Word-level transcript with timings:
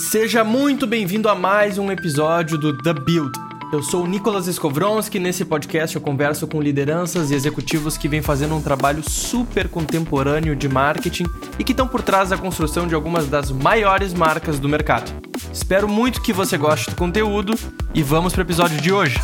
Seja 0.00 0.42
muito 0.42 0.86
bem-vindo 0.86 1.28
a 1.28 1.34
mais 1.34 1.76
um 1.76 1.92
episódio 1.92 2.56
do 2.56 2.76
The 2.76 2.94
Build. 2.94 3.38
Eu 3.70 3.82
sou 3.82 4.04
o 4.04 4.06
Nicolas 4.06 4.46
Skowronski 4.46 5.18
e 5.18 5.20
nesse 5.20 5.44
podcast 5.44 5.94
eu 5.94 6.00
converso 6.00 6.48
com 6.48 6.60
lideranças 6.60 7.30
e 7.30 7.34
executivos 7.34 7.98
que 7.98 8.08
vêm 8.08 8.22
fazendo 8.22 8.56
um 8.56 8.62
trabalho 8.62 9.02
super 9.08 9.68
contemporâneo 9.68 10.56
de 10.56 10.70
marketing 10.70 11.26
e 11.58 11.62
que 11.62 11.72
estão 11.72 11.86
por 11.86 12.00
trás 12.00 12.30
da 12.30 12.38
construção 12.38 12.88
de 12.88 12.94
algumas 12.94 13.28
das 13.28 13.52
maiores 13.52 14.14
marcas 14.14 14.58
do 14.58 14.70
mercado. 14.70 15.12
Espero 15.52 15.86
muito 15.86 16.22
que 16.22 16.32
você 16.32 16.56
goste 16.56 16.88
do 16.88 16.96
conteúdo 16.96 17.52
e 17.94 18.02
vamos 18.02 18.32
para 18.32 18.40
o 18.40 18.46
episódio 18.46 18.80
de 18.80 18.90
hoje. 18.90 19.18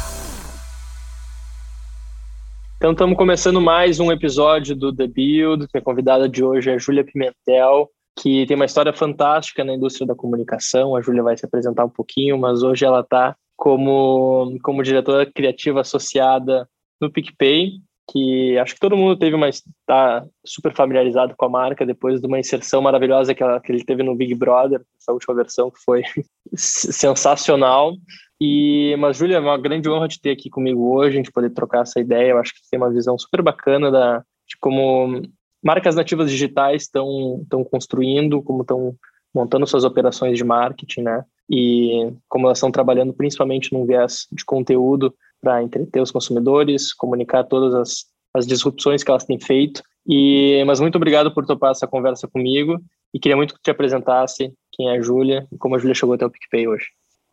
Então 2.77 2.93
estamos 2.93 3.17
começando 3.17 3.63
mais 3.63 3.99
um 3.99 4.13
episódio 4.13 4.77
do 4.77 4.95
The 4.95 5.07
Build. 5.07 5.69
Minha 5.73 5.83
convidada 5.83 6.29
de 6.29 6.45
hoje 6.45 6.71
é 6.71 6.79
Júlia 6.79 7.03
Pimentel 7.03 7.91
que 8.19 8.47
tem 8.47 8.57
uma 8.57 8.65
história 8.65 8.93
fantástica 8.93 9.63
na 9.63 9.75
indústria 9.75 10.07
da 10.07 10.15
comunicação. 10.15 10.97
A 10.97 11.03
Júlia 11.03 11.23
vai 11.23 11.37
se 11.37 11.45
apresentar 11.45 11.85
um 11.85 11.91
pouquinho, 11.91 12.39
mas 12.39 12.63
hoje 12.63 12.85
ela 12.85 13.01
está 13.01 13.37
como, 13.57 14.57
como 14.63 14.83
diretora 14.83 15.27
criativa 15.27 15.81
associada 15.83 16.69
no 17.01 17.11
PicPay, 17.11 17.81
que 18.11 18.57
acho 18.59 18.75
que 18.75 18.81
todo 18.81 18.97
mundo 18.97 19.19
teve 19.19 19.35
uma 19.35 19.49
está 19.49 20.25
super 20.45 20.73
familiarizado 20.75 21.35
com 21.37 21.45
a 21.45 21.49
marca 21.49 21.85
depois 21.85 22.21
de 22.21 22.27
uma 22.27 22.39
inserção 22.39 22.81
maravilhosa 22.81 23.35
que, 23.35 23.43
ela, 23.43 23.61
que 23.61 23.71
ele 23.71 23.85
teve 23.85 24.03
no 24.03 24.15
Big 24.15 24.35
Brother, 24.35 24.81
essa 24.99 25.13
última 25.13 25.35
versão 25.35 25.71
que 25.71 25.83
foi 25.85 26.03
sensacional. 26.55 27.95
E 28.41 28.95
mas 28.99 29.17
Júlia, 29.17 29.37
é 29.37 29.41
uma 29.41 29.59
grande 29.59 29.89
honra 29.91 30.09
te 30.09 30.21
ter 30.21 30.31
aqui 30.31 30.49
comigo 30.49 30.95
hoje, 30.95 31.15
a 31.15 31.17
gente 31.17 31.33
poder 31.33 31.51
trocar 31.51 31.83
essa 31.83 32.01
ideia. 32.01 32.31
Eu 32.31 32.39
acho 32.39 32.55
que 32.55 32.61
você 32.61 32.71
tem 32.71 32.81
uma 32.81 32.93
visão 32.93 33.19
super 33.19 33.43
bacana 33.43 33.91
da 33.91 34.25
de 34.49 34.57
como 34.61 35.23
marcas 35.67 35.97
nativas 35.97 36.31
digitais 36.31 36.83
estão 36.83 37.41
estão 37.43 37.65
construindo, 37.65 38.41
como 38.41 38.63
estão 38.63 38.95
montando 39.35 39.67
suas 39.67 39.83
operações 39.83 40.39
de 40.39 40.45
marketing, 40.45 41.03
né? 41.03 41.25
E 41.51 42.13
como 42.29 42.47
elas 42.47 42.59
estão 42.59 42.71
trabalhando 42.71 43.13
principalmente 43.13 43.73
num 43.73 43.85
viés 43.85 44.29
de 44.31 44.45
conteúdo 44.45 45.13
para 45.41 45.63
entreter 45.63 46.01
os 46.01 46.13
consumidores, 46.13 46.95
comunicar 46.95 47.43
todas 47.45 47.75
as, 47.75 48.05
as 48.33 48.47
disrupções 48.47 49.03
que 49.03 49.11
elas 49.11 49.25
têm 49.25 49.41
feito. 49.41 49.83
E 50.07 50.63
mas 50.67 50.79
muito 50.79 50.97
obrigado 50.97 51.35
por 51.35 51.45
topar 51.45 51.73
essa 51.73 51.87
conversa 51.87 52.29
comigo 52.29 52.81
e 53.13 53.19
queria 53.19 53.37
muito 53.37 53.55
que 53.55 53.61
te 53.61 53.71
apresentasse 53.71 54.53
quem 54.73 54.89
é 54.89 54.97
a 54.97 55.03
Júlia 55.03 55.49
e 55.53 55.59
como 55.59 55.75
a 55.75 55.79
Júlia 55.79 55.95
chegou 55.95 56.15
até 56.15 56.25
o 56.25 56.31
PicPay 56.31 56.69
hoje. 56.69 56.87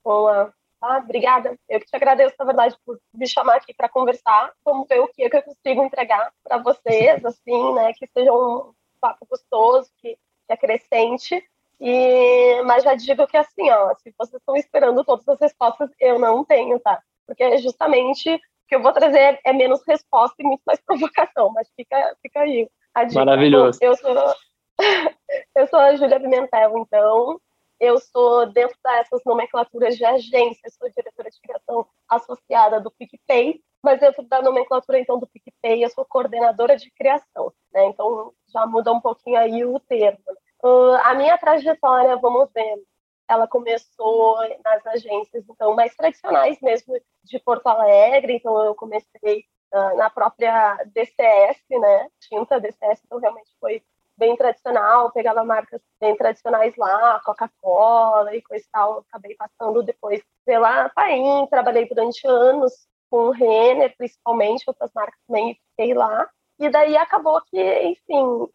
Olá, 0.03 0.51
ah, 0.83 0.97
obrigada. 0.97 1.57
Eu 1.69 1.79
que 1.79 1.85
te 1.85 1.95
agradeço, 1.95 2.35
na 2.37 2.45
verdade, 2.45 2.75
por 2.85 2.99
me 3.13 3.25
chamar 3.27 3.55
aqui 3.55 3.73
para 3.73 3.87
conversar. 3.87 4.51
Vamos 4.65 4.87
ver 4.87 4.99
o 4.99 5.07
que, 5.07 5.23
é 5.23 5.29
que 5.29 5.37
eu 5.37 5.43
consigo 5.43 5.83
entregar 5.83 6.31
para 6.43 6.57
vocês, 6.57 7.23
assim, 7.23 7.73
né? 7.73 7.93
Que 7.93 8.05
seja 8.07 8.33
um 8.33 8.73
papo 8.99 9.25
gostoso, 9.25 9.89
que, 9.97 10.17
que 10.47 10.53
acrescente. 10.53 11.41
E, 11.79 12.61
mas 12.63 12.83
já 12.83 12.95
digo 12.95 13.25
que 13.27 13.37
assim, 13.37 13.69
ó, 13.69 13.93
se 13.95 14.13
vocês 14.17 14.39
estão 14.39 14.55
esperando 14.55 15.03
todas 15.03 15.27
as 15.27 15.39
respostas, 15.39 15.89
eu 15.99 16.19
não 16.19 16.43
tenho, 16.43 16.79
tá? 16.79 17.01
Porque 17.25 17.43
é 17.43 17.57
justamente 17.57 18.33
o 18.33 18.39
que 18.67 18.75
eu 18.75 18.81
vou 18.81 18.93
trazer 18.93 19.39
é 19.43 19.53
menos 19.53 19.81
resposta 19.87 20.35
e 20.39 20.45
muito 20.45 20.61
mais 20.65 20.79
provocação, 20.85 21.49
mas 21.51 21.69
fica, 21.75 22.17
fica 22.21 22.41
aí. 22.41 22.69
A 22.93 23.05
dica. 23.05 23.25
Maravilhoso. 23.25 23.79
Eu 23.81 23.95
sou, 23.95 24.15
eu 25.55 25.67
sou 25.67 25.79
a 25.79 25.95
Júlia 25.95 26.19
Pimentel, 26.19 26.77
então 26.77 27.39
eu 27.83 27.99
sou 27.99 28.45
dentro 28.45 28.77
dessas 28.83 29.21
nomenclaturas 29.25 29.97
de 29.97 30.05
agência, 30.05 30.69
sou 30.69 30.89
diretora 30.89 31.29
de 31.29 31.41
criação 31.41 31.85
associada 32.07 32.79
do 32.79 32.89
PicPay, 32.91 33.61
mas 33.83 33.99
dentro 33.99 34.23
da 34.23 34.41
nomenclatura, 34.41 34.97
então, 34.97 35.19
do 35.19 35.27
PicPay, 35.27 35.83
eu 35.83 35.89
sou 35.89 36.05
coordenadora 36.05 36.77
de 36.77 36.89
criação, 36.91 37.51
né? 37.73 37.85
Então, 37.87 38.33
já 38.47 38.65
muda 38.65 38.93
um 38.93 39.01
pouquinho 39.01 39.37
aí 39.37 39.65
o 39.65 39.77
termo. 39.81 40.23
Uh, 40.63 40.95
a 41.03 41.13
minha 41.13 41.37
trajetória, 41.37 42.15
vamos 42.15 42.49
ver, 42.53 42.81
ela 43.27 43.47
começou 43.47 44.37
nas 44.63 44.87
agências, 44.87 45.43
então, 45.49 45.75
mais 45.75 45.93
tradicionais 45.95 46.57
mesmo, 46.61 46.93
de 47.23 47.39
Porto 47.39 47.67
Alegre, 47.67 48.35
então 48.35 48.63
eu 48.63 48.73
comecei 48.75 49.43
uh, 49.73 49.97
na 49.97 50.09
própria 50.09 50.77
DCS, 50.93 51.59
né, 51.69 52.07
tinta 52.21 52.61
DCS, 52.61 53.01
então 53.05 53.19
realmente 53.19 53.51
foi 53.59 53.83
bem 54.23 54.37
tradicional, 54.37 55.11
pegava 55.11 55.43
marcas 55.43 55.81
bem 55.99 56.15
tradicionais 56.15 56.73
lá, 56.77 57.19
Coca-Cola 57.25 58.33
e 58.33 58.41
coisa 58.41 58.63
e 58.63 58.69
tal. 58.71 59.05
Acabei 59.09 59.35
passando 59.35 59.83
depois 59.83 60.23
pela 60.45 60.87
Paim, 60.89 61.45
trabalhei 61.49 61.85
durante 61.85 62.25
anos 62.25 62.87
com 63.09 63.27
o 63.27 63.31
Renner, 63.31 63.93
principalmente, 63.97 64.63
outras 64.65 64.91
marcas 64.95 65.19
também 65.27 65.59
fiquei 65.69 65.93
lá. 65.93 66.29
E 66.57 66.69
daí 66.69 66.95
acabou 66.95 67.41
que, 67.41 67.61
enfim, 67.83 68.47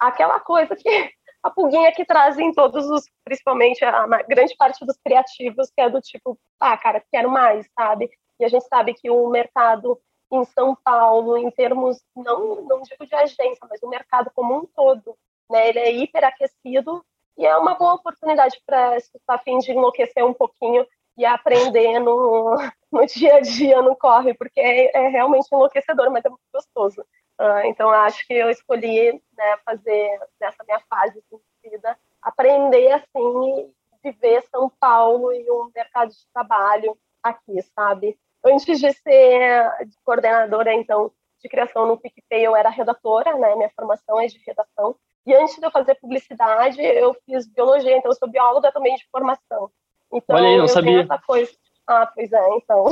aquela 0.00 0.40
coisa 0.40 0.74
que 0.74 1.10
a 1.44 1.50
pulguinha 1.50 1.92
que 1.92 2.04
trazem 2.04 2.52
todos 2.52 2.84
os, 2.90 3.04
principalmente 3.22 3.84
a 3.84 4.06
grande 4.28 4.56
parte 4.56 4.84
dos 4.84 4.96
criativos, 4.96 5.70
que 5.70 5.80
é 5.80 5.88
do 5.88 6.00
tipo, 6.00 6.36
ah, 6.58 6.76
cara, 6.76 7.04
quero 7.12 7.30
mais, 7.30 7.68
sabe? 7.78 8.10
E 8.40 8.44
a 8.44 8.48
gente 8.48 8.66
sabe 8.66 8.94
que 8.94 9.10
o 9.10 9.28
mercado 9.28 10.00
em 10.34 10.44
São 10.44 10.74
Paulo, 10.74 11.36
em 11.36 11.50
termos, 11.50 12.02
não, 12.14 12.62
não 12.62 12.82
digo 12.82 13.06
de 13.06 13.14
agência, 13.14 13.66
mas 13.68 13.82
o 13.82 13.88
mercado 13.88 14.30
como 14.34 14.56
um 14.56 14.66
todo, 14.66 15.16
né? 15.50 15.68
Ele 15.68 15.78
é 15.78 15.92
hiperaquecido 15.92 17.04
e 17.36 17.46
é 17.46 17.56
uma 17.56 17.74
boa 17.74 17.94
oportunidade 17.94 18.60
para 18.66 18.96
está 18.96 19.34
a 19.34 19.38
fim 19.38 19.58
de 19.58 19.72
enlouquecer 19.72 20.24
um 20.24 20.34
pouquinho 20.34 20.86
e 21.16 21.24
aprender 21.24 21.98
no, 21.98 22.56
no 22.90 23.06
dia 23.06 23.36
a 23.36 23.40
dia, 23.40 23.80
no 23.82 23.96
corre, 23.96 24.34
porque 24.34 24.60
é, 24.60 24.96
é 24.96 25.08
realmente 25.08 25.48
enlouquecedor, 25.52 26.10
mas 26.10 26.24
é 26.24 26.28
muito 26.28 26.42
gostoso. 26.52 27.00
Uh, 27.40 27.66
então, 27.66 27.90
acho 27.90 28.24
que 28.26 28.32
eu 28.32 28.48
escolhi 28.48 29.12
né, 29.36 29.56
fazer 29.64 30.20
nessa 30.40 30.62
minha 30.64 30.80
fase 30.88 31.18
assim, 31.18 31.36
de 31.64 31.70
vida, 31.70 31.98
aprender 32.22 32.92
assim, 32.92 33.72
viver 34.02 34.42
São 34.50 34.70
Paulo 34.78 35.32
e 35.32 35.50
um 35.50 35.70
mercado 35.74 36.10
de 36.10 36.26
trabalho 36.32 36.96
aqui, 37.22 37.60
sabe? 37.74 38.18
Antes 38.44 38.78
de 38.78 38.92
ser 38.92 39.70
coordenadora, 40.04 40.74
então, 40.74 41.10
de 41.42 41.48
criação 41.48 41.86
no 41.86 41.98
PicPay, 41.98 42.46
eu 42.46 42.54
era 42.54 42.68
redatora, 42.68 43.36
né? 43.38 43.54
Minha 43.54 43.70
formação 43.70 44.20
é 44.20 44.26
de 44.26 44.38
redação. 44.46 44.96
E 45.26 45.34
antes 45.34 45.56
de 45.56 45.64
eu 45.64 45.70
fazer 45.70 45.94
publicidade, 45.94 46.82
eu 46.82 47.14
fiz 47.24 47.46
biologia, 47.46 47.96
então 47.96 48.10
eu 48.10 48.16
sou 48.16 48.28
bióloga 48.28 48.70
também 48.70 48.94
de 48.96 49.06
formação. 49.10 49.70
Então, 50.12 50.36
Olha 50.36 50.48
aí, 50.48 50.58
não 50.58 50.68
sabia. 50.68 51.02
essa 51.02 51.18
coisa. 51.18 51.52
Ah, 51.86 52.06
pois 52.06 52.30
é, 52.30 52.48
então. 52.56 52.84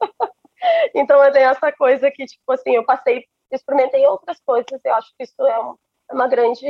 então 0.94 1.24
eu 1.24 1.32
tenho 1.32 1.50
essa 1.50 1.72
coisa 1.72 2.10
que, 2.10 2.24
tipo 2.26 2.52
assim, 2.52 2.76
eu 2.76 2.84
passei, 2.84 3.26
experimentei 3.50 4.06
outras 4.06 4.40
coisas, 4.46 4.80
eu 4.84 4.94
acho 4.94 5.12
que 5.16 5.24
isso 5.24 5.42
é 5.44 5.74
uma 6.12 6.28
grande. 6.28 6.66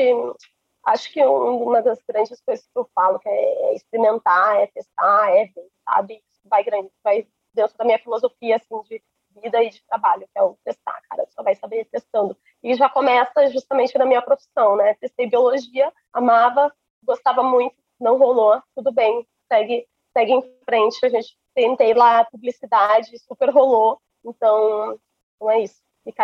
Acho 0.87 1.13
que 1.13 1.23
uma 1.23 1.83
das 1.83 1.99
grandes 2.09 2.41
coisas 2.41 2.65
que 2.65 2.79
eu 2.79 2.89
falo 2.95 3.19
que 3.19 3.29
é 3.29 3.75
experimentar, 3.75 4.57
é 4.57 4.67
testar, 4.69 5.31
é 5.31 5.45
ver, 5.45 5.69
sabe? 5.85 6.23
Vai 6.45 6.65
grande, 6.65 6.91
vai 7.05 7.27
dentro 7.55 7.77
da 7.77 7.85
minha 7.85 7.99
filosofia 7.99 8.57
assim 8.57 8.83
de 8.89 9.03
vida 9.43 9.63
e 9.63 9.71
de 9.71 9.83
trabalho, 9.87 10.27
que 10.33 10.39
é 10.39 10.43
o 10.43 10.57
testar, 10.65 11.01
cara, 11.09 11.27
só 11.31 11.43
vai 11.43 11.55
saber 11.55 11.87
testando. 11.87 12.37
E 12.63 12.75
já 12.75 12.89
começa 12.89 13.49
justamente 13.51 13.97
na 13.97 14.05
minha 14.05 14.23
profissão, 14.23 14.77
né? 14.77 14.95
Testei 14.95 15.29
biologia, 15.29 15.93
amava, 16.13 16.73
gostava 17.05 17.43
muito, 17.43 17.77
não 18.01 18.19
rolou, 18.19 18.61
tudo 18.75 18.93
bem, 18.93 19.27
segue, 19.51 19.87
segue 20.13 20.33
em 20.33 20.43
frente. 20.65 21.05
A 21.05 21.09
gente 21.09 21.37
tentei 21.55 21.95
lá 21.95 22.25
publicidade, 22.25 23.19
super 23.19 23.51
rolou. 23.51 24.01
Então, 24.25 24.99
então 25.37 25.51
é 25.51 25.61
isso. 25.63 25.81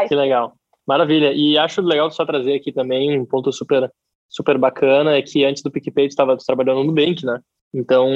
Que 0.08 0.14
legal. 0.14 0.54
Maravilha. 0.86 1.32
E 1.32 1.58
acho 1.58 1.80
legal 1.82 2.10
só 2.10 2.24
trazer 2.24 2.54
aqui 2.54 2.72
também 2.72 3.18
um 3.20 3.26
ponto 3.26 3.52
super 3.52 3.90
super 4.28 4.58
bacana 4.58 5.16
é 5.16 5.22
que 5.22 5.44
antes 5.44 5.62
do 5.62 5.70
PicPay 5.70 6.06
estava 6.06 6.36
trabalhando 6.36 6.78
no 6.78 6.84
Nubank, 6.84 7.24
né? 7.24 7.40
Então, 7.72 8.08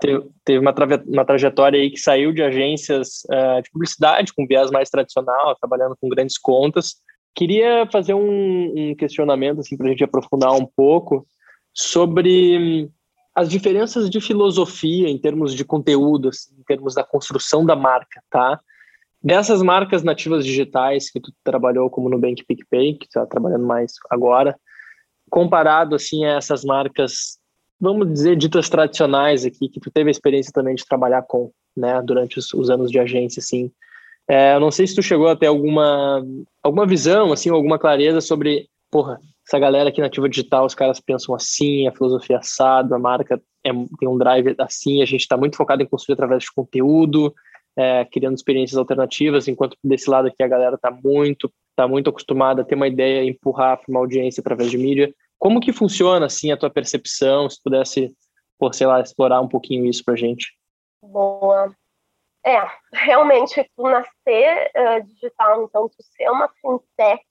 teve, 0.00 0.26
teve 0.44 0.58
uma, 0.58 0.74
uma 1.06 1.24
trajetória 1.24 1.80
aí 1.80 1.90
que 1.90 1.98
saiu 1.98 2.32
de 2.32 2.42
agências 2.42 3.22
uh, 3.30 3.62
de 3.62 3.70
publicidade, 3.70 4.32
com 4.34 4.46
viés 4.46 4.70
mais 4.70 4.90
tradicional, 4.90 5.56
trabalhando 5.56 5.96
com 6.00 6.08
grandes 6.08 6.38
contas. 6.38 6.96
Queria 7.34 7.86
fazer 7.90 8.14
um, 8.14 8.90
um 8.90 8.94
questionamento, 8.94 9.60
assim, 9.60 9.76
para 9.76 9.86
a 9.86 9.90
gente 9.90 10.04
aprofundar 10.04 10.52
um 10.52 10.66
pouco, 10.66 11.26
sobre 11.72 12.88
as 13.34 13.48
diferenças 13.48 14.08
de 14.08 14.20
filosofia 14.20 15.08
em 15.08 15.18
termos 15.18 15.54
de 15.54 15.64
conteúdo, 15.64 16.28
assim, 16.28 16.54
em 16.56 16.62
termos 16.62 16.94
da 16.94 17.02
construção 17.02 17.66
da 17.66 17.74
marca, 17.74 18.22
tá? 18.30 18.60
Dessas 19.20 19.62
marcas 19.62 20.04
nativas 20.04 20.44
digitais 20.44 21.10
que 21.10 21.18
tu 21.18 21.32
trabalhou 21.42 21.90
como 21.90 22.08
Nubank 22.08 22.44
PicPay, 22.44 22.92
que 22.92 23.06
tu 23.06 23.18
está 23.18 23.26
trabalhando 23.26 23.66
mais 23.66 23.94
agora, 24.08 24.56
comparado 25.28 25.96
assim 25.96 26.24
a 26.24 26.36
essas 26.36 26.62
marcas 26.62 27.38
vamos 27.80 28.12
dizer, 28.12 28.36
ditas 28.36 28.68
tradicionais 28.68 29.44
aqui, 29.44 29.68
que 29.68 29.80
tu 29.80 29.90
teve 29.90 30.08
a 30.08 30.10
experiência 30.10 30.52
também 30.52 30.74
de 30.74 30.84
trabalhar 30.84 31.22
com, 31.22 31.50
né, 31.76 32.00
durante 32.02 32.38
os, 32.38 32.52
os 32.54 32.70
anos 32.70 32.90
de 32.90 32.98
agência, 32.98 33.40
assim. 33.40 33.70
É, 34.28 34.54
eu 34.54 34.60
não 34.60 34.70
sei 34.70 34.86
se 34.86 34.94
tu 34.94 35.02
chegou 35.02 35.28
a 35.28 35.36
ter 35.36 35.46
alguma, 35.46 36.24
alguma 36.62 36.86
visão, 36.86 37.32
assim, 37.32 37.50
alguma 37.50 37.78
clareza 37.78 38.20
sobre, 38.20 38.68
porra, 38.90 39.20
essa 39.46 39.58
galera 39.58 39.90
aqui 39.90 40.00
na 40.00 40.06
Ativa 40.06 40.28
Digital, 40.28 40.64
os 40.64 40.74
caras 40.74 41.00
pensam 41.00 41.34
assim, 41.34 41.86
a 41.86 41.92
filosofia 41.92 42.38
assada, 42.38 42.96
a 42.96 42.98
marca 42.98 43.40
é, 43.62 43.70
tem 43.70 44.08
um 44.08 44.16
drive 44.16 44.54
assim, 44.58 45.02
a 45.02 45.06
gente 45.06 45.20
está 45.20 45.36
muito 45.36 45.56
focado 45.56 45.82
em 45.82 45.86
construir 45.86 46.14
através 46.14 46.44
de 46.44 46.52
conteúdo, 46.52 47.34
é, 47.76 48.04
criando 48.06 48.36
experiências 48.36 48.78
alternativas, 48.78 49.48
enquanto 49.48 49.76
desse 49.84 50.08
lado 50.08 50.28
aqui 50.28 50.42
a 50.42 50.48
galera 50.48 50.76
está 50.76 50.90
muito, 50.90 51.52
tá 51.76 51.86
muito 51.86 52.08
acostumada 52.08 52.62
a 52.62 52.64
ter 52.64 52.74
uma 52.74 52.88
ideia, 52.88 53.28
empurrar 53.28 53.76
para 53.76 53.90
uma 53.90 54.00
audiência 54.00 54.40
através 54.40 54.70
de 54.70 54.78
mídia. 54.78 55.12
Como 55.44 55.60
que 55.60 55.74
funciona 55.74 56.24
assim 56.24 56.50
a 56.52 56.56
tua 56.56 56.70
percepção? 56.70 57.50
Se 57.50 57.62
pudesse 57.62 58.16
por, 58.58 58.74
sei 58.74 58.86
lá, 58.86 59.02
explorar 59.02 59.42
um 59.42 59.48
pouquinho 59.48 59.84
isso 59.84 60.02
para 60.02 60.16
gente. 60.16 60.58
Boa. 61.02 61.70
É, 62.42 62.66
realmente, 62.90 63.70
tu 63.76 63.82
nascer 63.82 64.70
uh, 64.74 65.02
digital, 65.04 65.64
então, 65.64 65.86
tu 65.86 66.02
ser 66.02 66.30
uma 66.30 66.48
fintech, 66.48 67.22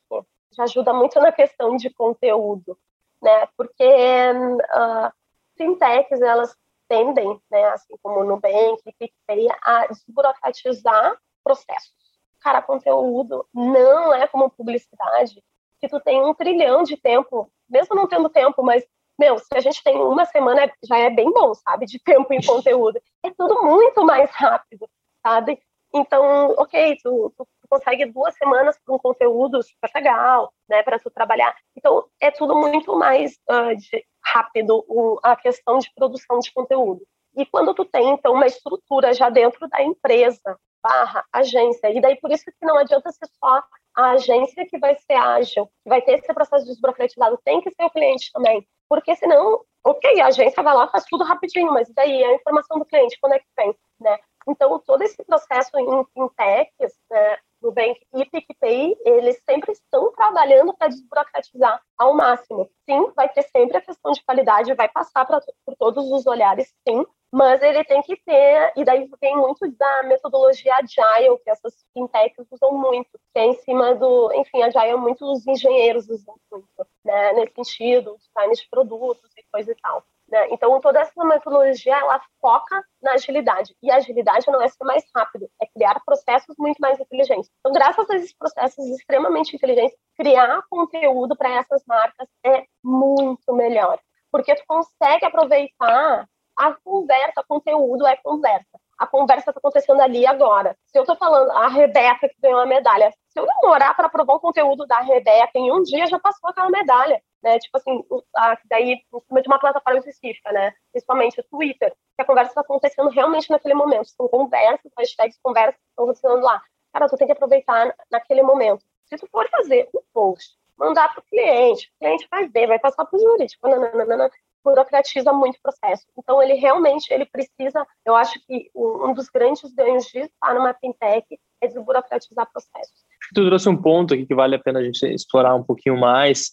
já 0.55 0.65
ajuda 0.65 0.93
muito 0.93 1.19
na 1.19 1.31
questão 1.31 1.75
de 1.75 1.89
conteúdo, 1.89 2.77
né? 3.19 3.47
Porque 3.57 3.83
uh, 3.83 5.11
fintechs, 5.57 6.21
elas 6.21 6.55
tendem, 6.87 7.41
né, 7.49 7.63
assim 7.69 7.95
como 8.03 8.19
o 8.19 8.23
Nubank 8.23 8.79
PicPay, 8.99 9.47
a 9.63 9.87
desburocratizar 9.87 11.17
processos. 11.43 11.95
Cara, 12.41 12.61
conteúdo 12.61 13.43
não 13.51 14.13
é 14.13 14.27
como 14.27 14.51
publicidade, 14.51 15.43
que 15.83 15.89
tu 15.89 15.99
tem 15.99 16.23
um 16.23 16.33
trilhão 16.33 16.83
de 16.83 16.95
tempo, 16.95 17.51
mesmo 17.73 17.95
não 17.95 18.07
tendo 18.07 18.29
tempo, 18.29 18.61
mas, 18.61 18.85
meu, 19.19 19.39
se 19.39 19.47
a 19.55 19.59
gente 19.59 19.83
tem 19.83 19.97
uma 19.97 20.25
semana, 20.25 20.71
já 20.87 20.99
é 20.99 21.09
bem 21.09 21.31
bom, 21.31 21.53
sabe, 21.55 21.87
de 21.87 21.99
tempo 21.99 22.31
em 22.31 22.41
conteúdo. 22.41 23.01
É 23.25 23.31
tudo 23.31 23.63
muito 23.63 24.05
mais 24.05 24.29
rápido, 24.31 24.87
sabe? 25.25 25.59
Então, 25.93 26.55
ok, 26.57 26.97
tu, 27.03 27.33
tu 27.35 27.47
consegue 27.69 28.05
duas 28.05 28.35
semanas 28.35 28.79
para 28.83 28.95
um 28.95 28.99
conteúdo 28.99 29.61
super 29.61 29.91
legal, 29.93 30.53
né, 30.69 30.81
para 30.83 30.99
tu 30.99 31.09
trabalhar. 31.09 31.55
Então, 31.75 32.05
é 32.19 32.31
tudo 32.31 32.55
muito 32.55 32.95
mais 32.95 33.33
uh, 33.49 33.75
de, 33.75 34.05
rápido 34.23 34.83
o, 34.87 35.19
a 35.23 35.35
questão 35.35 35.79
de 35.79 35.91
produção 35.95 36.39
de 36.39 36.51
conteúdo. 36.51 37.01
E 37.35 37.45
quando 37.45 37.73
tu 37.73 37.85
tem, 37.85 38.09
então, 38.09 38.33
uma 38.33 38.45
estrutura 38.45 39.13
já 39.13 39.29
dentro 39.29 39.67
da 39.67 39.81
empresa, 39.83 40.57
barra 40.83 41.25
agência, 41.31 41.89
e 41.89 42.01
daí 42.01 42.19
por 42.19 42.31
isso 42.31 42.45
que 42.45 42.65
não 42.65 42.77
adianta 42.77 43.11
ser 43.11 43.27
só 43.39 43.63
a 43.95 44.11
agência 44.11 44.67
que 44.67 44.77
vai 44.77 44.95
ser 44.95 45.13
ágil, 45.13 45.65
que 45.65 45.89
vai 45.89 46.01
ter 46.01 46.19
esse 46.19 46.33
processo 46.33 46.65
desburocratizado, 46.65 47.39
tem 47.45 47.61
que 47.61 47.71
ser 47.71 47.85
o 47.85 47.89
cliente 47.89 48.31
também, 48.33 48.67
porque 48.89 49.15
senão, 49.15 49.63
ok, 49.83 50.19
a 50.19 50.27
agência 50.27 50.61
vai 50.61 50.73
lá, 50.73 50.87
faz 50.87 51.05
tudo 51.05 51.23
rapidinho, 51.23 51.71
mas 51.71 51.89
daí 51.93 52.23
a 52.23 52.33
informação 52.33 52.77
do 52.77 52.85
cliente, 52.85 53.17
quando 53.19 53.33
é 53.33 53.39
que 53.39 53.45
vem, 53.57 53.75
né? 53.99 54.17
Então, 54.47 54.77
todo 54.79 55.01
esse 55.03 55.23
processo 55.23 55.71
em 55.77 56.05
fintechs, 56.13 56.93
né, 57.09 57.37
Nubank 57.63 57.99
e 58.13 58.25
PicPay, 58.25 58.95
eles 59.05 59.41
sempre 59.49 59.71
estão 59.71 60.11
trabalhando 60.11 60.73
para 60.73 60.89
desburocratizar 60.89 61.81
ao 61.97 62.13
máximo. 62.13 62.69
Sim, 62.87 63.11
vai 63.15 63.29
ter 63.29 63.43
sempre 63.43 63.77
a 63.77 63.81
questão 63.81 64.11
de 64.11 64.23
qualidade, 64.23 64.73
vai 64.73 64.89
passar 64.89 65.25
pra, 65.25 65.39
por 65.65 65.75
todos 65.77 66.11
os 66.11 66.27
olhares, 66.27 66.73
sim, 66.87 67.05
mas 67.31 67.63
ele 67.63 67.83
tem 67.85 68.01
que 68.03 68.15
ter, 68.17 68.73
e 68.75 68.83
daí 68.83 69.09
vem 69.19 69.35
muito 69.35 69.67
da 69.71 70.03
metodologia 70.03 70.75
Agile, 70.75 71.39
que 71.43 71.49
essas 71.49 71.73
fintechs 71.91 72.45
usam 72.51 72.73
muito, 72.73 73.09
que 73.33 73.39
é 73.39 73.45
em 73.45 73.53
cima 73.53 73.95
do, 73.95 74.31
enfim, 74.35 74.61
Agile 74.61 74.97
muitos 74.97 75.47
engenheiros 75.47 76.07
usam 76.09 76.35
muito, 76.51 76.87
né, 77.03 77.33
nesse 77.33 77.53
sentido, 77.55 78.17
design 78.17 78.53
de 78.53 78.69
produtos 78.69 79.31
e 79.35 79.43
coisa 79.51 79.71
e 79.71 79.75
tal. 79.75 80.03
Né? 80.33 80.47
Então, 80.49 80.81
toda 80.81 80.99
essa 80.99 81.23
metodologia, 81.23 81.95
ela 81.95 82.19
foca 82.41 82.83
na 82.99 83.11
agilidade. 83.11 83.75
E 83.83 83.91
agilidade 83.91 84.47
não 84.47 84.63
é 84.63 84.67
ser 84.67 84.83
mais 84.83 85.03
rápido, 85.15 85.47
é 85.61 85.67
criar 85.67 86.01
processos 86.03 86.55
muito 86.57 86.79
mais 86.79 86.99
inteligentes. 86.99 87.51
Então, 87.59 87.71
graças 87.71 88.09
a 88.09 88.15
esses 88.15 88.35
processos 88.35 88.83
extremamente 88.87 89.55
inteligentes, 89.55 89.95
criar 90.17 90.63
conteúdo 90.71 91.35
para 91.37 91.53
essas 91.53 91.83
marcas 91.87 92.27
é 92.43 92.65
muito 92.83 93.53
melhor. 93.53 93.99
Porque 94.31 94.55
tu 94.55 94.63
consegue 94.67 95.23
aproveitar 95.23 96.27
a 96.57 96.73
conversa, 96.83 97.43
conteúdo 97.47 98.07
é 98.07 98.15
conversa. 98.15 98.79
A 98.97 99.05
conversa 99.05 99.51
está 99.51 99.59
acontecendo 99.59 100.01
ali 100.01 100.25
agora. 100.25 100.75
Se 100.87 100.97
eu 100.97 101.03
estou 101.03 101.15
falando, 101.15 101.51
a 101.51 101.67
Rebeca 101.67 102.27
que 102.27 102.41
ganhou 102.41 102.59
a 102.59 102.65
medalha, 102.65 103.11
se 103.27 103.39
eu 103.39 103.45
demorar 103.45 103.93
para 103.93 104.09
provar 104.09 104.33
o 104.33 104.39
conteúdo 104.39 104.87
da 104.87 104.99
Rebeca 105.01 105.51
em 105.53 105.71
um 105.71 105.83
dia, 105.83 106.07
já 106.07 106.19
passou 106.19 106.49
aquela 106.49 106.71
medalha 106.71 107.21
né? 107.43 107.59
Tipo 107.59 107.77
assim, 107.77 108.03
a, 108.35 108.57
daí 108.65 108.93
em 108.93 109.19
cima 109.27 109.41
de 109.41 109.47
uma 109.47 109.59
plataforma 109.59 109.99
específica, 109.99 110.51
né? 110.51 110.73
Principalmente 110.91 111.39
o 111.39 111.43
Twitter, 111.43 111.91
que 112.15 112.21
a 112.21 112.25
conversa 112.25 112.51
está 112.51 112.61
acontecendo 112.61 113.09
realmente 113.09 113.49
naquele 113.49 113.73
momento. 113.73 114.07
São 114.07 114.27
conversas, 114.27 114.91
hashtags 114.97 115.37
conversas 115.43 115.75
que 115.75 115.89
estão 115.89 116.05
acontecendo 116.05 116.39
lá. 116.39 116.61
Cara, 116.93 117.09
tu 117.09 117.17
tem 117.17 117.27
que 117.27 117.33
aproveitar 117.33 117.93
naquele 118.11 118.41
momento. 118.43 118.83
Se 119.05 119.17
tu 119.17 119.27
for 119.31 119.47
fazer 119.49 119.89
um 119.93 120.01
post, 120.13 120.55
mandar 120.77 121.13
para 121.13 121.19
o 121.19 121.23
cliente, 121.23 121.91
o 121.95 121.99
cliente 121.99 122.27
vai 122.31 122.47
ver, 122.47 122.67
vai 122.67 122.79
passar 122.79 123.05
para 123.05 123.17
o 123.17 123.21
jurídico, 123.21 123.67
nananana, 123.67 124.29
burocratiza 124.63 125.33
muito 125.33 125.57
o 125.57 125.61
processo. 125.61 126.05
Então, 126.17 126.41
ele 126.41 126.53
realmente 126.53 127.11
ele 127.13 127.25
precisa, 127.25 127.85
eu 128.05 128.15
acho 128.15 128.39
que 128.45 128.71
um 128.73 129.13
dos 129.13 129.27
grandes 129.27 129.73
ganhos 129.73 130.05
de 130.05 130.19
estar 130.19 130.53
numa 130.53 130.73
fintech 130.73 131.25
é 131.61 131.67
desburocratizar 131.67 132.49
processos. 132.51 133.03
Tu 133.33 133.45
trouxe 133.45 133.69
um 133.69 133.81
ponto 133.81 134.13
aqui 134.13 134.25
que 134.25 134.35
vale 134.35 134.55
a 134.55 134.59
pena 134.59 134.79
a 134.79 134.83
gente 134.83 135.05
explorar 135.05 135.55
um 135.55 135.63
pouquinho 135.63 135.97
mais, 135.97 136.51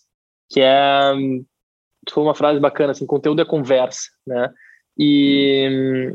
que 0.50 0.60
é 0.60 1.12
foi 2.10 2.22
uma 2.22 2.34
frase 2.34 2.60
bacana 2.60 2.90
assim 2.90 3.06
conteúdo 3.06 3.40
é 3.40 3.44
conversa 3.44 4.10
né 4.26 4.50
e 4.98 6.12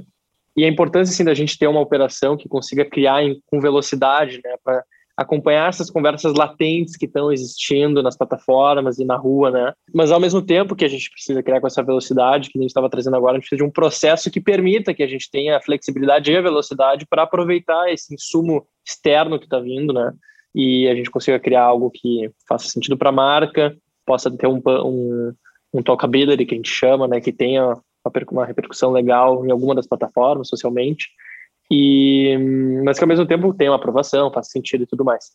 e 0.57 0.63
a 0.63 0.67
importância 0.67 1.11
assim 1.13 1.23
da 1.23 1.33
gente 1.33 1.57
ter 1.57 1.67
uma 1.67 1.79
operação 1.79 2.37
que 2.37 2.47
consiga 2.47 2.85
criar 2.85 3.23
em, 3.23 3.41
com 3.47 3.59
velocidade 3.59 4.41
né 4.43 4.55
para 4.63 4.83
acompanhar 5.17 5.69
essas 5.69 5.89
conversas 5.89 6.33
latentes 6.33 6.97
que 6.97 7.05
estão 7.05 7.31
existindo 7.31 8.03
nas 8.03 8.17
plataformas 8.17 8.99
e 8.99 9.05
na 9.05 9.15
rua, 9.15 9.49
né? 9.49 9.73
Mas 9.93 10.11
ao 10.11 10.19
mesmo 10.19 10.41
tempo 10.41 10.75
que 10.75 10.83
a 10.83 10.89
gente 10.89 11.09
precisa 11.09 11.41
criar 11.41 11.61
com 11.61 11.67
essa 11.67 11.81
velocidade 11.81 12.49
que 12.49 12.57
a 12.57 12.61
gente 12.61 12.69
estava 12.69 12.89
trazendo 12.89 13.15
agora, 13.15 13.33
a 13.33 13.35
gente 13.35 13.43
precisa 13.43 13.63
de 13.63 13.63
um 13.63 13.71
processo 13.71 14.29
que 14.29 14.41
permita 14.41 14.93
que 14.93 15.03
a 15.03 15.07
gente 15.07 15.31
tenha 15.31 15.57
a 15.57 15.61
flexibilidade 15.61 16.31
e 16.31 16.38
a 16.38 16.41
velocidade 16.41 17.05
para 17.09 17.23
aproveitar 17.23 17.91
esse 17.91 18.13
insumo 18.13 18.67
externo 18.85 19.39
que 19.39 19.45
está 19.45 19.59
vindo, 19.59 19.93
né? 19.93 20.11
E 20.53 20.88
a 20.89 20.95
gente 20.95 21.09
consiga 21.09 21.39
criar 21.39 21.63
algo 21.63 21.89
que 21.89 22.29
faça 22.47 22.67
sentido 22.67 22.97
para 22.97 23.09
a 23.09 23.13
marca, 23.13 23.75
possa 24.05 24.29
ter 24.31 24.47
um, 24.47 24.61
um, 24.65 25.33
um 25.73 25.83
talkability, 25.83 26.45
que 26.45 26.53
a 26.53 26.57
gente 26.57 26.69
chama, 26.69 27.07
né, 27.07 27.19
que 27.19 27.31
tenha 27.31 27.77
uma, 28.31 28.45
repercussão 28.45 28.91
legal 28.91 29.45
em 29.45 29.51
alguma 29.51 29.75
das 29.75 29.87
plataformas 29.87 30.47
socialmente, 30.47 31.09
e 31.71 32.37
mas 32.83 32.97
que 32.97 33.03
ao 33.03 33.07
mesmo 33.07 33.25
tempo 33.25 33.53
tenha 33.53 33.71
uma 33.71 33.77
aprovação, 33.77 34.31
faça 34.31 34.51
sentido 34.51 34.83
e 34.83 34.87
tudo 34.87 35.03
mais. 35.03 35.31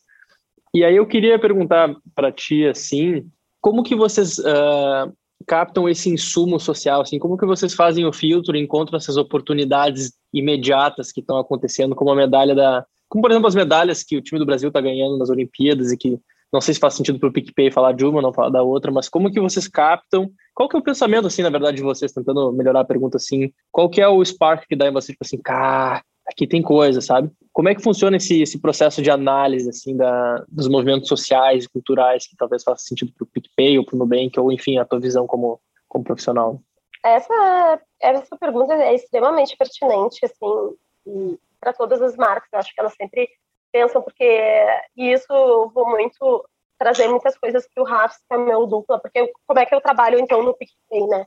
E 0.73 0.83
aí 0.83 0.95
eu 0.95 1.05
queria 1.05 1.37
perguntar 1.37 1.93
para 2.15 2.31
ti, 2.31 2.65
assim, 2.65 3.29
como 3.59 3.83
que 3.83 3.93
vocês 3.93 4.37
uh, 4.39 5.11
captam 5.45 5.89
esse 5.89 6.09
insumo 6.09 6.59
social, 6.59 7.01
assim, 7.01 7.19
como 7.19 7.37
que 7.37 7.45
vocês 7.45 7.73
fazem 7.73 8.05
o 8.05 8.13
filtro, 8.13 8.55
encontram 8.55 8.97
essas 8.97 9.17
oportunidades 9.17 10.13
imediatas 10.33 11.11
que 11.11 11.19
estão 11.19 11.37
acontecendo, 11.37 11.93
como 11.93 12.11
a 12.11 12.15
medalha 12.15 12.55
da, 12.55 12.85
como 13.09 13.21
por 13.21 13.31
exemplo 13.31 13.47
as 13.47 13.55
medalhas 13.55 14.03
que 14.03 14.15
o 14.15 14.21
time 14.21 14.39
do 14.39 14.45
Brasil 14.45 14.69
está 14.69 14.79
ganhando 14.79 15.17
nas 15.17 15.29
Olimpíadas 15.29 15.91
e 15.91 15.97
que 15.97 16.17
não 16.51 16.59
sei 16.59 16.73
se 16.73 16.79
faz 16.79 16.95
sentido 16.95 17.19
para 17.19 17.29
o 17.29 17.31
PicPay 17.31 17.71
falar 17.71 17.93
de 17.93 18.05
uma, 18.05 18.21
não 18.21 18.33
falar 18.33 18.49
da 18.49 18.61
outra, 18.61 18.91
mas 18.91 19.07
como 19.07 19.31
que 19.31 19.39
vocês 19.39 19.67
captam? 19.67 20.29
Qual 20.53 20.67
que 20.67 20.75
é 20.75 20.79
o 20.79 20.83
pensamento, 20.83 21.27
assim, 21.27 21.41
na 21.41 21.49
verdade, 21.49 21.77
de 21.77 21.83
vocês, 21.83 22.11
tentando 22.11 22.51
melhorar 22.51 22.81
a 22.81 22.85
pergunta, 22.85 23.17
assim, 23.17 23.51
qual 23.71 23.89
que 23.89 24.01
é 24.01 24.07
o 24.07 24.23
spark 24.23 24.67
que 24.67 24.75
dá 24.75 24.87
em 24.87 24.91
você, 24.91 25.13
tipo 25.13 25.23
assim, 25.23 25.37
cara, 25.37 26.03
aqui 26.27 26.45
tem 26.45 26.61
coisa, 26.61 26.99
sabe? 26.99 27.31
Como 27.53 27.69
é 27.69 27.75
que 27.75 27.81
funciona 27.81 28.17
esse, 28.17 28.41
esse 28.41 28.59
processo 28.59 29.01
de 29.01 29.09
análise, 29.09 29.69
assim, 29.69 29.95
da, 29.95 30.43
dos 30.49 30.67
movimentos 30.67 31.07
sociais 31.07 31.65
e 31.65 31.69
culturais 31.69 32.27
que 32.27 32.35
talvez 32.35 32.63
faça 32.63 32.83
sentido 32.83 33.13
para 33.13 33.23
o 33.23 33.27
PicPay 33.27 33.77
ou 33.77 33.85
para 33.85 33.95
o 33.95 33.99
Nubank, 33.99 34.37
ou, 34.39 34.51
enfim, 34.51 34.77
a 34.77 34.85
tua 34.85 34.99
visão 34.99 35.25
como, 35.25 35.59
como 35.87 36.03
profissional? 36.03 36.61
Essa, 37.03 37.81
essa 37.99 38.37
pergunta 38.37 38.73
é 38.73 38.93
extremamente 38.93 39.55
pertinente, 39.57 40.19
assim, 40.25 41.37
para 41.59 41.73
todas 41.73 42.01
as 42.01 42.15
marcas. 42.15 42.49
Eu 42.51 42.59
acho 42.59 42.73
que 42.73 42.79
elas 42.79 42.93
sempre 42.93 43.29
pensam, 43.71 44.01
porque 44.01 44.65
isso 44.95 45.31
eu 45.31 45.69
vou 45.69 45.89
muito 45.89 46.45
trazer 46.77 47.07
muitas 47.07 47.37
coisas 47.37 47.65
que 47.67 47.79
o 47.79 47.83
Rafa, 47.83 48.17
que 48.27 48.33
é 48.33 48.37
meu 48.37 48.65
dupla, 48.65 48.99
porque 48.99 49.31
como 49.47 49.59
é 49.59 49.65
que 49.65 49.75
eu 49.75 49.81
trabalho 49.81 50.19
então 50.19 50.41
no 50.41 50.53
PicPay, 50.55 51.07
né? 51.07 51.25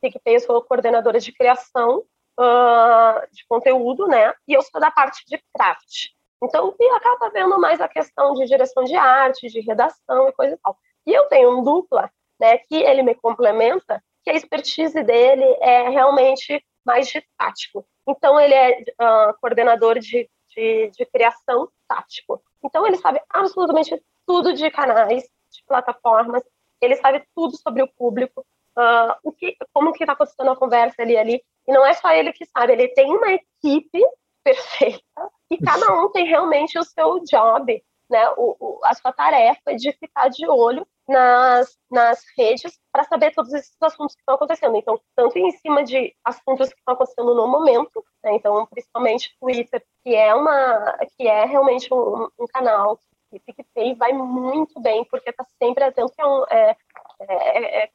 PicPay 0.00 0.36
eu 0.36 0.40
sou 0.40 0.62
coordenadora 0.62 1.20
de 1.20 1.32
criação 1.32 2.04
uh, 2.38 3.26
de 3.32 3.44
conteúdo, 3.46 4.06
né? 4.06 4.32
E 4.46 4.54
eu 4.54 4.62
sou 4.62 4.80
da 4.80 4.90
parte 4.90 5.24
de 5.26 5.42
craft. 5.54 6.08
Então, 6.42 6.74
e 6.78 6.88
acaba 6.90 7.30
vendo 7.30 7.58
mais 7.58 7.80
a 7.80 7.88
questão 7.88 8.32
de 8.34 8.46
direção 8.46 8.84
de 8.84 8.94
arte, 8.94 9.48
de 9.48 9.60
redação 9.60 10.28
e 10.28 10.32
coisa 10.32 10.54
e 10.54 10.58
tal. 10.58 10.78
E 11.04 11.12
eu 11.12 11.24
tenho 11.26 11.58
um 11.58 11.62
dupla, 11.62 12.10
né, 12.40 12.58
que 12.58 12.76
ele 12.76 13.02
me 13.02 13.14
complementa, 13.14 14.02
que 14.22 14.30
a 14.30 14.34
expertise 14.34 15.02
dele 15.02 15.44
é 15.60 15.88
realmente 15.88 16.64
mais 16.84 17.08
de 17.08 17.22
tático. 17.36 17.84
Então, 18.06 18.38
ele 18.38 18.54
é 18.54 18.80
uh, 18.80 19.34
coordenador 19.40 19.98
de 19.98 20.30
de, 20.58 20.90
de 20.90 21.06
criação 21.06 21.68
tático. 21.86 22.42
Então, 22.64 22.84
ele 22.84 22.96
sabe 22.96 23.20
absolutamente 23.30 24.02
tudo 24.26 24.52
de 24.52 24.68
canais, 24.70 25.22
de 25.22 25.64
plataformas, 25.66 26.42
ele 26.80 26.96
sabe 26.96 27.24
tudo 27.34 27.56
sobre 27.56 27.82
o 27.82 27.88
público, 27.88 28.44
uh, 28.76 29.14
o 29.22 29.30
que, 29.30 29.56
como 29.72 29.92
que 29.92 30.02
está 30.02 30.14
acontecendo 30.14 30.50
a 30.50 30.56
conversa 30.56 31.02
ali 31.02 31.16
ali. 31.16 31.42
E 31.66 31.72
não 31.72 31.86
é 31.86 31.94
só 31.94 32.10
ele 32.10 32.32
que 32.32 32.44
sabe, 32.46 32.72
ele 32.72 32.88
tem 32.88 33.10
uma 33.14 33.30
equipe 33.30 34.02
perfeita 34.42 35.30
e 35.50 35.58
cada 35.58 35.92
um 35.94 36.10
tem 36.10 36.26
realmente 36.26 36.78
o 36.78 36.84
seu 36.84 37.20
job, 37.20 37.82
né? 38.10 38.30
O, 38.36 38.56
o, 38.58 38.80
a 38.84 38.94
sua 38.94 39.12
tarefa 39.12 39.74
de 39.76 39.92
ficar 39.92 40.28
de 40.28 40.48
olho 40.48 40.86
nas, 41.08 41.76
nas 41.90 42.22
redes 42.36 42.78
para 42.92 43.04
saber 43.04 43.32
todos 43.32 43.52
esses 43.54 43.74
assuntos 43.80 44.14
que 44.14 44.20
estão 44.20 44.34
acontecendo. 44.34 44.76
Então, 44.76 45.00
tanto 45.16 45.38
em 45.38 45.50
cima 45.52 45.82
de 45.82 46.14
assuntos 46.22 46.68
que 46.68 46.78
estão 46.78 46.94
acontecendo 46.94 47.34
no 47.34 47.48
momento, 47.48 48.04
né? 48.22 48.34
então, 48.34 48.66
principalmente 48.66 49.34
Twitter, 49.40 49.82
que 50.04 50.14
é 50.14 50.34
uma, 50.34 50.98
que 51.16 51.26
é 51.26 51.46
realmente 51.46 51.92
um, 51.92 52.28
um 52.38 52.46
canal 52.46 52.98
que 53.30 53.40
PicPay 53.40 53.94
vai 53.94 54.12
muito 54.12 54.78
bem, 54.80 55.04
porque 55.04 55.30
está 55.30 55.44
sempre 55.62 55.84
atento, 55.84 56.12
é, 56.18 56.26
um, 56.26 56.44
é, 56.50 56.76
é, 57.20 57.58
é, 57.58 57.84
é 57.84 57.90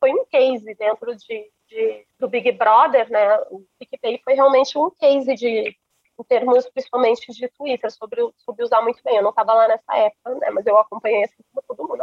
foi 0.00 0.12
um 0.12 0.24
case 0.24 0.74
dentro 0.74 1.14
de, 1.14 1.50
de, 1.68 2.06
do 2.18 2.28
Big 2.28 2.52
Brother, 2.52 3.10
né, 3.10 3.38
o 3.50 3.64
PicPay 3.78 4.20
foi 4.24 4.34
realmente 4.34 4.78
um 4.78 4.90
case 4.90 5.34
de, 5.34 5.76
em 6.18 6.24
termos 6.24 6.68
principalmente 6.70 7.32
de 7.32 7.48
Twitter, 7.48 7.90
sobre, 7.92 8.20
sobre 8.38 8.64
usar 8.64 8.82
muito 8.82 9.00
bem. 9.04 9.16
Eu 9.16 9.22
não 9.22 9.30
estava 9.30 9.54
lá 9.54 9.68
nessa 9.68 9.96
época, 9.96 10.34
né, 10.36 10.50
mas 10.50 10.66
eu 10.66 10.76
acompanhei 10.76 11.24
assim 11.24 11.42
como 11.52 11.64
todo 11.66 11.88
mundo. 11.88 12.02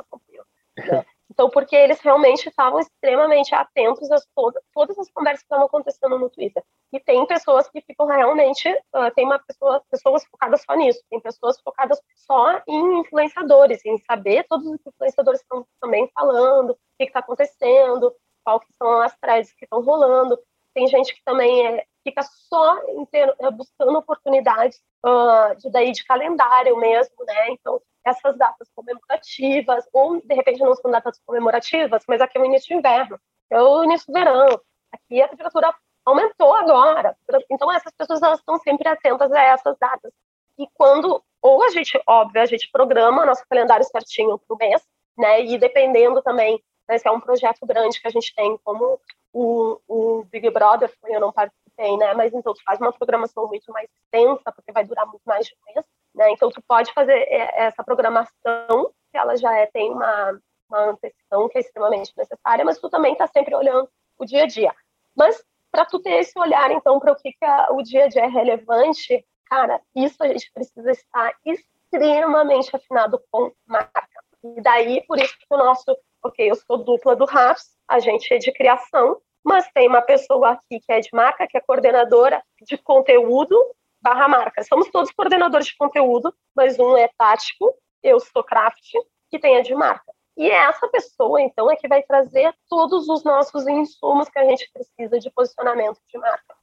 Né? 0.77 1.05
Então, 1.29 1.50
porque 1.50 1.75
eles 1.75 2.00
realmente 2.01 2.48
estavam 2.48 2.79
extremamente 2.79 3.53
atentos 3.53 4.10
a 4.12 4.17
todas, 4.36 4.63
todas 4.74 4.98
as 5.00 5.10
conversas 5.12 5.41
que 5.41 5.46
estavam 5.46 5.65
acontecendo 5.65 6.20
no 6.20 6.29
Twitter. 6.29 6.63
E 6.94 7.00
tem 7.00 7.25
pessoas 7.25 7.67
que 7.70 7.82
ficam 7.82 8.05
realmente, 8.05 8.70
uh, 8.70 9.12
tem 9.15 9.25
uma 9.25 9.39
pessoa, 9.39 9.82
pessoas 9.89 10.24
focadas 10.25 10.62
só 10.63 10.75
nisso, 10.75 11.01
tem 11.10 11.20
pessoas 11.20 11.60
focadas 11.62 12.00
só 12.15 12.62
em 12.67 13.00
influenciadores, 13.00 13.84
em 13.86 13.98
saber 13.98 14.46
todos 14.48 14.67
os 14.67 14.79
influenciadores 14.86 15.41
estão 15.41 15.65
também 15.82 16.10
falando, 16.13 16.72
o 16.72 16.77
que 16.98 17.05
está 17.05 17.20
acontecendo, 17.20 18.12
que 18.12 18.74
são 18.74 19.01
as 19.01 19.17
threads 19.17 19.51
que 19.53 19.65
estão 19.65 19.82
rolando. 19.82 20.38
Tem 20.74 20.88
gente 20.88 21.15
que 21.15 21.24
também 21.24 21.65
é, 21.67 21.86
fica 22.06 22.22
só 22.22 22.80
ter, 23.12 23.36
é, 23.40 23.50
buscando 23.50 23.98
oportunidades 23.98 24.80
uh, 25.04 25.56
de 25.58 25.72
daí 25.72 25.92
de 25.92 26.06
calendário 26.06 26.78
mesmo, 26.78 27.16
né? 27.26 27.50
Então 27.50 27.82
essas 28.06 28.38
datas 28.38 28.70
comemorativas, 28.76 29.84
ou 29.92 30.22
de 30.22 30.36
repente 30.36 30.60
não 30.60 30.76
são 30.76 30.92
datas 30.92 31.20
comemorativas, 31.26 32.04
mas 32.08 32.22
aqui 32.22 32.38
é 32.38 32.42
o 32.42 32.46
início 32.46 32.68
de 32.68 32.76
inverno, 32.76 33.20
é 33.50 33.60
o 33.60 33.84
início 33.84 34.06
do 34.06 34.14
verão, 34.14 34.62
aqui 34.92 35.20
a 35.20 35.28
temperatura 35.28 35.74
aumentou 36.06 36.54
agora. 36.54 37.18
Então 37.50 37.72
essas 37.72 37.92
pessoas 37.98 38.22
elas 38.22 38.40
estão 38.40 38.60
sempre 38.60 38.88
atentas 38.88 39.32
a 39.32 39.42
essas 39.42 39.76
datas. 39.80 40.12
E 40.60 40.68
quando, 40.76 41.22
ou 41.42 41.64
a 41.64 41.70
gente, 41.70 42.00
óbvio, 42.08 42.42
a 42.42 42.46
gente 42.46 42.70
programa 42.72 43.26
nosso 43.26 43.44
calendário 43.50 43.86
certinho 43.86 44.38
para 44.38 44.54
o 44.54 44.58
mês, 44.58 44.84
né? 45.18 45.44
E 45.44 45.58
dependendo 45.58 46.22
também, 46.22 46.64
né, 46.88 47.00
se 47.00 47.08
é 47.08 47.12
um 47.12 47.20
projeto 47.20 47.66
grande 47.66 48.00
que 48.00 48.08
a 48.08 48.12
gente 48.12 48.34
tem, 48.36 48.56
como 48.64 49.00
o, 49.34 49.80
o 49.88 50.24
Big 50.26 50.50
Brother, 50.52 50.94
eu 51.06 51.20
não 51.20 51.32
participei, 51.32 51.64
né? 51.77 52.13
Mas 52.13 52.34
então 52.34 52.53
tu 52.53 52.63
faz 52.63 52.79
uma 52.79 52.94
programação 52.94 53.48
muito 53.48 53.72
mais 53.72 53.89
extensa, 53.89 54.51
porque 54.51 54.72
vai 54.72 54.86
durar 54.86 55.05
muito 55.05 55.24
mais 55.25 55.46
de 55.46 55.53
um 55.53 55.74
mês. 55.74 55.86
Né? 56.15 56.32
Então, 56.32 56.50
tu 56.50 56.62
pode 56.65 56.94
fazer 56.94 57.13
é, 57.13 57.65
essa 57.65 57.84
programação, 57.84 58.91
que 59.12 59.17
ela 59.17 59.36
já 59.36 59.53
é, 59.58 59.65
tem 59.67 59.91
uma, 59.91 60.39
uma 60.70 60.91
antecipação 60.91 61.50
que 61.50 61.58
é 61.58 61.62
extremamente 61.62 62.13
necessária, 62.15 62.63
mas 62.63 62.79
tu 62.79 62.89
também 62.89 63.13
está 63.13 63.27
sempre 63.27 63.53
olhando 63.53 63.89
o 64.17 64.25
dia 64.25 64.44
a 64.44 64.48
dia. 64.48 64.74
Mas, 65.15 65.44
para 65.72 65.86
tu 65.86 66.00
ter 66.00 66.20
esse 66.20 66.38
olhar, 66.39 66.72
então, 66.72 67.00
para 67.00 67.12
o 67.12 67.15
que, 67.15 67.32
que 67.32 67.46
o 67.72 67.82
dia 67.82 68.05
a 68.05 68.08
dia 68.08 68.24
é 68.24 68.27
relevante, 68.27 69.25
cara, 69.46 69.82
isso 69.94 70.15
a 70.24 70.27
gente 70.27 70.50
precisa 70.53 70.91
estar 70.91 71.36
extremamente 71.46 72.74
afinado 72.74 73.22
com 73.29 73.51
marca. 73.65 74.08
E 74.44 74.62
daí, 74.62 75.03
por 75.05 75.20
isso 75.20 75.36
que 75.38 75.46
o 75.50 75.58
nosso, 75.58 75.98
ok, 76.24 76.50
eu 76.50 76.55
sou 76.55 76.77
dupla 76.77 77.15
do 77.15 77.25
RAPS, 77.25 77.75
a 77.88 78.00
gente 78.00 78.34
é 78.34 78.38
de 78.38 78.51
criação, 78.53 79.20
mas 79.46 79.70
tem 79.72 79.88
uma 79.88 80.02
pessoa 80.02 80.54
aqui 80.54 80.80
que 80.80 80.92
é 80.92 81.00
de 81.00 81.10
marca, 81.14 81.48
que 81.48 81.56
é 81.56 81.62
coordenadora 81.62 82.44
de 82.64 82.78
conteúdo 82.80 83.56
barra 84.02 84.28
marca. 84.28 84.64
Somos 84.64 84.90
todos 84.90 85.12
coordenadores 85.12 85.68
de 85.68 85.78
conteúdo, 85.78 86.34
mas 86.56 86.80
um 86.80 86.98
é 86.98 87.10
tático, 87.18 87.74
eu 88.04 88.20
sou 88.20 88.44
craft, 88.44 88.92
que 89.30 89.40
tem 89.40 89.58
a 89.58 89.62
de 89.62 89.74
marca. 89.75 90.12
E 90.38 90.50
essa 90.50 90.88
pessoa, 90.88 91.42
então, 91.42 91.72
é 91.72 91.75
que 91.75 91.88
vai 91.88 92.04
trazer 92.04 92.54
todos 92.70 93.08
os 93.08 93.24
nossos 93.24 93.66
insumos 93.68 94.28
que 94.30 94.38
a 94.38 94.46
gente 94.46 94.70
precisa 94.72 95.20
de 95.20 95.32
posicionamento 95.32 96.00
de 96.08 96.18
marca. 96.18 96.56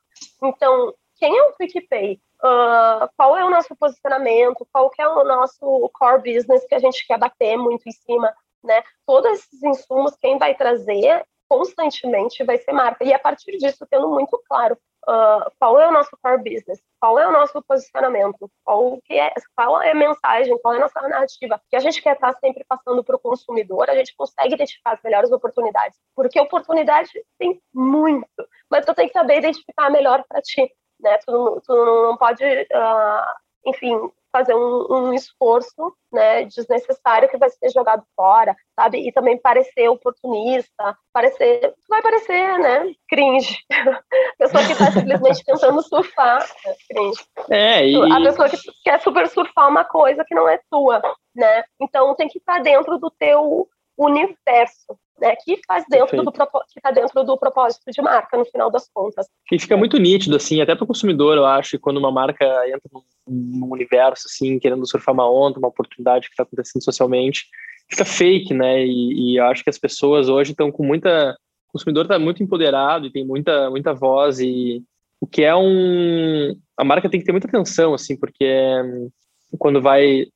Então, 0.42 0.94
quem 1.16 1.36
é 1.36 1.42
o 1.44 1.52
PicPay? 1.54 2.20
Uh, 2.44 3.08
qual 3.16 3.36
é 3.36 3.44
o 3.44 3.50
nosso 3.50 3.74
posicionamento? 3.76 4.66
Qual 4.72 4.90
é 4.98 5.08
o 5.08 5.24
nosso 5.24 5.90
core 5.94 6.34
business 6.34 6.66
que 6.66 6.74
a 6.74 6.80
gente 6.80 7.06
quer 7.06 7.18
bater 7.18 7.56
muito 7.56 7.88
em 7.88 7.92
cima? 7.92 8.34
Né? 8.62 8.82
Todos 9.06 9.32
esses 9.32 9.62
insumos, 9.62 10.16
quem 10.20 10.38
vai 10.38 10.54
trazer 10.54 11.24
constantemente 11.52 12.42
vai 12.44 12.56
ser 12.56 12.72
marca. 12.72 13.04
E 13.04 13.12
a 13.12 13.18
partir 13.18 13.58
disso, 13.58 13.86
tendo 13.90 14.08
muito 14.08 14.42
claro 14.48 14.74
uh, 15.06 15.52
qual 15.58 15.78
é 15.78 15.86
o 15.86 15.92
nosso 15.92 16.16
core 16.22 16.38
business, 16.38 16.80
qual 16.98 17.18
é 17.18 17.28
o 17.28 17.30
nosso 17.30 17.62
posicionamento, 17.62 18.50
qual, 18.64 18.98
que 19.04 19.18
é, 19.18 19.34
qual 19.54 19.82
é 19.82 19.90
a 19.90 19.94
mensagem, 19.94 20.58
qual 20.62 20.72
é 20.72 20.76
a 20.78 20.80
nossa 20.80 21.02
narrativa, 21.02 21.60
que 21.68 21.76
a 21.76 21.80
gente 21.80 22.00
quer 22.00 22.14
estar 22.14 22.32
sempre 22.38 22.64
passando 22.66 23.04
para 23.04 23.16
o 23.16 23.18
consumidor, 23.18 23.90
a 23.90 23.94
gente 23.94 24.16
consegue 24.16 24.54
identificar 24.54 24.92
as 24.92 25.02
melhores 25.02 25.30
oportunidades, 25.30 25.98
porque 26.16 26.40
oportunidade 26.40 27.10
tem 27.38 27.60
muito, 27.74 28.26
mas 28.70 28.86
tu 28.86 28.94
tem 28.94 29.08
que 29.08 29.12
saber 29.12 29.40
identificar 29.40 29.88
a 29.88 29.90
melhor 29.90 30.24
para 30.26 30.40
ti, 30.40 30.72
né? 31.00 31.18
Tu, 31.18 31.62
tu 31.66 31.74
não 31.74 32.16
pode, 32.16 32.42
uh, 32.42 33.66
enfim, 33.66 34.10
fazer 34.32 34.54
um, 34.54 34.86
um, 34.90 35.12
esforço 35.12 35.94
né, 36.10 36.44
desnecessário 36.44 37.28
que 37.28 37.36
vai 37.36 37.50
ser 37.50 37.70
jogado 37.70 38.02
fora, 38.16 38.56
sabe? 38.74 39.06
E 39.06 39.12
também 39.12 39.38
parecer 39.38 39.88
oportunista, 39.88 40.96
parecer, 41.12 41.74
vai 41.88 42.00
parecer, 42.00 42.58
né, 42.58 42.92
cringe. 43.08 43.58
A 43.70 44.36
pessoa 44.38 44.64
que 44.64 44.72
está 44.72 44.90
simplesmente 44.90 45.44
tentando 45.44 45.82
surfar, 45.82 46.48
é 46.66 46.74
cringe. 46.88 47.24
É, 47.50 47.86
e... 47.86 48.12
A 48.12 48.20
pessoa 48.20 48.48
que 48.48 48.56
quer 48.82 49.00
super 49.00 49.28
surfar 49.28 49.68
uma 49.68 49.84
coisa 49.84 50.24
que 50.26 50.34
não 50.34 50.48
é 50.48 50.58
tua, 50.70 51.00
né? 51.36 51.64
Então 51.78 52.14
tem 52.14 52.28
que 52.28 52.38
estar 52.38 52.60
dentro 52.60 52.98
do 52.98 53.10
teu 53.10 53.68
universo, 53.96 54.98
né, 55.22 55.36
que 55.36 55.60
faz 55.64 55.84
dentro 55.88 56.20
do 56.24 56.32
que 56.32 56.42
está 56.76 56.90
dentro 56.90 57.22
do 57.22 57.38
propósito 57.38 57.84
de 57.88 58.02
marca 58.02 58.36
no 58.36 58.44
final 58.44 58.68
das 58.68 58.90
contas. 58.92 59.28
Que 59.46 59.56
fica 59.56 59.76
muito 59.76 59.96
nítido 59.96 60.34
assim, 60.34 60.60
até 60.60 60.74
para 60.74 60.82
o 60.82 60.86
consumidor, 60.86 61.36
eu 61.36 61.46
acho, 61.46 61.78
quando 61.78 61.98
uma 61.98 62.10
marca 62.10 62.44
entra 62.66 62.90
num, 62.92 63.02
num, 63.28 63.70
universo 63.70 64.24
assim, 64.26 64.58
querendo 64.58 64.84
surfar 64.84 65.14
uma 65.14 65.30
onda, 65.30 65.60
uma 65.60 65.68
oportunidade 65.68 66.26
que 66.26 66.32
está 66.32 66.42
acontecendo 66.42 66.82
socialmente, 66.82 67.46
fica 67.88 68.04
fake, 68.04 68.52
né? 68.52 68.84
E, 68.84 69.34
e, 69.34 69.36
eu 69.36 69.44
acho 69.44 69.62
que 69.62 69.70
as 69.70 69.78
pessoas 69.78 70.28
hoje 70.28 70.50
estão 70.50 70.72
com 70.72 70.84
muita, 70.84 71.36
o 71.68 71.72
consumidor 71.72 72.04
está 72.04 72.18
muito 72.18 72.42
empoderado 72.42 73.06
e 73.06 73.12
tem 73.12 73.24
muita 73.24 73.70
muita 73.70 73.94
voz 73.94 74.40
e 74.40 74.82
o 75.20 75.26
que 75.26 75.44
é 75.44 75.54
um, 75.54 76.56
a 76.76 76.82
marca 76.82 77.08
tem 77.08 77.20
que 77.20 77.26
ter 77.26 77.30
muita 77.30 77.46
atenção 77.46 77.94
assim, 77.94 78.16
porque 78.16 78.44
quando 79.56 79.80
vai 79.80 80.26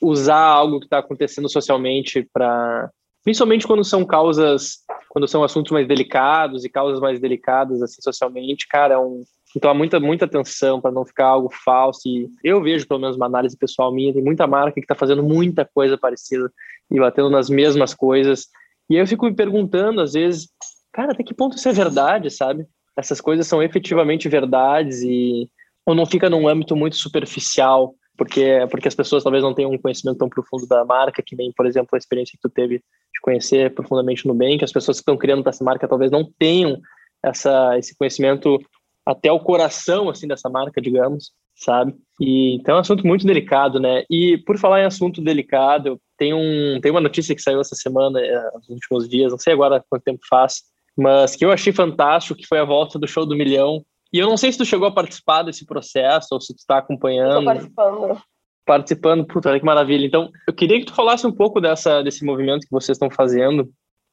usar 0.00 0.38
algo 0.38 0.78
que 0.78 0.86
está 0.86 0.98
acontecendo 0.98 1.48
socialmente 1.48 2.28
para 2.32 2.88
principalmente 3.26 3.66
quando 3.66 3.82
são 3.82 4.04
causas, 4.04 4.84
quando 5.08 5.26
são 5.26 5.42
assuntos 5.42 5.72
mais 5.72 5.88
delicados 5.88 6.64
e 6.64 6.68
causas 6.68 7.00
mais 7.00 7.18
delicadas 7.18 7.82
assim 7.82 8.00
socialmente, 8.00 8.68
cara, 8.68 8.94
é 8.94 8.98
um 8.98 9.24
então 9.56 9.68
há 9.68 9.74
muita 9.74 9.98
muita 9.98 10.26
atenção 10.26 10.80
para 10.80 10.92
não 10.92 11.04
ficar 11.04 11.26
algo 11.26 11.50
falso 11.50 12.02
e 12.06 12.28
eu 12.44 12.62
vejo 12.62 12.86
pelo 12.86 13.00
menos 13.00 13.16
uma 13.16 13.26
análise 13.26 13.56
pessoal 13.56 13.92
minha, 13.92 14.12
tem 14.12 14.22
muita 14.22 14.46
marca 14.46 14.74
que 14.74 14.80
está 14.80 14.94
fazendo 14.94 15.24
muita 15.24 15.64
coisa 15.64 15.98
parecida 15.98 16.48
e 16.88 17.00
batendo 17.00 17.28
nas 17.28 17.50
mesmas 17.50 17.92
coisas. 17.92 18.46
E 18.88 18.94
aí 18.94 19.02
eu 19.02 19.06
fico 19.08 19.26
me 19.26 19.34
perguntando 19.34 20.00
às 20.00 20.12
vezes, 20.12 20.48
cara, 20.92 21.10
até 21.10 21.24
que 21.24 21.34
ponto 21.34 21.56
isso 21.56 21.68
é 21.68 21.72
verdade, 21.72 22.30
sabe? 22.30 22.64
Essas 22.96 23.20
coisas 23.20 23.44
são 23.48 23.60
efetivamente 23.60 24.28
verdades 24.28 25.02
e 25.02 25.50
ou 25.84 25.96
não 25.96 26.06
fica 26.06 26.30
num 26.30 26.46
âmbito 26.46 26.76
muito 26.76 26.94
superficial 26.94 27.92
porque 28.16 28.66
porque 28.70 28.88
as 28.88 28.94
pessoas 28.94 29.22
talvez 29.22 29.42
não 29.42 29.54
tenham 29.54 29.70
um 29.70 29.78
conhecimento 29.78 30.18
tão 30.18 30.28
profundo 30.28 30.66
da 30.66 30.84
marca, 30.84 31.22
que 31.24 31.36
nem, 31.36 31.52
por 31.52 31.66
exemplo, 31.66 31.90
a 31.92 31.98
experiência 31.98 32.32
que 32.32 32.48
tu 32.48 32.52
teve 32.52 32.76
de 32.78 33.20
conhecer 33.22 33.74
profundamente 33.74 34.26
no 34.26 34.34
bem, 34.34 34.58
que 34.58 34.64
as 34.64 34.72
pessoas 34.72 34.98
que 34.98 35.02
estão 35.02 35.16
criando 35.16 35.46
essa 35.48 35.64
marca 35.64 35.88
talvez 35.88 36.10
não 36.10 36.28
tenham 36.38 36.80
essa 37.22 37.78
esse 37.78 37.96
conhecimento 37.96 38.58
até 39.04 39.30
o 39.30 39.40
coração 39.40 40.08
assim 40.08 40.26
dessa 40.26 40.48
marca, 40.48 40.80
digamos, 40.80 41.30
sabe? 41.54 41.94
E 42.20 42.54
então 42.56 42.74
é 42.74 42.78
um 42.78 42.80
assunto 42.80 43.06
muito 43.06 43.26
delicado, 43.26 43.78
né? 43.78 44.04
E 44.10 44.38
por 44.38 44.58
falar 44.58 44.82
em 44.82 44.86
assunto 44.86 45.22
delicado, 45.22 46.00
tem 46.18 46.34
um 46.34 46.80
tem 46.80 46.90
uma 46.90 47.00
notícia 47.00 47.34
que 47.34 47.42
saiu 47.42 47.60
essa 47.60 47.74
semana, 47.74 48.20
é, 48.20 48.50
nos 48.54 48.68
últimos 48.68 49.08
dias, 49.08 49.32
não 49.32 49.38
sei 49.38 49.52
agora 49.52 49.84
quanto 49.88 50.04
tempo 50.04 50.20
faz, 50.28 50.62
mas 50.96 51.36
que 51.36 51.44
eu 51.44 51.52
achei 51.52 51.72
fantástico, 51.72 52.38
que 52.38 52.46
foi 52.46 52.58
a 52.58 52.64
volta 52.64 52.98
do 52.98 53.06
show 53.06 53.26
do 53.26 53.36
milhão 53.36 53.84
e 54.12 54.18
eu 54.18 54.28
não 54.28 54.36
sei 54.36 54.52
se 54.52 54.58
tu 54.58 54.64
chegou 54.64 54.86
a 54.86 54.92
participar 54.92 55.42
desse 55.42 55.64
processo 55.64 56.28
ou 56.32 56.40
se 56.40 56.54
tu 56.54 56.58
está 56.58 56.78
acompanhando. 56.78 57.38
Estou 57.38 57.44
participando. 57.44 58.22
Participando, 58.64 59.26
puta, 59.26 59.58
que 59.58 59.64
maravilha. 59.64 60.06
Então, 60.06 60.30
eu 60.46 60.52
queria 60.52 60.78
que 60.78 60.86
tu 60.86 60.94
falasse 60.94 61.26
um 61.26 61.32
pouco 61.32 61.60
dessa, 61.60 62.02
desse 62.02 62.24
movimento 62.24 62.62
que 62.62 62.72
vocês 62.72 62.96
estão 62.96 63.10
fazendo. 63.10 63.68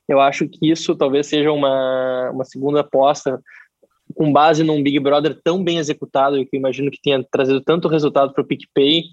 Eu 0.07 0.19
acho 0.19 0.47
que 0.47 0.69
isso 0.69 0.95
talvez 0.95 1.27
seja 1.27 1.51
uma, 1.51 2.29
uma 2.31 2.43
segunda 2.43 2.81
aposta 2.81 3.41
com 4.15 4.31
base 4.31 4.63
num 4.63 4.83
Big 4.83 4.99
Brother 4.99 5.39
tão 5.43 5.63
bem 5.63 5.77
executado 5.77 6.37
e 6.37 6.45
que 6.45 6.55
eu 6.55 6.59
imagino 6.59 6.91
que 6.91 7.01
tenha 7.01 7.23
trazido 7.31 7.61
tanto 7.61 7.87
resultado 7.87 8.33
para 8.33 8.43
o 8.43 8.45
PicPay. 8.45 9.03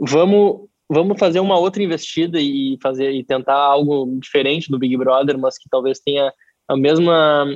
Vamos, 0.00 0.68
vamos 0.88 1.18
fazer 1.18 1.40
uma 1.40 1.58
outra 1.58 1.82
investida 1.82 2.38
e 2.40 2.76
fazer 2.82 3.12
e 3.12 3.24
tentar 3.24 3.56
algo 3.56 4.18
diferente 4.20 4.70
do 4.70 4.78
Big 4.78 4.96
Brother, 4.96 5.38
mas 5.38 5.56
que 5.56 5.68
talvez 5.70 6.00
tenha 6.00 6.32
a 6.68 6.76
mesma 6.76 7.46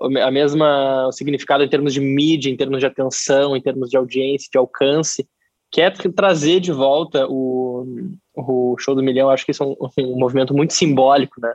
a 0.00 0.30
mesma 0.30 1.10
significado 1.12 1.62
em 1.62 1.68
termos 1.68 1.92
de 1.92 2.00
mídia, 2.00 2.50
em 2.50 2.56
termos 2.56 2.80
de 2.80 2.86
atenção, 2.86 3.56
em 3.56 3.60
termos 3.60 3.90
de 3.90 3.96
audiência, 3.96 4.48
de 4.50 4.58
alcance, 4.58 5.26
que 5.70 5.80
é 5.80 5.90
trazer 5.90 6.60
de 6.60 6.72
volta 6.72 7.26
o, 7.28 7.86
o 8.34 8.76
show 8.78 8.94
do 8.94 9.02
milhão. 9.02 9.30
Acho 9.30 9.44
que 9.44 9.50
isso 9.52 9.62
é 9.62 9.66
um, 9.66 9.76
um 9.98 10.18
movimento 10.18 10.54
muito 10.54 10.72
simbólico, 10.72 11.40
né? 11.40 11.52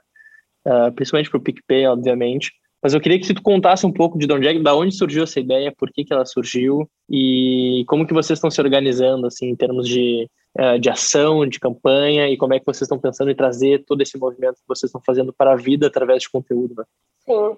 Uh, 0.65 0.91
principalmente 0.93 1.29
para 1.29 1.37
o 1.37 1.41
PicPay, 1.41 1.87
obviamente. 1.87 2.51
Mas 2.81 2.93
eu 2.93 3.01
queria 3.01 3.19
que 3.19 3.33
tu 3.33 3.41
contasse 3.41 3.85
um 3.85 3.91
pouco 3.91 4.17
de 4.17 4.31
onde, 4.31 4.47
é, 4.47 4.53
de 4.53 4.69
onde 4.69 4.95
surgiu 4.95 5.23
essa 5.23 5.39
ideia, 5.39 5.73
por 5.77 5.91
que, 5.91 6.05
que 6.05 6.13
ela 6.13 6.25
surgiu 6.25 6.89
e 7.09 7.83
como 7.87 8.07
que 8.07 8.13
vocês 8.13 8.37
estão 8.37 8.49
se 8.49 8.61
organizando 8.61 9.27
assim 9.27 9.47
em 9.47 9.55
termos 9.55 9.87
de, 9.87 10.29
uh, 10.57 10.79
de 10.79 10.89
ação, 10.89 11.45
de 11.45 11.59
campanha 11.59 12.29
e 12.29 12.37
como 12.37 12.53
é 12.53 12.59
que 12.59 12.65
vocês 12.65 12.83
estão 12.83 12.97
pensando 12.97 13.31
em 13.31 13.35
trazer 13.35 13.83
todo 13.85 14.01
esse 14.01 14.17
movimento 14.17 14.55
que 14.55 14.67
vocês 14.67 14.89
estão 14.89 15.01
fazendo 15.05 15.33
para 15.33 15.53
a 15.53 15.57
vida 15.57 15.87
através 15.87 16.23
de 16.23 16.29
conteúdo. 16.29 16.75
Né? 16.77 16.83
Sim, 17.25 17.57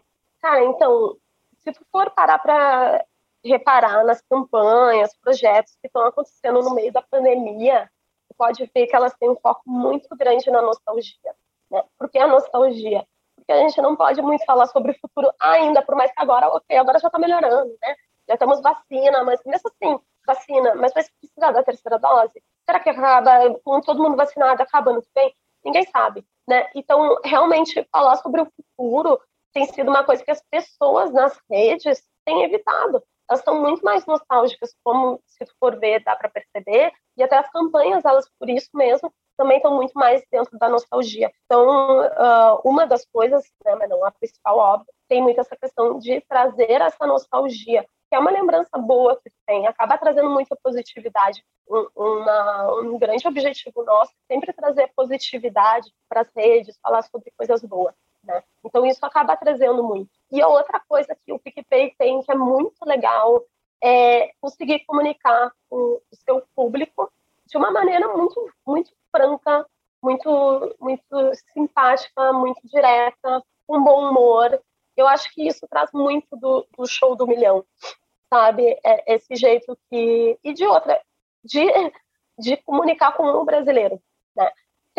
Então, 0.64 1.18
se 1.60 1.74
for 1.92 2.10
parar 2.12 2.40
para 2.40 3.06
reparar 3.44 4.04
nas 4.04 4.22
campanhas, 4.22 5.16
projetos 5.18 5.76
que 5.82 5.88
estão 5.88 6.06
acontecendo 6.06 6.62
no 6.62 6.74
meio 6.74 6.92
da 6.92 7.02
pandemia, 7.02 7.90
pode 8.38 8.70
ver 8.74 8.88
que 8.88 8.96
elas 8.96 9.14
têm 9.20 9.30
um 9.30 9.36
foco 9.36 9.62
muito 9.68 10.16
grande 10.16 10.50
na 10.50 10.62
nostalgia. 10.62 11.36
Né? 11.70 11.84
Por 11.98 12.10
que 12.10 12.18
a 12.18 12.28
nostalgia? 12.28 13.06
Porque 13.36 13.52
a 13.52 13.58
gente 13.58 13.80
não 13.82 13.96
pode 13.96 14.22
muito 14.22 14.44
falar 14.46 14.66
sobre 14.68 14.92
o 14.92 15.00
futuro 15.00 15.32
ainda, 15.40 15.84
por 15.84 15.96
mais 15.96 16.12
que 16.12 16.20
agora, 16.20 16.48
ok, 16.50 16.76
agora 16.78 16.98
já 16.98 17.08
está 17.08 17.20
melhorando, 17.20 17.76
né? 17.82 17.96
Já 18.28 18.38
temos 18.38 18.62
vacina, 18.62 19.24
mas 19.24 19.40
mesmo 19.46 19.70
assim, 19.70 20.00
vacina, 20.26 20.76
mas 20.76 20.94
vai 20.94 21.04
precisar 21.20 21.52
da 21.52 21.64
terceira 21.64 22.00
dose? 22.00 22.42
Será 22.66 22.80
que 22.80 22.90
acaba, 22.90 23.60
com 23.64 23.82
todo 23.82 24.02
mundo 24.02 24.16
vacinado, 24.16 24.62
acaba 24.62 25.00
que 25.02 25.08
vem? 25.16 25.36
Ninguém 25.64 25.86
sabe, 25.86 26.26
né? 26.48 26.68
Então, 26.76 27.20
realmente, 27.24 27.88
falar 27.92 28.16
sobre 28.18 28.42
o 28.42 28.48
futuro 28.56 29.20
tem 29.54 29.66
sido 29.66 29.90
uma 29.90 30.04
coisa 30.04 30.24
que 30.24 30.32
as 30.32 30.44
pessoas 30.50 31.12
nas 31.12 31.40
redes 31.50 32.04
têm 32.26 32.44
evitado. 32.44 33.04
Elas 33.30 33.40
estão 33.40 33.62
muito 33.62 33.84
mais 33.84 34.06
nostálgicas, 34.06 34.76
como 34.84 35.22
se 35.26 35.46
for 35.60 35.80
ver, 35.80 36.04
dá 36.04 36.16
para 36.16 36.30
perceber, 36.30 36.92
e 37.16 37.24
até 37.24 37.38
as 37.38 37.50
campanhas, 37.50 38.04
elas 38.04 38.30
por 38.38 38.50
isso 38.50 38.70
mesmo, 38.74 39.14
também 39.38 39.58
estão 39.58 39.74
muito 39.74 39.94
mais 39.94 40.24
dentro 40.30 40.58
da 40.60 40.70
nostalgia. 40.70 41.32
Então, 41.46 42.02
uh, 42.02 42.62
uma 42.64 42.86
das 42.86 43.06
coisas, 43.06 43.44
né, 43.66 43.76
mas 43.76 43.90
não 43.90 44.04
a 44.06 44.12
principal, 44.12 44.58
óbvio, 44.58 44.94
tem 45.08 45.22
muito 45.22 45.40
essa 45.40 45.56
questão 45.56 45.98
de 45.98 46.22
trazer 46.22 46.82
essa 46.82 47.08
nostalgia, 47.08 47.84
que 48.10 48.16
é 48.16 48.20
uma 48.20 48.32
lembrança 48.32 48.78
boa 48.78 49.16
que 49.16 49.32
tem, 49.48 49.66
acaba 49.66 49.98
trazendo 49.98 50.30
muita 50.30 50.56
positividade. 50.62 51.44
Um, 51.70 51.88
uma, 51.96 52.82
um 52.82 53.00
grande 53.00 53.26
objetivo 53.28 53.84
nosso 53.84 54.12
é 54.30 54.34
sempre 54.34 54.52
trazer 54.52 54.92
positividade 54.96 55.90
para 56.10 56.22
as 56.22 56.30
redes, 56.36 56.78
falar 56.84 57.02
sobre 57.04 57.32
coisas 57.38 57.64
boas. 57.64 57.96
Né? 58.24 58.44
Então, 58.64 58.86
isso 58.86 59.06
acaba 59.06 59.36
trazendo 59.36 59.84
muito. 59.84 60.10
E 60.32 60.42
a 60.42 60.48
outra 60.48 60.80
coisa 60.88 61.16
que 61.26 61.34
o 61.34 61.40
PicPay 61.40 61.96
tem, 61.98 62.22
que 62.22 62.32
é 62.32 62.36
muito 62.36 62.86
legal, 62.86 63.44
é 63.84 64.32
conseguir 64.40 64.86
comunicar 64.86 65.52
com 65.70 65.76
o 65.76 66.16
seu 66.16 66.44
público 66.56 67.12
de 67.48 67.58
uma 67.58 67.72
maneira 67.72 68.08
muito, 68.16 68.50
muito 68.66 68.92
franca, 69.12 69.66
muito, 70.02 70.76
muito 70.80 71.32
simpática, 71.54 72.32
muito 72.32 72.62
direta, 72.68 73.44
com 73.68 73.84
bom 73.84 74.10
humor. 74.10 74.62
Eu 74.96 75.08
acho 75.08 75.34
que 75.34 75.48
isso 75.48 75.68
traz 75.68 75.92
muito 75.94 76.36
do, 76.38 76.66
do 76.78 76.88
show 76.88 77.16
do 77.16 77.28
milhão, 77.28 77.66
sabe? 78.30 78.80
É, 78.84 79.16
esse 79.16 79.36
jeito 79.36 79.78
que. 79.90 80.38
E 80.44 80.54
de 80.54 80.66
outra, 80.66 81.02
de, 81.44 81.66
de 82.38 82.58
comunicar 82.58 83.14
com 83.14 83.24
o 83.24 83.46
brasileiro, 83.46 84.02
né? 84.36 84.52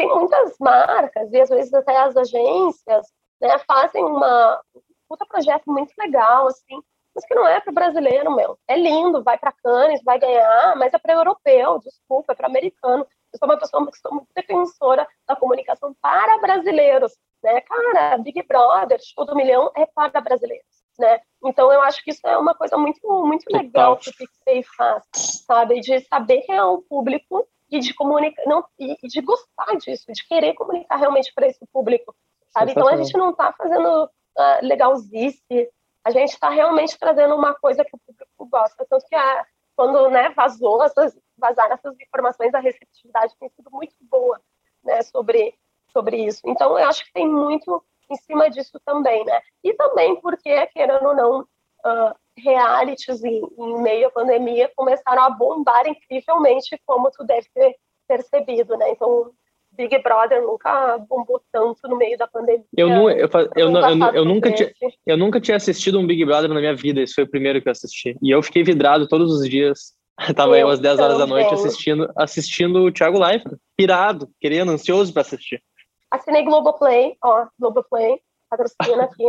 Tem 0.03 0.09
muitas 0.09 0.57
marcas 0.59 1.33
e 1.33 1.41
às 1.41 1.49
vezes 1.49 1.73
até 1.73 1.97
as 1.97 2.17
agências 2.17 3.07
né, 3.41 3.57
fazem 3.61 4.05
uma 4.05 4.61
puta 5.09 5.25
projeto 5.27 5.71
muito 5.71 5.93
legal, 5.97 6.49
assim, 6.49 6.83
mas 7.15 7.25
que 7.25 7.35
não 7.35 7.47
é 7.47 7.61
para 7.61 7.71
o 7.71 7.75
brasileiro, 7.75 8.35
meu. 8.35 8.59
É 8.67 8.77
lindo, 8.77 9.23
vai 9.23 9.39
para 9.39 9.53
Cannes, 9.53 10.03
vai 10.03 10.19
ganhar, 10.19 10.75
mas 10.77 10.93
é 10.93 10.99
para 10.99 11.13
europeu, 11.13 11.79
desculpa, 11.79 12.33
é 12.33 12.35
para 12.37 12.49
americano. 12.49 13.07
Eu 13.33 13.39
sou 13.39 13.49
uma 13.49 13.59
pessoa 13.59 13.91
que 13.91 13.99
sou 13.99 14.13
muito 14.13 14.29
defensora 14.35 15.07
da 15.29 15.37
comunicação 15.37 15.95
para 16.01 16.39
brasileiros, 16.39 17.13
né? 17.43 17.61
Cara, 17.61 18.19
Big 18.19 18.43
Brother, 18.43 18.99
Show 19.03 19.25
do 19.25 19.37
Milhão 19.37 19.71
é 19.77 19.87
para 19.87 20.21
brasileiros, 20.21 20.67
né? 20.99 21.21
Então 21.45 21.73
eu 21.73 21.83
acho 21.83 22.03
que 22.03 22.11
isso 22.11 22.27
é 22.27 22.37
uma 22.37 22.55
coisa 22.55 22.77
muito 22.77 23.07
muito 23.25 23.45
legal 23.51 23.97
que 23.97 24.11
o 24.11 24.17
PicPay 24.17 24.63
faz, 24.63 25.05
sabe? 25.47 25.81
De 25.81 26.01
saber 26.01 26.43
quem 26.43 26.57
é 26.57 26.65
o 26.65 26.83
público 26.83 27.47
e 27.73 27.81
de 27.81 27.95
comunicar, 27.95 28.43
não, 28.47 28.63
e 28.79 28.97
de 29.09 29.21
gostar 29.23 29.75
disso, 29.79 30.13
de 30.13 30.29
querer 30.29 30.53
comunicar 30.53 30.97
realmente 30.97 31.33
para 31.35 31.47
esse 31.47 31.67
público, 31.73 32.15
sabe? 32.51 32.73
Então 32.73 32.87
a 32.87 32.97
gente 32.97 33.17
não 33.17 33.31
está 33.31 33.51
fazendo 33.55 34.05
uh, 34.05 34.59
legalzice, 34.61 35.71
a 36.05 36.11
gente 36.11 36.35
está 36.35 36.51
realmente 36.51 36.99
trazendo 36.99 37.35
uma 37.35 37.55
coisa 37.55 37.83
que 37.83 37.97
o 37.97 37.99
público 37.99 38.47
gosta, 38.47 38.87
tanto 38.91 39.07
que 39.07 39.15
a, 39.15 39.47
quando 39.75 40.11
né, 40.11 40.29
vazou 40.37 40.83
essas, 40.83 41.19
vazaram 41.39 41.73
essas 41.73 41.99
informações, 41.99 42.53
a 42.53 42.61
receptividade 42.61 43.35
tem 43.41 43.49
sido 43.49 43.71
muito 43.73 43.95
boa 44.03 44.39
né, 44.85 45.01
sobre, 45.01 45.55
sobre 45.95 46.27
isso. 46.27 46.43
Então 46.45 46.79
eu 46.79 46.87
acho 46.87 47.07
que 47.07 47.13
tem 47.15 47.27
muito 47.27 47.83
em 48.11 48.17
cima 48.17 48.51
disso 48.51 48.79
também, 48.85 49.25
né? 49.25 49.41
E 49.65 49.73
também 49.73 50.21
porque, 50.21 50.67
querendo 50.67 51.07
ou 51.07 51.17
não, 51.17 51.41
uh, 51.41 52.15
realities 52.39 53.23
em, 53.23 53.43
em, 53.59 53.83
meio 53.83 54.09
à 54.09 54.11
pandemia 54.11 54.71
começaram 54.75 55.23
a 55.23 55.31
bombar 55.31 55.87
incrivelmente, 55.87 56.81
como 56.87 57.11
tu 57.11 57.25
deve 57.25 57.47
ter 57.55 57.75
percebido, 58.09 58.77
né? 58.77 58.91
Então, 58.91 59.31
Big 59.73 60.03
Brother 60.03 60.43
nunca 60.43 60.99
bombou 60.99 61.41
tanto 61.51 61.89
no 61.89 61.97
meio 61.97 62.19
da 62.19 62.27
pandemia. 62.27 62.65
Eu, 62.77 62.89
nu, 62.89 63.11
eu, 63.11 63.29
eu, 63.57 63.71
eu, 63.71 64.15
eu, 64.15 64.25
nunca 64.25 64.53
tinha, 64.53 64.71
eu 65.07 65.17
nunca 65.17 65.41
tinha 65.41 65.57
assistido 65.57 65.99
um 65.99 66.07
Big 66.07 66.25
Brother 66.25 66.49
na 66.49 66.61
minha 66.61 66.75
vida, 66.75 67.01
esse 67.01 67.15
foi 67.15 67.25
o 67.25 67.31
primeiro 67.31 67.61
que 67.61 67.69
eu 67.69 67.73
assisti. 67.73 68.17
E 68.23 68.31
eu 68.31 68.43
fiquei 68.43 68.63
vidrado 68.63 69.09
todos 69.09 69.33
os 69.33 69.49
dias. 69.49 69.95
Tava 70.37 70.59
eu, 70.59 70.69
às 70.69 70.79
10 70.79 70.99
horas 71.01 71.19
da 71.19 71.27
noite 71.27 71.55
assistindo, 71.55 72.11
assistindo 72.15 72.85
o 72.85 72.93
Thiago 72.93 73.19
Leifert, 73.19 73.57
pirado, 73.77 74.29
querendo, 74.39 74.73
ansioso 74.73 75.13
para 75.13 75.23
assistir. 75.23 75.63
Assinei 76.11 76.45
Globoplay, 76.45 77.17
ó, 77.25 77.47
Globoplay, 77.59 78.21
patrocina 78.51 79.05
aqui 79.05 79.25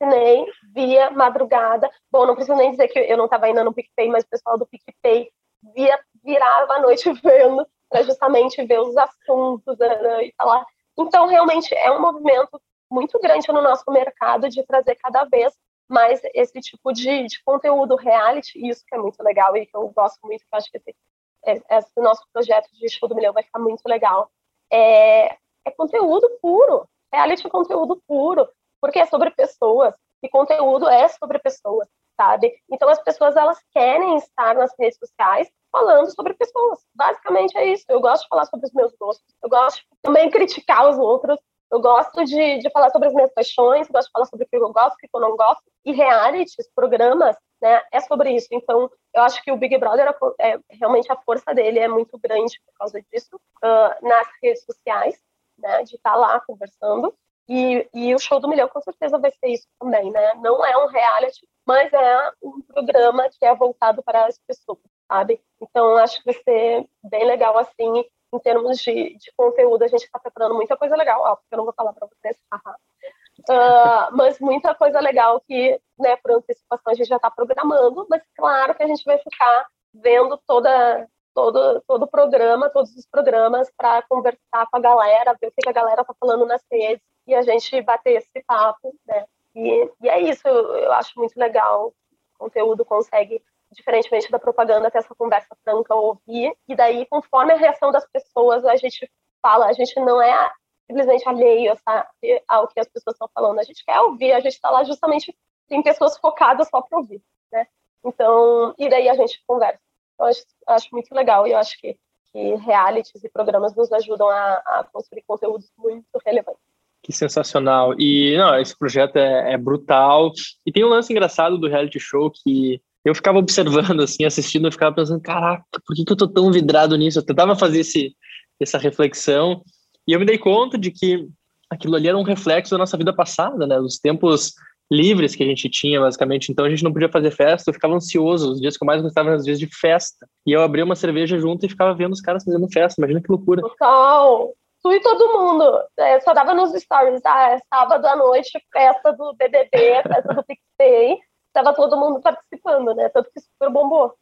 assinei 0.00 0.46
via 0.72 1.10
madrugada. 1.10 1.90
Bom, 2.10 2.26
não 2.26 2.34
preciso 2.34 2.56
nem 2.56 2.70
dizer 2.70 2.88
que 2.88 2.98
eu 2.98 3.16
não 3.16 3.24
estava 3.24 3.46
ainda 3.46 3.64
no 3.64 3.72
PicPay, 3.72 4.08
mas 4.08 4.24
o 4.24 4.28
pessoal 4.28 4.58
do 4.58 4.66
PicPay 4.66 5.30
via, 5.74 5.98
virava 6.24 6.74
a 6.74 6.80
noite 6.80 7.10
vendo 7.22 7.66
para 7.88 8.02
justamente 8.02 8.64
ver 8.64 8.80
os 8.80 8.96
assuntos 8.96 9.78
né, 9.78 10.24
e 10.26 10.34
falar. 10.36 10.64
Então, 10.98 11.26
realmente, 11.26 11.74
é 11.74 11.90
um 11.90 12.00
movimento 12.00 12.60
muito 12.90 13.18
grande 13.18 13.48
no 13.48 13.62
nosso 13.62 13.84
mercado 13.90 14.48
de 14.48 14.64
trazer 14.64 14.96
cada 14.96 15.24
vez 15.24 15.52
mais 15.88 16.20
esse 16.34 16.60
tipo 16.60 16.92
de, 16.92 17.26
de 17.26 17.42
conteúdo 17.42 17.96
reality, 17.96 18.58
isso 18.68 18.84
que 18.86 18.94
é 18.94 18.98
muito 18.98 19.22
legal 19.22 19.56
e 19.56 19.64
que 19.64 19.74
eu 19.74 19.88
gosto 19.88 20.18
muito, 20.22 20.40
que 20.40 20.46
acho 20.52 20.70
que 20.70 20.76
esse, 20.76 21.64
esse 21.70 22.00
nosso 22.00 22.22
projeto 22.32 22.68
de 22.72 22.88
Show 22.90 23.08
do 23.08 23.14
Milhão 23.14 23.32
vai 23.32 23.42
ficar 23.42 23.58
muito 23.58 23.82
legal. 23.86 24.30
É, 24.70 25.28
é 25.64 25.70
conteúdo 25.74 26.28
puro, 26.42 26.86
reality 27.10 27.46
é 27.46 27.50
conteúdo 27.50 28.02
puro 28.06 28.46
porque 28.80 28.98
é 28.98 29.06
sobre 29.06 29.30
pessoas 29.30 29.94
e 30.22 30.28
conteúdo 30.28 30.88
é 30.88 31.08
sobre 31.08 31.38
pessoas, 31.38 31.88
sabe? 32.16 32.52
Então 32.70 32.88
as 32.88 33.02
pessoas 33.02 33.36
elas 33.36 33.58
querem 33.72 34.16
estar 34.16 34.54
nas 34.54 34.72
redes 34.78 34.98
sociais 34.98 35.48
falando 35.70 36.12
sobre 36.14 36.34
pessoas. 36.34 36.80
Basicamente 36.94 37.56
é 37.56 37.66
isso. 37.66 37.84
Eu 37.88 38.00
gosto 38.00 38.22
de 38.22 38.28
falar 38.28 38.46
sobre 38.46 38.66
os 38.66 38.72
meus 38.72 38.92
gostos. 38.98 39.34
Eu 39.42 39.48
gosto 39.48 39.82
também 40.02 40.26
de 40.26 40.32
criticar 40.32 40.88
os 40.88 40.98
outros. 40.98 41.38
Eu 41.70 41.80
gosto 41.80 42.24
de, 42.24 42.58
de 42.58 42.70
falar 42.70 42.90
sobre 42.90 43.08
as 43.08 43.14
minhas 43.14 43.32
paixões, 43.34 43.86
eu 43.86 43.92
gosto 43.92 44.06
de 44.06 44.12
falar 44.12 44.24
sobre 44.24 44.46
o 44.46 44.48
que 44.48 44.56
eu 44.56 44.72
gosto, 44.72 44.94
o 44.94 44.96
que 44.96 45.08
eu 45.12 45.20
não 45.20 45.36
gosto. 45.36 45.62
E 45.84 45.92
realities, 45.92 46.66
programas, 46.74 47.36
né, 47.60 47.82
é 47.92 48.00
sobre 48.00 48.30
isso. 48.32 48.48
Então, 48.50 48.90
eu 49.14 49.22
acho 49.22 49.42
que 49.42 49.52
o 49.52 49.56
Big 49.56 49.76
Brother, 49.76 50.16
é, 50.40 50.52
é 50.52 50.60
realmente 50.70 51.12
a 51.12 51.16
força 51.16 51.54
dele 51.54 51.78
é 51.78 51.88
muito 51.88 52.18
grande 52.18 52.58
por 52.64 52.72
causa 52.78 53.02
disso, 53.12 53.36
uh, 53.36 54.06
nas 54.06 54.26
redes 54.42 54.64
sociais, 54.64 55.20
né, 55.58 55.82
de 55.82 55.96
estar 55.96 56.12
tá 56.12 56.16
lá 56.16 56.40
conversando. 56.40 57.14
E, 57.48 57.88
e 57.94 58.14
o 58.14 58.18
Show 58.18 58.38
do 58.40 58.48
Milhão 58.48 58.68
com 58.68 58.80
certeza 58.82 59.18
vai 59.18 59.30
ser 59.30 59.48
isso 59.48 59.66
também, 59.80 60.10
né? 60.10 60.34
Não 60.34 60.64
é 60.64 60.76
um 60.76 60.86
reality, 60.86 61.48
mas 61.66 61.90
é 61.92 62.32
um 62.42 62.60
programa 62.60 63.28
que 63.30 63.44
é 63.44 63.54
voltado 63.54 64.02
para 64.02 64.26
as 64.26 64.38
pessoas, 64.46 64.78
sabe? 65.10 65.40
Então, 65.60 65.96
acho 65.96 66.18
que 66.18 66.26
vai 66.26 66.42
ser 66.42 66.86
bem 67.04 67.24
legal, 67.24 67.56
assim, 67.56 68.04
em 68.34 68.38
termos 68.40 68.78
de, 68.78 69.16
de 69.16 69.32
conteúdo. 69.34 69.82
A 69.82 69.88
gente 69.88 70.04
está 70.04 70.18
preparando 70.18 70.56
muita 70.56 70.76
coisa 70.76 70.94
legal, 70.94 71.22
ó, 71.22 71.36
porque 71.36 71.54
eu 71.54 71.56
não 71.56 71.64
vou 71.64 71.74
falar 71.74 71.94
para 71.94 72.06
vocês, 72.06 72.36
uh, 73.48 74.14
mas 74.14 74.38
muita 74.40 74.74
coisa 74.74 75.00
legal 75.00 75.40
que, 75.40 75.80
né, 75.98 76.16
por 76.16 76.32
antecipação, 76.32 76.92
a 76.92 76.94
gente 76.94 77.08
já 77.08 77.16
está 77.16 77.30
programando, 77.30 78.06
mas 78.10 78.22
claro 78.36 78.74
que 78.74 78.82
a 78.82 78.86
gente 78.86 79.04
vai 79.06 79.16
ficar 79.18 79.66
vendo 79.94 80.38
toda 80.46 81.08
todo, 81.34 81.80
todo 81.86 82.02
o 82.02 82.08
programa, 82.08 82.68
todos 82.68 82.94
os 82.96 83.06
programas, 83.06 83.70
para 83.76 84.02
conversar 84.02 84.66
com 84.70 84.76
a 84.76 84.80
galera, 84.80 85.36
ver 85.40 85.46
o 85.46 85.52
que 85.52 85.68
a 85.68 85.72
galera 85.72 86.02
está 86.02 86.12
falando 86.20 86.44
nas 86.44 86.62
redes 86.70 87.02
e 87.28 87.34
a 87.34 87.42
gente 87.42 87.80
bater 87.82 88.14
esse 88.16 88.42
papo, 88.46 88.94
né? 89.06 89.26
E, 89.54 89.90
e 90.00 90.08
é 90.08 90.18
isso, 90.18 90.48
eu, 90.48 90.92
acho 90.92 91.12
muito 91.18 91.36
legal. 91.38 91.92
O 92.34 92.38
conteúdo 92.38 92.86
consegue, 92.86 93.42
diferentemente 93.70 94.30
da 94.30 94.38
propaganda, 94.38 94.90
ter 94.90 94.98
essa 94.98 95.14
conversa 95.14 95.54
franca, 95.62 95.94
ouvir, 95.94 96.56
e 96.66 96.74
daí, 96.74 97.04
conforme 97.06 97.52
a 97.52 97.56
reação 97.56 97.92
das 97.92 98.06
pessoas, 98.08 98.64
a 98.64 98.76
gente 98.76 99.10
fala, 99.42 99.66
a 99.66 99.72
gente 99.74 99.94
não 100.00 100.22
é 100.22 100.50
simplesmente 100.86 101.28
alheio 101.28 101.76
sabe, 101.84 102.08
ao 102.48 102.66
que 102.66 102.80
as 102.80 102.88
pessoas 102.88 103.14
estão 103.14 103.28
falando, 103.34 103.58
a 103.58 103.62
gente 103.62 103.84
quer 103.84 104.00
ouvir, 104.00 104.32
a 104.32 104.40
gente 104.40 104.54
está 104.54 104.70
lá 104.70 104.82
justamente, 104.84 105.36
tem 105.68 105.82
pessoas 105.82 106.16
focadas 106.16 106.66
só 106.70 106.80
para 106.80 106.98
ouvir, 106.98 107.22
né? 107.52 107.66
Então, 108.02 108.74
e 108.78 108.88
daí 108.88 109.06
a 109.06 109.14
gente 109.14 109.42
conversa. 109.46 109.80
Eu 110.18 110.24
acho, 110.26 110.44
acho 110.66 110.88
muito 110.92 111.14
legal 111.14 111.46
e 111.46 111.52
eu 111.52 111.58
acho 111.58 111.78
que, 111.78 111.98
que 112.32 112.54
realities 112.54 113.22
e 113.22 113.28
programas 113.28 113.74
nos 113.76 113.92
ajudam 113.92 114.28
a, 114.30 114.54
a 114.54 114.84
construir 114.90 115.22
conteúdos 115.26 115.70
muito 115.76 116.06
relevantes. 116.24 116.77
Que 117.08 117.16
sensacional. 117.16 117.98
E 117.98 118.36
não, 118.36 118.60
esse 118.60 118.78
projeto 118.78 119.16
é, 119.16 119.54
é, 119.54 119.56
brutal. 119.56 120.30
E 120.66 120.70
tem 120.70 120.84
um 120.84 120.90
lance 120.90 121.10
engraçado 121.10 121.56
do 121.56 121.66
reality 121.66 121.98
show 121.98 122.30
que 122.30 122.78
eu 123.02 123.14
ficava 123.14 123.38
observando, 123.38 124.02
assim, 124.02 124.26
assistindo, 124.26 124.66
eu 124.66 124.72
ficava 124.72 124.94
pensando, 124.94 125.22
caraca, 125.22 125.64
por 125.86 125.96
que, 125.96 126.04
que 126.04 126.12
eu 126.12 126.16
tô 126.16 126.28
tão 126.28 126.52
vidrado 126.52 126.94
nisso? 126.98 127.18
Eu 127.18 127.24
tentava 127.24 127.56
fazer 127.56 127.80
esse, 127.80 128.14
essa 128.60 128.76
reflexão 128.76 129.62
e 130.06 130.12
eu 130.12 130.20
me 130.20 130.26
dei 130.26 130.36
conta 130.36 130.76
de 130.76 130.90
que 130.90 131.26
aquilo 131.70 131.96
ali 131.96 132.08
era 132.08 132.18
um 132.18 132.22
reflexo 132.22 132.72
da 132.72 132.78
nossa 132.78 132.98
vida 132.98 133.14
passada, 133.14 133.66
né? 133.66 133.78
Dos 133.78 133.98
tempos 133.98 134.52
livres 134.90 135.34
que 135.34 135.42
a 135.42 135.46
gente 135.46 135.66
tinha, 135.70 136.00
basicamente. 136.02 136.52
Então 136.52 136.66
a 136.66 136.68
gente 136.68 136.84
não 136.84 136.92
podia 136.92 137.08
fazer 137.08 137.30
festa, 137.30 137.70
eu 137.70 137.74
ficava 137.74 137.94
ansioso. 137.94 138.52
Os 138.52 138.60
dias 138.60 138.76
que 138.76 138.84
eu 138.84 138.86
mais 138.86 139.00
gostava 139.00 139.30
eram 139.30 139.38
os 139.38 139.46
dias 139.46 139.58
de 139.58 139.66
festa. 139.74 140.28
E 140.46 140.52
eu 140.52 140.60
abria 140.60 140.84
uma 140.84 140.94
cerveja 140.94 141.38
junto 141.38 141.64
e 141.64 141.70
ficava 141.70 141.94
vendo 141.94 142.12
os 142.12 142.20
caras 142.20 142.44
fazendo 142.44 142.70
festa. 142.70 143.00
Imagina 143.00 143.22
que 143.22 143.32
loucura. 143.32 143.62
Total. 143.62 144.52
E 144.92 145.00
todo 145.00 145.38
mundo. 145.38 145.82
É, 145.98 146.20
só 146.20 146.32
dava 146.32 146.54
nos 146.54 146.72
stories. 146.72 147.20
Ah, 147.24 147.52
é 147.52 147.58
sábado 147.72 148.06
à 148.06 148.16
noite, 148.16 148.60
festa 148.72 149.12
do 149.12 149.34
BBB, 149.34 150.02
festa 150.02 150.34
do 150.34 150.44
PicPay. 150.44 151.18
Tava 151.52 151.74
todo 151.74 151.96
mundo 151.96 152.20
participando, 152.20 152.94
né? 152.94 153.08
Tanto 153.08 153.30
que 153.32 153.40
super 153.40 153.70
bombou. 153.70 154.14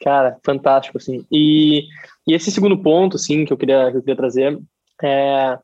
Cara, 0.00 0.38
fantástico, 0.44 0.98
assim. 0.98 1.26
E, 1.30 1.84
e 2.26 2.34
esse 2.34 2.50
segundo 2.50 2.80
ponto, 2.80 3.16
assim, 3.16 3.44
que 3.44 3.52
eu 3.52 3.56
queria, 3.56 3.90
que 3.90 3.96
eu 3.96 4.00
queria 4.00 4.16
trazer 4.16 4.58
é 5.02 5.58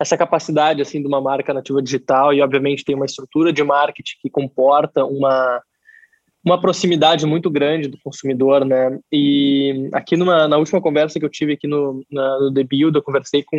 essa 0.00 0.16
capacidade 0.16 0.80
assim 0.80 1.00
de 1.00 1.08
uma 1.08 1.20
marca 1.20 1.52
nativa 1.52 1.82
digital 1.82 2.32
e 2.32 2.40
obviamente 2.40 2.84
tem 2.84 2.94
uma 2.94 3.04
estrutura 3.04 3.52
de 3.52 3.64
marketing 3.64 4.14
que 4.22 4.30
comporta 4.30 5.04
uma 5.04 5.60
uma 6.44 6.60
proximidade 6.60 7.26
muito 7.26 7.50
grande 7.50 7.88
do 7.88 7.98
consumidor, 8.02 8.64
né? 8.64 8.98
E 9.12 9.88
aqui 9.92 10.16
numa, 10.16 10.46
na 10.46 10.56
última 10.56 10.80
conversa 10.80 11.18
que 11.18 11.24
eu 11.24 11.30
tive 11.30 11.54
aqui 11.54 11.66
no, 11.66 12.04
na, 12.10 12.38
no 12.40 12.54
The 12.54 12.64
Build, 12.64 12.96
eu 12.96 13.02
conversei 13.02 13.42
com, 13.42 13.58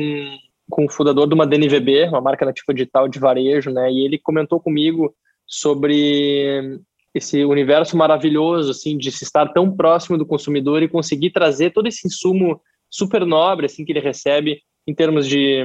com 0.69 0.85
o 0.85 0.89
fundador 0.89 1.27
de 1.27 1.33
uma 1.33 1.45
DNVB, 1.45 2.07
uma 2.07 2.21
marca 2.21 2.45
nativa 2.45 2.73
digital 2.73 3.07
de 3.07 3.19
varejo, 3.19 3.69
né? 3.69 3.91
E 3.91 4.05
ele 4.05 4.17
comentou 4.17 4.59
comigo 4.59 5.13
sobre 5.45 6.79
esse 7.13 7.43
universo 7.43 7.97
maravilhoso, 7.97 8.71
assim, 8.71 8.97
de 8.97 9.11
se 9.11 9.23
estar 9.23 9.47
tão 9.47 9.75
próximo 9.75 10.17
do 10.17 10.25
consumidor 10.25 10.81
e 10.81 10.87
conseguir 10.87 11.31
trazer 11.31 11.71
todo 11.71 11.87
esse 11.87 12.07
insumo 12.07 12.61
super 12.89 13.25
nobre, 13.25 13.65
assim, 13.65 13.83
que 13.83 13.91
ele 13.91 13.99
recebe 13.99 14.61
em 14.89 14.93
termos 14.95 15.27
de, 15.27 15.61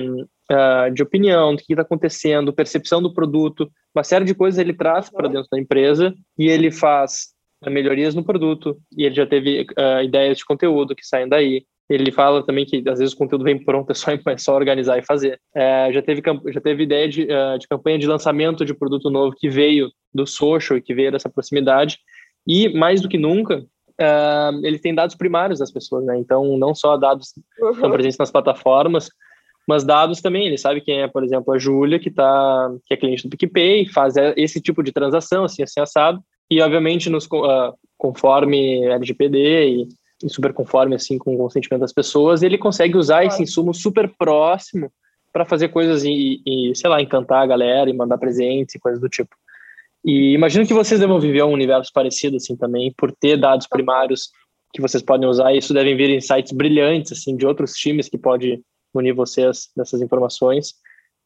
uh, 0.53 0.93
de 0.93 1.03
opinião, 1.03 1.55
do 1.55 1.63
que 1.63 1.73
está 1.73 1.81
acontecendo, 1.81 2.53
percepção 2.53 3.01
do 3.01 3.15
produto, 3.15 3.71
uma 3.95 4.05
série 4.05 4.27
de 4.27 4.35
coisas 4.35 4.59
ele 4.59 4.75
traz 4.75 5.09
para 5.09 5.29
dentro 5.29 5.49
da 5.51 5.59
empresa 5.59 6.15
e 6.39 6.47
ele 6.47 6.71
faz 6.71 7.33
melhorias 7.67 8.15
no 8.15 8.23
produto 8.23 8.77
e 8.95 9.05
ele 9.05 9.15
já 9.15 9.27
teve 9.27 9.63
uh, 9.63 10.03
ideias 10.05 10.37
de 10.37 10.45
conteúdo 10.45 10.95
que 10.95 11.07
saem 11.07 11.27
daí. 11.27 11.65
Ele 11.89 12.13
fala 12.13 12.45
também 12.45 12.67
que 12.67 12.83
às 12.87 12.99
vezes 12.99 13.15
o 13.15 13.17
conteúdo 13.17 13.45
vem 13.45 13.63
pronto, 13.63 13.91
é 13.91 13.95
só, 13.95 14.11
é 14.29 14.37
só 14.37 14.55
organizar 14.55 14.99
e 14.99 15.03
fazer. 15.03 15.41
É, 15.55 15.91
já, 15.91 16.03
teve, 16.03 16.23
já 16.53 16.61
teve 16.61 16.83
ideia 16.83 17.09
de, 17.09 17.27
de 17.27 17.69
campanha 17.69 17.99
de 17.99 18.07
lançamento 18.07 18.65
de 18.65 18.75
produto 18.75 19.09
novo 19.09 19.35
que 19.35 19.49
veio 19.49 19.91
do 20.13 20.27
social 20.27 20.79
e 20.79 20.83
que 20.83 20.95
veio 20.95 21.13
dessa 21.13 21.31
proximidade. 21.31 21.99
E 22.47 22.69
mais 22.71 23.01
do 23.01 23.09
que 23.09 23.17
nunca, 23.17 23.65
uh, 24.01 24.67
ele 24.67 24.79
tem 24.79 24.95
dados 24.95 25.15
primários 25.15 25.59
das 25.59 25.71
pessoas, 25.71 26.05
né? 26.05 26.17
Então, 26.19 26.57
não 26.59 26.75
só 26.75 26.97
dados 26.97 27.33
uhum. 27.61 27.71
estão 27.71 27.91
presentes 27.91 28.19
nas 28.19 28.31
plataformas, 28.31 29.09
mas 29.67 29.85
dados 29.85 30.21
também. 30.21 30.47
Ele 30.47 30.59
sabe 30.59 30.81
quem 30.81 31.03
é, 31.03 31.09
por 31.09 31.25
exemplo, 31.25 31.53
a 31.53 31.59
Júlia, 31.59 31.99
que, 31.99 32.11
tá, 32.11 32.71
que 32.87 32.95
é 32.95 32.97
cliente 32.97 33.27
do 33.27 33.31
PicPay, 33.31 33.89
faz 33.89 34.15
esse 34.37 34.61
tipo 34.61 34.83
de 34.83 34.93
transação, 34.93 35.45
assim, 35.45 35.63
assim, 35.63 35.81
assado. 35.81 36.21
E, 36.51 36.61
obviamente, 36.61 37.09
nos, 37.09 37.25
uh, 37.27 37.75
conforme 37.97 38.85
LGPD 38.85 39.69
e, 39.69 39.89
e, 40.23 40.29
super 40.29 40.53
conforme, 40.53 40.95
assim, 40.95 41.17
com 41.19 41.35
o 41.35 41.39
consentimento 41.39 41.81
das 41.81 41.93
pessoas, 41.93 42.43
ele 42.43 42.59
consegue 42.59 42.97
usar 42.97 43.21
claro. 43.21 43.29
esse 43.29 43.43
insumo 43.43 43.73
super 43.73 44.13
próximo 44.19 44.93
para 45.33 45.45
fazer 45.45 45.69
coisas 45.69 46.05
e, 46.05 46.41
e, 46.47 46.73
sei 46.77 46.89
lá, 46.89 47.01
encantar 47.01 47.43
a 47.43 47.47
galera 47.47 47.91
e 47.91 47.95
mandar 47.95 48.19
presentes 48.19 48.75
e 48.75 48.79
coisas 48.79 49.01
do 49.01 49.09
tipo. 49.09 49.35
E 50.05 50.35
imagino 50.35 50.67
que 50.67 50.75
vocês 50.75 51.01
devam 51.01 51.19
viver 51.19 51.43
um 51.45 51.53
universo 51.53 51.91
parecido 51.93 52.37
assim 52.37 52.57
também, 52.57 52.93
por 52.97 53.11
ter 53.11 53.39
dados 53.39 53.67
primários 53.67 54.31
que 54.73 54.83
vocês 54.83 55.03
podem 55.03 55.29
usar. 55.29 55.55
E 55.55 55.59
isso 55.59 55.73
devem 55.73 55.97
vir 55.97 56.11
insights 56.11 56.53
brilhantes 56.53 57.13
assim 57.13 57.37
de 57.37 57.47
outros 57.47 57.73
times 57.73 58.09
que 58.09 58.19
pode 58.19 58.61
unir 58.93 59.15
vocês 59.15 59.71
nessas 59.77 60.03
informações. 60.03 60.75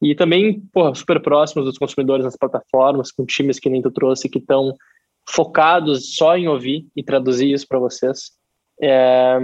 E 0.01 0.15
também, 0.15 0.61
porra, 0.73 0.95
super 0.95 1.21
próximos 1.21 1.65
dos 1.65 1.77
consumidores 1.77 2.25
nas 2.25 2.37
plataformas, 2.37 3.11
com 3.11 3.27
times 3.27 3.59
que 3.59 3.69
nem 3.69 3.83
tu 3.83 3.91
trouxe, 3.91 4.29
que 4.29 4.39
estão 4.39 4.73
focados 5.29 6.15
só 6.15 6.37
em 6.37 6.49
ouvir 6.49 6.87
e 6.95 7.03
traduzir 7.03 7.53
isso 7.53 7.67
para 7.67 7.81
vocês. 7.81 8.31
É, 8.81 9.39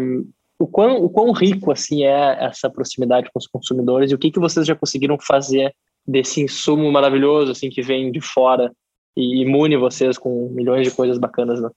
o, 0.58 0.66
quão, 0.66 1.02
o 1.02 1.10
quão 1.10 1.32
rico 1.32 1.72
assim 1.72 2.04
é 2.04 2.44
essa 2.44 2.70
proximidade 2.70 3.30
com 3.32 3.38
os 3.38 3.48
consumidores 3.48 4.12
e 4.12 4.14
o 4.14 4.18
que, 4.18 4.30
que 4.30 4.38
vocês 4.38 4.64
já 4.64 4.76
conseguiram 4.76 5.18
fazer 5.18 5.74
desse 6.06 6.40
insumo 6.40 6.90
maravilhoso 6.92 7.50
assim 7.50 7.68
que 7.68 7.82
vem 7.82 8.12
de 8.12 8.20
fora 8.20 8.70
e 9.16 9.42
imune 9.42 9.76
vocês 9.76 10.18
com 10.18 10.48
milhões 10.50 10.86
de 10.86 10.94
coisas 10.94 11.18
bacanas, 11.18 11.60
né? 11.60 11.70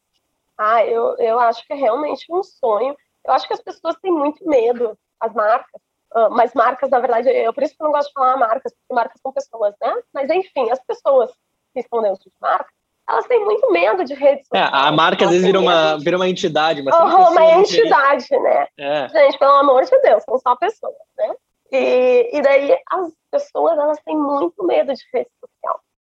Ah, 0.57 0.83
eu, 0.83 1.15
eu 1.17 1.39
acho 1.39 1.65
que 1.65 1.73
é 1.73 1.75
realmente 1.75 2.25
um 2.31 2.41
sonho. 2.41 2.95
Eu 3.25 3.33
acho 3.33 3.47
que 3.47 3.53
as 3.53 3.61
pessoas 3.61 3.95
têm 4.01 4.11
muito 4.11 4.47
medo, 4.47 4.97
as 5.19 5.33
marcas, 5.33 5.81
uh, 6.15 6.29
mas 6.31 6.53
marcas, 6.53 6.89
na 6.89 6.99
verdade, 6.99 7.29
eu 7.29 7.53
por 7.53 7.63
isso 7.63 7.75
que 7.75 7.81
eu 7.81 7.85
não 7.85 7.91
gosto 7.91 8.07
de 8.07 8.13
falar 8.13 8.37
marcas, 8.37 8.73
porque 8.73 8.93
marcas 8.93 9.21
são 9.21 9.31
pessoas, 9.31 9.75
né? 9.81 9.93
Mas 10.13 10.29
enfim, 10.29 10.69
as 10.71 10.83
pessoas 10.83 11.31
que 11.73 11.79
estão 11.79 12.01
dentro 12.01 12.23
de 12.23 12.31
marcas, 12.41 12.71
elas 13.09 13.27
têm 13.27 13.43
muito 13.45 13.71
medo 13.71 14.03
de 14.03 14.13
redes 14.13 14.47
sociais. 14.47 14.69
É, 14.73 14.75
a 14.75 14.91
marca 14.91 15.25
às 15.25 15.31
vezes 15.31 15.45
vira 15.45 15.59
uma, 15.59 15.97
vira 15.97 16.17
uma 16.17 16.27
entidade, 16.27 16.81
mas 16.81 16.93
oh, 16.93 17.31
uma 17.31 17.45
entidade, 17.59 18.27
né? 18.31 18.67
É. 18.77 19.09
Gente, 19.09 19.37
pelo 19.37 19.53
amor 19.53 19.83
de 19.83 20.01
Deus, 20.01 20.23
são 20.23 20.37
só 20.39 20.55
pessoas, 20.55 20.95
né? 21.17 21.35
E, 21.71 22.37
e 22.37 22.41
daí 22.41 22.77
as 22.89 23.11
pessoas, 23.29 23.77
elas 23.77 23.99
têm 24.03 24.17
muito 24.17 24.63
medo 24.65 24.93
de 24.93 25.03
rede 25.13 25.29
social 25.29 25.36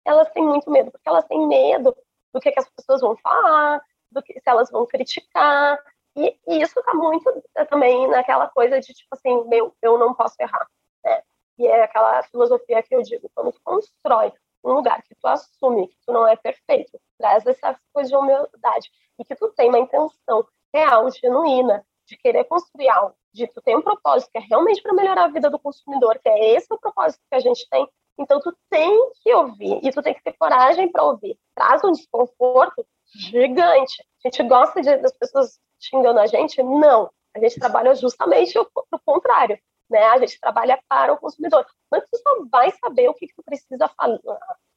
elas 0.05 0.31
têm 0.31 0.45
muito 0.45 0.71
medo, 0.71 0.91
porque 0.91 1.09
elas 1.09 1.25
têm 1.27 1.47
medo 1.47 1.97
do 2.33 2.41
que, 2.41 2.51
que 2.51 2.59
as 2.59 2.69
pessoas 2.71 3.01
vão 3.01 3.17
falar, 3.17 3.83
do 4.11 4.23
que 4.23 4.35
se 4.35 4.43
elas 4.47 4.71
vão 4.71 4.87
criticar. 4.87 5.79
E, 6.17 6.39
e 6.47 6.63
isso 6.63 6.79
está 6.79 6.95
muito 6.95 7.29
eh, 7.57 7.65
também 7.65 8.07
naquela 8.09 8.49
coisa 8.49 8.81
de 8.81 8.93
tipo 8.93 9.09
assim, 9.13 9.45
meu, 9.49 9.75
eu 9.81 9.99
não 9.99 10.15
posso 10.15 10.35
errar. 10.41 10.67
Né? 11.05 11.23
E 11.59 11.67
é 11.67 11.83
aquela 11.83 12.23
filosofia 12.25 12.83
que 12.83 12.95
eu 12.95 13.03
digo, 13.03 13.31
quando 13.35 13.53
tu 13.53 13.61
constrói 13.65 14.33
um 14.65 14.73
lugar 14.75 15.03
que 15.03 15.15
tu 15.15 15.27
assume 15.27 15.89
que 15.89 15.97
tu 16.07 16.13
não 16.13 16.27
é 16.27 16.37
perfeito, 16.37 16.99
traz 17.19 17.45
essa 17.47 17.79
coisa 17.93 18.11
de 18.11 18.17
humildade 18.17 18.91
e 19.19 19.25
que 19.25 19.35
tu 19.35 19.49
tem 19.53 19.69
uma 19.69 19.79
intenção 19.79 20.47
real, 20.73 21.11
genuína, 21.11 21.85
de 22.07 22.17
querer 22.17 22.45
construir 22.45 22.89
algo, 22.89 23.15
de 23.33 23.47
tu 23.47 23.61
ter 23.61 23.77
um 23.77 23.83
propósito 23.83 24.31
que 24.31 24.39
é 24.39 24.41
realmente 24.41 24.83
para 24.83 24.93
melhorar 24.93 25.25
a 25.25 25.29
vida 25.29 25.51
do 25.51 25.59
consumidor, 25.59 26.19
que 26.19 26.29
é 26.29 26.55
esse 26.55 26.73
o 26.73 26.79
propósito 26.79 27.23
que 27.29 27.35
a 27.35 27.41
gente 27.41 27.69
tem, 27.69 27.89
então, 28.19 28.41
tu 28.41 28.57
tem 28.71 29.11
que 29.23 29.33
ouvir 29.35 29.81
e 29.83 29.91
tu 29.91 30.03
tem 30.03 30.15
que 30.15 30.23
ter 30.23 30.35
coragem 30.35 30.91
para 30.91 31.05
ouvir. 31.05 31.39
Traz 31.55 31.83
um 31.85 31.93
desconforto 31.93 32.87
gigante. 33.15 34.03
A 34.25 34.29
gente 34.29 34.43
gosta 34.49 34.81
de, 34.81 34.97
das 34.99 35.13
pessoas 35.13 35.59
xingando 35.81 36.19
a 36.19 36.27
gente? 36.27 36.63
Não. 36.63 37.11
A 37.35 37.39
gente 37.39 37.59
trabalha 37.59 37.95
justamente 37.95 38.59
o, 38.59 38.63
o 38.63 38.99
contrário. 39.05 39.59
Né? 39.91 40.03
A 40.05 40.19
gente 40.19 40.39
trabalha 40.41 40.81
para 40.89 41.13
o 41.13 41.19
consumidor. 41.19 41.67
Mas 41.91 42.05
tu 42.11 42.19
só 42.19 42.45
vai 42.51 42.71
saber 42.73 43.09
o 43.09 43.15
que, 43.15 43.27
que 43.27 43.35
tu 43.35 43.43
precisa 43.43 43.89
fa 43.89 44.19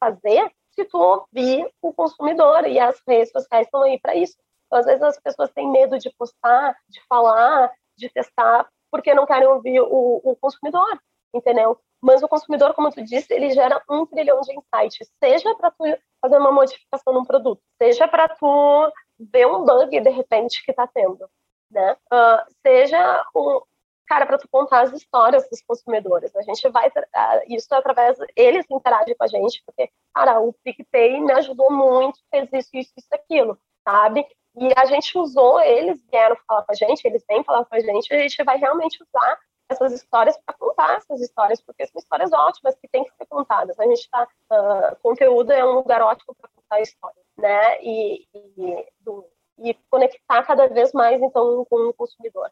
fazer 0.00 0.50
se 0.72 0.84
tu 0.84 0.98
ouvir 0.98 1.70
o 1.80 1.92
consumidor. 1.92 2.66
E 2.66 2.78
as 2.78 3.00
redes 3.06 3.32
sociais 3.32 3.66
estão 3.66 3.82
aí 3.82 3.98
para 4.00 4.14
isso. 4.14 4.36
Então, 4.66 4.78
às 4.78 4.86
vezes 4.86 5.02
as 5.02 5.20
pessoas 5.20 5.50
têm 5.52 5.70
medo 5.70 5.98
de 5.98 6.10
postar, 6.18 6.76
de 6.88 7.00
falar, 7.06 7.72
de 7.96 8.08
testar, 8.10 8.68
porque 8.90 9.14
não 9.14 9.26
querem 9.26 9.46
ouvir 9.46 9.80
o, 9.80 10.20
o 10.24 10.36
consumidor, 10.36 11.00
entendeu? 11.32 11.78
Mas 12.02 12.22
o 12.22 12.28
consumidor, 12.28 12.74
como 12.74 12.90
tu 12.90 13.02
disse, 13.02 13.32
ele 13.32 13.50
gera 13.50 13.82
um 13.88 14.06
trilhão 14.06 14.40
de 14.40 14.52
insights, 14.52 15.10
seja 15.22 15.54
para 15.54 15.70
tu 15.70 15.84
fazer 16.20 16.38
uma 16.38 16.52
modificação 16.52 17.12
num 17.12 17.24
produto, 17.24 17.62
seja 17.80 18.06
para 18.06 18.28
tu 18.28 18.92
ver 19.18 19.46
um 19.46 19.64
bug 19.64 20.00
de 20.00 20.10
repente 20.10 20.64
que 20.64 20.70
está 20.70 20.86
tendo, 20.86 21.28
né? 21.70 21.96
Uh, 22.12 22.52
seja 22.64 23.24
um 23.34 23.60
cara 24.06 24.24
para 24.24 24.38
tu 24.38 24.48
contar 24.48 24.82
as 24.82 24.92
histórias 24.92 25.48
dos 25.50 25.60
consumidores. 25.62 26.34
A 26.36 26.42
gente 26.42 26.68
vai 26.68 26.88
uh, 26.88 26.92
isso 27.48 27.74
através 27.74 28.18
eles 28.36 28.66
interagem 28.70 29.14
com 29.16 29.24
a 29.24 29.28
gente, 29.28 29.62
porque 29.66 29.90
cara, 30.14 30.40
o 30.40 30.52
PicPay 30.64 31.20
me 31.20 31.32
ajudou 31.32 31.70
muito, 31.70 32.18
fez 32.30 32.48
isso, 32.52 32.70
isso, 32.74 32.92
isso, 32.96 33.08
aquilo, 33.12 33.58
sabe? 33.86 34.26
E 34.58 34.72
a 34.76 34.86
gente 34.86 35.18
usou, 35.18 35.60
eles 35.60 36.00
vieram 36.10 36.36
falar 36.46 36.62
com 36.62 36.72
a 36.72 36.74
gente, 36.74 37.04
eles 37.04 37.24
vêm 37.28 37.44
falar 37.44 37.64
com 37.64 37.74
a 37.74 37.80
gente, 37.80 38.14
a 38.14 38.18
gente 38.18 38.42
vai 38.42 38.56
realmente 38.56 39.02
usar 39.02 39.38
essas 39.68 39.92
histórias 39.92 40.38
para 40.44 40.54
contar 40.54 40.96
essas 40.96 41.20
histórias, 41.20 41.60
porque 41.60 41.86
são 41.86 41.98
histórias 41.98 42.32
ótimas 42.32 42.76
que 42.76 42.88
têm 42.88 43.04
que 43.04 43.14
ser 43.14 43.26
contadas. 43.26 43.78
A 43.78 43.84
gente 43.84 44.00
está, 44.00 44.22
uh, 44.24 44.54
ah, 44.54 44.96
conteúdo 45.02 45.52
é 45.52 45.64
um 45.64 45.74
lugar 45.74 46.02
ótimo 46.02 46.34
para 46.34 46.50
contar 46.54 46.80
histórias, 46.80 47.24
né? 47.36 47.82
E, 47.82 48.26
e, 48.34 48.86
do, 49.00 49.26
e, 49.58 49.74
conectar 49.90 50.42
cada 50.44 50.68
vez 50.68 50.92
mais 50.92 51.20
então 51.20 51.64
com 51.68 51.88
o 51.88 51.94
consumidor, 51.94 52.50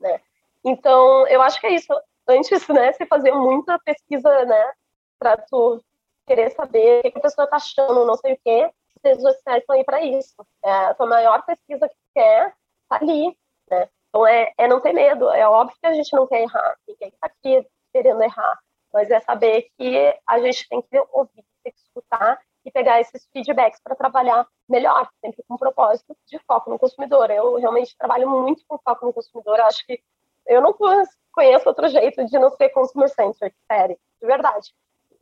né? 0.00 0.20
Então, 0.64 1.26
eu 1.28 1.40
acho 1.42 1.60
que 1.60 1.66
é 1.66 1.74
isso. 1.74 1.92
Antes, 2.28 2.66
né, 2.68 2.92
você 2.92 3.06
fazer 3.06 3.30
muita 3.32 3.78
pesquisa, 3.78 4.44
né, 4.44 4.72
para 5.18 5.36
tu 5.36 5.80
querer 6.26 6.50
saber 6.50 6.98
o 6.98 7.12
que, 7.12 7.18
a 7.18 7.22
pessoa 7.22 7.44
está 7.44 7.56
achando, 7.56 8.04
não 8.04 8.16
sei 8.16 8.32
o 8.32 8.38
quê, 8.44 8.68
as 8.96 9.02
redes 9.04 9.22
sociais 9.22 9.60
estão 9.60 9.76
aí 9.76 9.84
para 9.84 10.02
isso. 10.02 10.34
É, 10.64 10.70
a 10.86 10.94
tua 10.94 11.06
maior 11.06 11.44
pesquisa 11.44 11.88
que 11.88 11.94
tu 11.94 12.10
quer 12.14 12.52
está 12.82 12.96
ali, 12.96 13.38
né? 13.70 13.88
Então, 14.08 14.26
é, 14.26 14.52
é 14.56 14.68
não 14.68 14.80
ter 14.80 14.92
medo. 14.92 15.28
É 15.30 15.48
óbvio 15.48 15.76
que 15.80 15.86
a 15.86 15.94
gente 15.94 16.14
não 16.14 16.26
quer 16.26 16.42
errar. 16.42 16.76
Ninguém 16.88 17.08
está 17.08 17.26
aqui 17.26 17.66
querendo 17.92 18.22
errar. 18.22 18.58
Mas 18.92 19.10
é 19.10 19.20
saber 19.20 19.68
que 19.76 20.14
a 20.26 20.40
gente 20.40 20.68
tem 20.68 20.80
que 20.80 20.98
ouvir, 21.12 21.44
tem 21.62 21.72
que 21.72 21.80
escutar 21.80 22.40
e 22.64 22.70
pegar 22.70 23.00
esses 23.00 23.28
feedbacks 23.32 23.80
para 23.80 23.94
trabalhar 23.94 24.46
melhor, 24.68 25.08
sempre 25.20 25.44
com 25.46 25.56
propósito 25.56 26.16
de 26.26 26.38
foco 26.40 26.70
no 26.70 26.78
consumidor. 26.78 27.30
Eu 27.30 27.56
realmente 27.56 27.96
trabalho 27.96 28.28
muito 28.28 28.64
com 28.66 28.78
foco 28.78 29.06
no 29.06 29.12
consumidor. 29.12 29.58
Eu 29.58 29.66
acho 29.66 29.86
que 29.86 30.02
eu 30.46 30.60
não 30.60 30.72
conheço 30.72 31.68
outro 31.68 31.88
jeito 31.88 32.24
de 32.26 32.38
não 32.38 32.50
ser 32.50 32.70
consumer 32.70 33.08
centric, 33.08 33.54
sério, 33.70 33.98
de 34.20 34.26
verdade. 34.26 34.74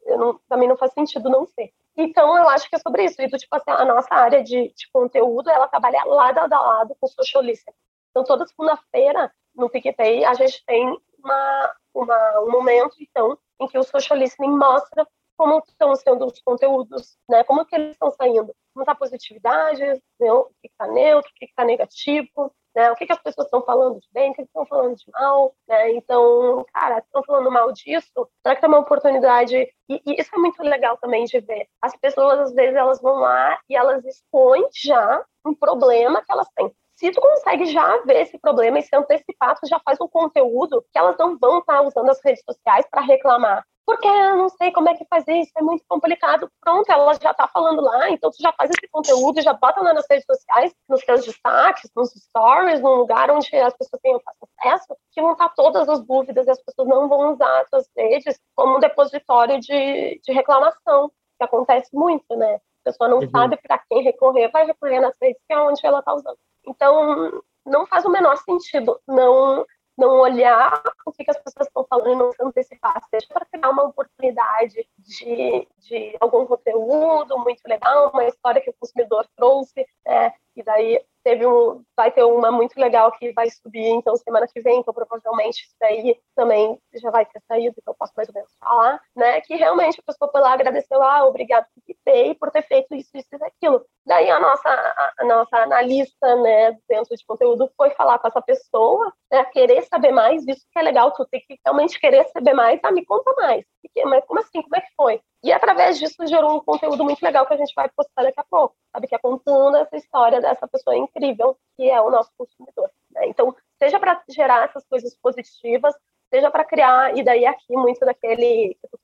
Não, 0.07 0.39
também 0.49 0.69
não 0.69 0.77
faz 0.77 0.93
sentido 0.93 1.29
não 1.29 1.47
ser. 1.47 1.73
Então, 1.97 2.37
eu 2.37 2.49
acho 2.49 2.69
que 2.69 2.77
é 2.77 2.79
sobre 2.79 3.05
isso. 3.05 3.21
E, 3.21 3.29
tipo 3.29 3.55
assim, 3.55 3.71
a 3.71 3.85
nossa 3.85 4.15
área 4.15 4.43
de, 4.43 4.73
de 4.75 4.91
conteúdo, 4.93 5.49
ela 5.49 5.69
trabalha 5.69 6.05
lado 6.05 6.39
a 6.39 6.47
lado 6.47 6.97
com 7.01 7.07
social 7.07 7.43
listening. 7.43 7.77
Então, 8.15 8.23
toda 8.23 8.47
segunda-feira, 8.47 9.33
no 9.57 9.69
PicPay, 9.69 10.25
a 10.25 10.35
gente 10.35 10.65
tem 10.65 10.97
uma, 11.19 11.75
uma, 11.93 12.41
um 12.43 12.51
momento, 12.53 12.95
então, 13.01 13.37
em 13.61 13.67
que 13.67 13.77
o 13.77 13.83
social 13.83 14.17
listening 14.17 14.57
mostra 14.57 15.05
como 15.37 15.59
estão 15.67 15.97
sendo 15.97 16.27
os 16.27 16.41
conteúdos, 16.41 17.19
né? 17.29 17.43
Como 17.43 17.65
que 17.67 17.75
eles 17.75 17.91
estão 17.91 18.13
saindo, 18.13 18.55
como 18.73 18.83
está 18.83 18.93
a 18.93 18.97
positividade, 18.97 19.85
né? 20.21 20.33
o 20.33 20.45
que 20.63 20.69
está 20.69 20.87
neutro, 20.87 21.29
o 21.29 21.35
que 21.35 21.47
está 21.47 21.65
negativo, 21.65 22.55
né? 22.73 22.93
O 22.93 22.95
que, 22.95 23.05
que 23.05 23.13
as 23.13 23.21
pessoas 23.21 23.47
estão 23.47 23.61
falando 23.63 24.01
de 24.01 24.07
bem, 24.13 24.31
o 24.31 24.35
que 24.35 24.43
estão 24.43 24.65
falando 24.65 24.95
de 24.97 25.05
mal, 25.11 25.53
né? 25.67 25.91
Então, 25.93 26.65
cara, 26.73 26.99
estão 26.99 27.23
falando 27.25 27.51
mal 27.51 27.73
disso, 27.73 28.29
será 28.43 28.55
que 28.55 28.61
tem 28.61 28.71
uma 28.71 28.79
oportunidade? 28.79 29.57
E, 29.89 30.03
e, 30.07 30.21
isso 30.21 30.31
é 30.35 30.39
muito 30.39 30.63
legal 30.63 30.97
também 30.99 31.25
de 31.25 31.41
ver. 31.41 31.67
As 31.83 31.97
pessoas, 31.97 32.39
às 32.39 32.53
vezes, 32.53 32.77
elas 32.77 33.01
vão 33.01 33.17
lá 33.17 33.59
e 33.69 33.75
elas 33.77 34.05
expõem 34.05 34.69
já 34.73 35.25
um 35.45 35.53
problema 35.53 36.23
que 36.23 36.31
elas 36.31 36.49
têm. 36.55 36.73
Se 36.97 37.11
tu 37.11 37.21
consegue 37.21 37.67
já 37.67 37.99
ver 38.03 38.23
esse 38.23 38.39
problema 38.39 38.79
e 38.79 38.83
se 38.83 38.95
antecipar, 38.95 39.59
tu 39.59 39.67
já 39.67 39.81
faz 39.81 40.01
um 40.01 40.09
conteúdo 40.09 40.85
que 40.93 40.99
elas 40.99 41.17
não 41.19 41.37
vão 41.39 41.59
estar 41.59 41.83
usando 41.83 42.11
as 42.11 42.21
redes 42.25 42.43
sociais 42.45 42.87
para 42.91 43.03
reclamar 43.03 43.65
porque 43.87 44.09
eu 44.09 44.37
não 44.37 44.49
sei 44.49 44.73
como 44.73 44.89
é 44.89 44.97
que 44.97 45.05
fazer 45.07 45.35
isso, 45.35 45.53
é 45.57 45.63
muito 45.63 45.85
complicado. 45.89 46.51
Pronto, 46.61 46.91
ela 46.91 47.13
já 47.15 47.31
está 47.31 47.47
falando 47.47 47.83
lá, 47.83 48.11
então 48.11 48.31
tu 48.31 48.41
já 48.41 48.53
faz 48.53 48.71
esse 48.71 48.89
conteúdo, 48.91 49.43
já 49.43 49.53
bota 49.53 49.81
lá 49.83 49.93
nas 49.93 50.07
redes 50.09 50.25
sociais, 50.25 50.75
nos 50.89 51.01
seus 51.03 51.25
destaques, 51.25 51.91
nos 51.95 52.11
stories, 52.11 52.81
num 52.81 52.95
lugar 52.95 53.31
onde 53.31 53.55
as 53.57 53.77
pessoas 53.77 54.01
tenham 54.03 54.21
acesso, 54.63 54.97
que 55.13 55.21
vão 55.21 55.33
estar 55.33 55.51
todas 55.51 55.89
as 55.89 56.03
dúvidas 56.03 56.47
e 56.47 56.51
as 56.51 56.63
pessoas 56.63 56.89
não 56.89 57.09
vão 57.09 57.35
usar 57.35 57.61
as 57.61 57.69
suas 57.69 57.87
redes 57.97 58.41
como 58.55 58.77
um 58.77 58.81
depositório 58.81 59.61
de, 59.61 60.21
de 60.25 60.33
reclamação, 60.33 61.11
que 61.39 61.45
acontece 61.45 61.95
muito, 61.95 62.35
né? 62.37 62.61
A 62.85 62.91
pessoa 62.91 63.09
não 63.09 63.19
uhum. 63.21 63.31
sabe 63.31 63.57
para 63.57 63.79
quem 63.89 64.03
recorrer, 64.03 64.51
vai 64.51 64.67
recorrer 64.67 65.01
nas 65.01 65.17
redes 65.21 65.41
que 65.47 65.53
é 65.55 65.59
onde 65.59 65.85
ela 65.85 66.01
está 66.01 66.15
usando. 66.15 66.39
Então, 66.67 67.43
não 67.65 67.87
faz 67.87 68.05
o 68.05 68.11
menor 68.11 68.37
sentido 68.37 69.01
não 69.09 69.65
não 69.97 70.19
olhar 70.19 70.83
o 71.07 71.13
que, 71.13 71.25
as 71.29 71.39
pessoas 71.39 71.69
estão 71.69 71.87
falando 71.89 72.13
e 72.13 72.17
não 72.17 72.33
se 72.33 72.43
antecipar, 72.43 73.01
seja 73.09 73.27
para 73.29 73.47
criar 73.47 73.71
uma 73.71 73.85
oportunidade 73.85 74.87
de, 74.99 75.69
de 75.79 76.17
algum 76.21 76.45
conteúdo 76.47 77.39
muito 77.39 77.63
legal, 77.67 78.11
uma 78.13 78.25
história 78.25 78.61
que 78.61 78.71
o 78.71 78.75
consumidor 78.75 79.25
trouxe, 79.37 79.87
é, 80.05 80.33
e 80.57 80.63
daí 80.63 81.01
teve 81.25 81.47
um, 81.47 81.83
vai 81.97 82.11
ter 82.13 82.23
uma 82.23 82.53
muito 82.53 82.79
legal 82.79 83.11
que 83.13 83.33
vai 83.33 83.49
subir, 83.51 83.87
então, 83.89 84.15
semana 84.17 84.47
que 84.47 84.61
vem, 84.61 84.81
então, 84.81 84.93
provavelmente, 84.93 85.63
isso 85.63 85.75
daí 85.81 86.21
também 86.37 86.79
já 86.95 87.11
vai 87.11 87.25
ter 87.25 87.41
saído, 87.49 87.75
então 87.79 87.95
posso 87.99 88.13
mais 88.15 88.29
ou 88.29 88.35
menos 88.35 88.51
falar, 88.61 89.01
né, 89.17 89.41
que 89.41 89.57
realmente 89.57 89.99
a 89.99 90.03
pessoa 90.03 90.31
foi 90.31 90.41
lá, 90.41 90.53
agradeceu, 90.53 91.03
ah, 91.03 91.27
obrigado 91.27 91.67
por 91.75 91.83
PicPay, 91.87 92.35
por 92.35 92.51
ter 92.51 92.63
feito 92.63 92.95
isso, 92.95 93.11
isso 93.15 93.29
e 93.33 93.45
aquilo. 93.45 93.85
Daí 94.07 94.31
a 94.31 94.39
nossa, 94.39 95.13
a 95.19 95.25
nossa 95.25 95.57
analista, 95.57 96.37
né, 96.37 96.79
dentro 96.87 97.17
de 97.17 97.25
conteúdo 97.27 97.71
foi 97.77 97.91
falar 97.91 98.19
com 98.19 98.29
essa 98.29 98.43
pessoa, 98.43 99.13
né, 99.33 99.45
querer 99.47 99.83
saber 99.87 100.13
mais, 100.13 100.47
isso 100.47 100.67
que 100.71 100.79
é 100.79 100.83
legal, 100.83 101.11
tu 101.13 101.25
tem 101.27 101.41
que 101.41 101.59
realmente 101.65 101.99
querer 101.99 102.25
saber 102.29 102.53
mais, 102.53 102.79
ah, 102.83 102.93
me 102.93 103.05
conta 103.05 103.33
mais. 103.39 103.65
Mas 104.07 104.25
como 104.25 104.41
assim, 104.41 104.63
como 104.63 104.77
é 104.77 104.81
que 104.81 104.95
foi? 104.97 105.21
E 105.43 105.53
através 105.53 105.99
disso 105.99 106.27
gerou 106.27 106.57
um 106.57 106.61
conteúdo 106.61 107.05
muito 107.05 107.23
legal 107.23 107.47
que 107.47 107.55
a 107.55 107.57
gente 107.57 107.75
vai 107.75 107.89
postar 107.91 108.23
daqui 108.23 108.41
a 108.41 108.45
pouco, 108.45 108.75
sabe? 108.93 109.07
Que 109.07 109.15
é 109.15 109.19
contando 109.19 109.77
essa 109.77 109.97
história 109.97 110.41
dessa 110.41 110.67
pessoa 110.67 110.97
incrível 110.97 111.57
que 111.77 111.91
é 111.91 112.01
o 112.01 112.11
nosso 112.11 112.31
consumidor. 112.37 112.91
Né? 113.11 113.29
Então, 113.29 113.55
seja 113.79 113.99
para 113.99 114.23
gerar 114.29 114.65
essas 114.65 114.87
coisas 114.87 115.17
positivas, 115.21 115.95
seja 116.33 116.51
para 116.51 116.65
criar, 116.65 117.17
e 117.17 117.23
daí 117.23 117.45
aqui 117.47 117.73
muito 117.77 118.01
daquele 118.01 118.77
que 118.81 118.89
tu 118.91 118.99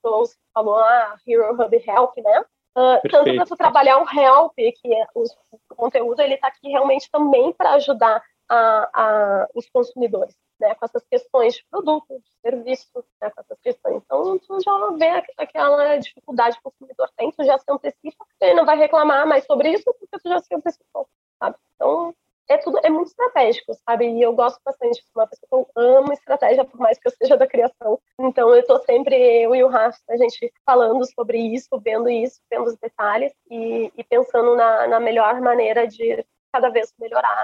falou, 0.53 0.79
ah, 0.79 1.17
Hero 1.27 1.53
Hub 1.53 1.77
Help, 1.77 2.17
né? 2.19 2.45
Uh, 2.77 3.09
tanto 3.11 3.35
para 3.35 3.47
tu 3.47 3.57
trabalhar 3.57 3.99
o 3.99 4.09
help, 4.09 4.55
que 4.55 4.95
é 4.95 5.07
o, 5.15 5.25
o 5.51 5.75
conteúdo, 5.77 6.21
ele 6.21 6.35
está 6.35 6.49
aqui 6.49 6.69
realmente 6.69 7.11
também 7.11 7.53
para 7.53 7.73
ajudar 7.73 8.23
a, 8.51 8.91
a, 8.93 9.49
os 9.55 9.69
consumidores 9.71 10.37
né, 10.61 10.75
com 10.75 10.85
essas 10.85 11.05
questões 11.07 11.55
de 11.55 11.65
produto, 11.71 12.07
de 12.09 12.31
serviço, 12.43 13.05
né, 13.21 13.31
com 13.31 13.41
essas 13.41 13.59
questões. 13.61 14.03
Então, 14.05 14.39
tu 14.39 14.61
já 14.61 14.91
vê 14.91 15.25
aquela 15.39 15.97
dificuldade 15.97 16.57
que 16.57 16.69
o 16.69 16.71
consumidor 16.71 17.11
tem, 17.17 17.31
tu 17.33 17.45
já 17.45 17.57
se 17.59 17.65
antecipa, 17.71 18.27
ele 18.41 18.55
não 18.55 18.67
vai 18.67 18.77
reclamar 18.77 19.27
mais 19.27 19.45
sobre 19.47 19.71
isso 19.71 19.85
porque 19.85 20.19
tu 20.19 20.29
já 20.29 20.39
se 20.41 20.55
antecipou, 20.55 21.09
sabe? 21.39 21.57
Então, 21.75 22.15
é 22.49 22.59
tudo, 22.59 22.81
é 22.83 22.91
muito 22.91 23.09
estratégico, 23.09 23.73
sabe? 23.89 24.11
E 24.11 24.21
eu 24.21 24.35
gosto 24.35 24.61
bastante, 24.65 25.03
uma 25.15 25.27
pessoa 25.27 25.49
que 25.49 25.55
eu 25.55 25.69
amo 25.77 26.13
estratégia, 26.13 26.65
por 26.65 26.81
mais 26.81 26.99
que 26.99 27.07
eu 27.07 27.13
seja 27.13 27.37
da 27.37 27.47
criação. 27.47 27.99
Então, 28.19 28.55
eu 28.55 28.67
tô 28.67 28.79
sempre, 28.81 29.15
eu 29.15 29.55
e 29.55 29.63
o 29.63 29.69
Rafa, 29.69 29.99
a 30.11 30.17
gente 30.17 30.53
falando 30.67 31.05
sobre 31.15 31.39
isso, 31.39 31.69
vendo 31.81 32.11
isso, 32.11 32.41
vendo 32.51 32.67
os 32.67 32.77
detalhes 32.77 33.33
e, 33.49 33.93
e 33.97 34.05
pensando 34.05 34.57
na, 34.57 34.89
na 34.89 35.01
melhor 35.01 35.41
maneira 35.41 35.87
de 35.87 36.27
cada 36.53 36.69
vez 36.69 36.93
melhorar 36.99 37.37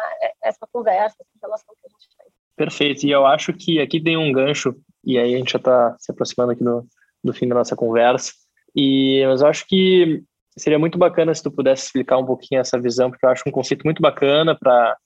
essa 0.42 0.66
conversa, 0.73 1.16
essa 1.21 1.38
relação 1.42 1.75
que 1.81 1.87
a 1.87 1.90
gente 1.90 2.09
tem. 2.16 2.27
Perfeito. 2.57 3.07
E 3.07 3.11
eu 3.11 3.27
acho 3.27 3.53
que 3.53 3.81
aqui 3.81 4.01
tem 4.01 4.16
um 4.16 4.33
gancho, 4.33 4.75
e 5.05 5.19
aí 5.19 5.35
a 5.35 5.38
gente 5.38 5.53
já 5.53 5.59
está 5.59 5.97
se 5.99 6.11
aproximando 6.11 6.53
aqui 6.53 6.64
do, 6.64 6.87
do 7.23 7.33
fim 7.33 7.49
da 7.49 7.55
nossa 7.55 7.77
conversa. 7.77 8.33
E 8.75 9.25
mas 9.27 9.40
eu 9.40 9.49
acho 9.49 9.66
que 9.66 10.23
seria 10.57 10.79
muito 10.79 10.99
bacana 10.99 11.35
se 11.35 11.42
tu 11.42 11.51
pudesse 11.51 11.87
explicar 11.87 12.19
um 12.19 12.27
pouquinho 12.27 12.61
essa 12.61 12.81
visão, 12.81 13.11
porque 13.11 13.25
eu 13.25 13.31
acho 13.31 13.42
um 13.47 13.53
conceito 13.53 13.85
muito 13.85 14.01
bacana 14.01 14.57
para 14.59 14.97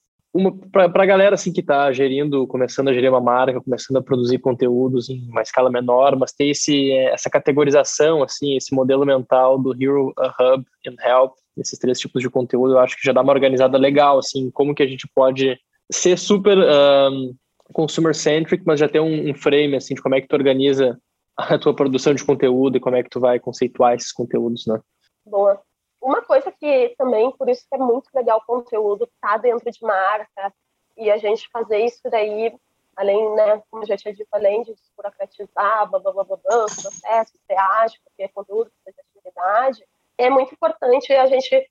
para 0.71 1.03
a 1.03 1.05
galera 1.05 1.35
assim 1.35 1.51
que 1.51 1.59
está 1.59 1.91
gerindo, 1.91 2.47
começando 2.47 2.87
a 2.87 2.93
gerir 2.93 3.09
uma 3.09 3.19
marca, 3.19 3.61
começando 3.61 3.97
a 3.97 4.01
produzir 4.01 4.39
conteúdos 4.39 5.09
em 5.09 5.27
uma 5.29 5.41
escala 5.41 5.69
menor, 5.69 6.15
mas 6.17 6.31
ter 6.31 6.45
esse 6.45 6.91
essa 6.91 7.29
categorização 7.29 8.23
assim, 8.23 8.55
esse 8.55 8.73
modelo 8.73 9.05
mental 9.05 9.59
do 9.59 9.73
Hero 9.73 10.13
Hub 10.39 10.65
and 10.87 10.95
Help, 11.05 11.33
esses 11.57 11.77
três 11.77 11.99
tipos 11.99 12.21
de 12.21 12.29
conteúdo, 12.29 12.73
eu 12.73 12.79
acho 12.79 12.95
que 12.95 13.05
já 13.05 13.11
dá 13.11 13.21
uma 13.21 13.33
organizada 13.33 13.77
legal 13.77 14.19
assim, 14.19 14.49
como 14.51 14.73
que 14.73 14.83
a 14.83 14.87
gente 14.87 15.05
pode 15.13 15.59
ser 15.91 16.17
super 16.17 16.57
um, 16.57 17.35
consumer-centric, 17.73 18.63
mas 18.65 18.79
já 18.79 18.87
ter 18.87 18.99
um, 18.99 19.29
um, 19.29 19.33
frame, 19.33 19.75
assim, 19.75 19.93
de 19.95 20.01
como 20.01 20.15
é 20.15 20.21
que 20.21 20.27
tu 20.27 20.35
organiza 20.35 20.97
a 21.37 21.57
tua 21.57 21.75
produção 21.75 22.13
de 22.13 22.23
conteúdo 22.23 22.77
e 22.77 22.79
como 22.79 22.95
é 22.95 23.03
que 23.03 23.09
tu 23.09 23.19
vai 23.19 23.39
conceituar 23.39 23.95
esses 23.95 24.11
conteúdos, 24.11 24.65
né? 24.65 24.79
Boa. 25.25 25.61
Uma 26.01 26.21
coisa 26.23 26.51
que 26.51 26.95
também, 26.97 27.31
por 27.31 27.47
isso 27.47 27.65
que 27.69 27.75
é 27.75 27.77
muito 27.77 28.09
legal 28.13 28.39
o 28.39 28.45
conteúdo 28.45 29.07
tá 29.21 29.37
dentro 29.37 29.71
de 29.71 29.83
marca 29.83 30.51
e 30.97 31.11
a 31.11 31.17
gente 31.17 31.47
fazer 31.49 31.85
isso 31.85 32.01
daí, 32.09 32.57
além, 32.95 33.35
né, 33.35 33.61
como 33.69 33.85
já 33.85 33.95
tinha 33.95 34.13
dito, 34.13 34.27
além 34.31 34.63
de 34.63 34.73
desburocratizar, 34.73 35.89
blá, 35.89 35.99
blá, 35.99 36.11
blá, 36.11 36.23
blá, 36.23 36.37
blá, 36.37 36.65
processo, 36.65 37.33
triagem, 37.47 37.99
porque 38.03 38.23
é 38.23 38.27
conteúdo, 38.27 38.71
atividade, 38.87 39.85
é 40.17 40.29
muito 40.29 40.53
importante 40.53 41.13
a 41.13 41.27
gente 41.27 41.69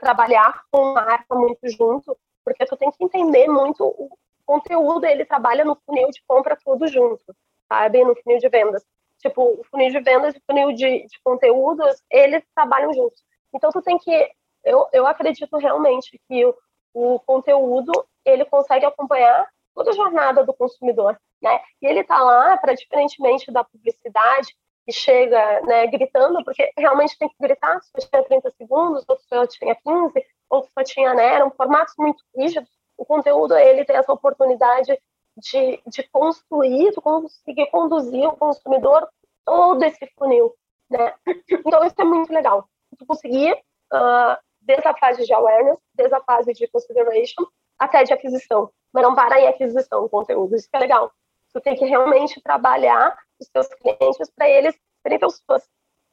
trabalhar 0.00 0.62
com 0.70 0.92
marca 0.92 1.34
muito 1.34 1.68
junto, 1.68 2.16
porque 2.44 2.64
tu 2.66 2.76
tem 2.76 2.90
que 2.90 3.04
entender 3.04 3.46
muito 3.48 3.84
o 3.84 4.16
conteúdo, 4.44 5.06
ele 5.06 5.24
trabalha 5.24 5.64
no 5.64 5.76
funil 5.86 6.10
de 6.10 6.22
compra 6.26 6.56
tudo 6.62 6.86
junto, 6.86 7.24
sabe? 7.68 8.04
No 8.04 8.14
funil 8.16 8.38
de 8.38 8.48
vendas. 8.48 8.84
Tipo, 9.18 9.60
o 9.60 9.64
funil 9.64 9.90
de 9.90 10.00
vendas 10.00 10.34
e 10.34 10.38
o 10.38 10.42
funil 10.46 10.72
de, 10.72 11.06
de 11.06 11.20
conteúdos, 11.24 12.02
eles 12.10 12.44
trabalham 12.54 12.92
juntos. 12.92 13.24
Então, 13.54 13.70
tu 13.70 13.80
tem 13.82 13.98
que... 13.98 14.30
Eu, 14.64 14.88
eu 14.92 15.06
acredito 15.06 15.56
realmente 15.58 16.20
que 16.28 16.44
o, 16.44 16.54
o 16.94 17.20
conteúdo, 17.20 17.92
ele 18.24 18.44
consegue 18.44 18.86
acompanhar 18.86 19.46
toda 19.74 19.90
a 19.90 19.94
jornada 19.94 20.44
do 20.44 20.54
consumidor, 20.54 21.18
né? 21.42 21.60
E 21.82 21.86
ele 21.86 22.04
tá 22.04 22.20
lá 22.22 22.56
para, 22.56 22.74
diferentemente 22.74 23.52
da 23.52 23.64
publicidade, 23.64 24.54
que 24.84 24.92
chega 24.92 25.62
né, 25.62 25.86
gritando, 25.86 26.44
porque 26.44 26.70
realmente 26.76 27.18
tem 27.18 27.28
que 27.28 27.36
gritar, 27.40 27.80
se 27.82 27.90
eu 27.94 28.08
tinha 28.08 28.22
30 28.22 28.50
segundos, 28.50 29.04
outro 29.08 29.24
só 29.26 29.46
tinha 29.46 29.74
15, 29.74 30.26
outro 30.50 30.70
só 30.72 30.84
tinha, 30.84 31.14
né, 31.14 31.34
eram 31.34 31.50
formatos 31.50 31.94
muito 31.98 32.22
rígidos, 32.36 32.68
o 32.96 33.04
conteúdo, 33.04 33.56
ele 33.56 33.84
tem 33.84 33.96
essa 33.96 34.12
oportunidade 34.12 34.96
de, 35.38 35.82
de 35.86 36.02
construir, 36.10 36.90
de 36.90 37.00
conseguir 37.00 37.66
conduzir 37.70 38.28
o 38.28 38.36
consumidor 38.36 39.08
todo 39.44 39.82
esse 39.84 40.06
funil, 40.18 40.54
né, 40.90 41.14
então 41.48 41.84
isso 41.84 41.96
é 41.98 42.04
muito 42.04 42.32
legal, 42.32 42.68
tu 42.96 43.06
conseguir, 43.06 43.52
uh, 43.92 44.36
desde 44.60 44.86
a 44.88 44.96
fase 44.96 45.24
de 45.24 45.32
awareness, 45.32 45.78
desde 45.94 46.14
a 46.14 46.20
fase 46.22 46.52
de 46.52 46.66
consideration, 46.68 47.44
até 47.78 48.04
de 48.04 48.12
aquisição, 48.12 48.70
mas 48.92 49.02
não 49.02 49.14
para 49.14 49.40
em 49.40 49.48
aquisição 49.48 50.02
do 50.02 50.08
conteúdo, 50.08 50.54
isso 50.54 50.68
que 50.70 50.76
é 50.76 50.80
legal, 50.80 51.12
tu 51.52 51.60
tem 51.60 51.76
que 51.76 51.84
realmente 51.84 52.40
trabalhar 52.42 53.16
os 53.40 53.48
seus 53.48 53.68
clientes 53.74 54.30
para 54.34 54.48
eles 54.48 54.74
serem 55.02 55.18
teus 55.18 55.42
fãs, 55.46 55.62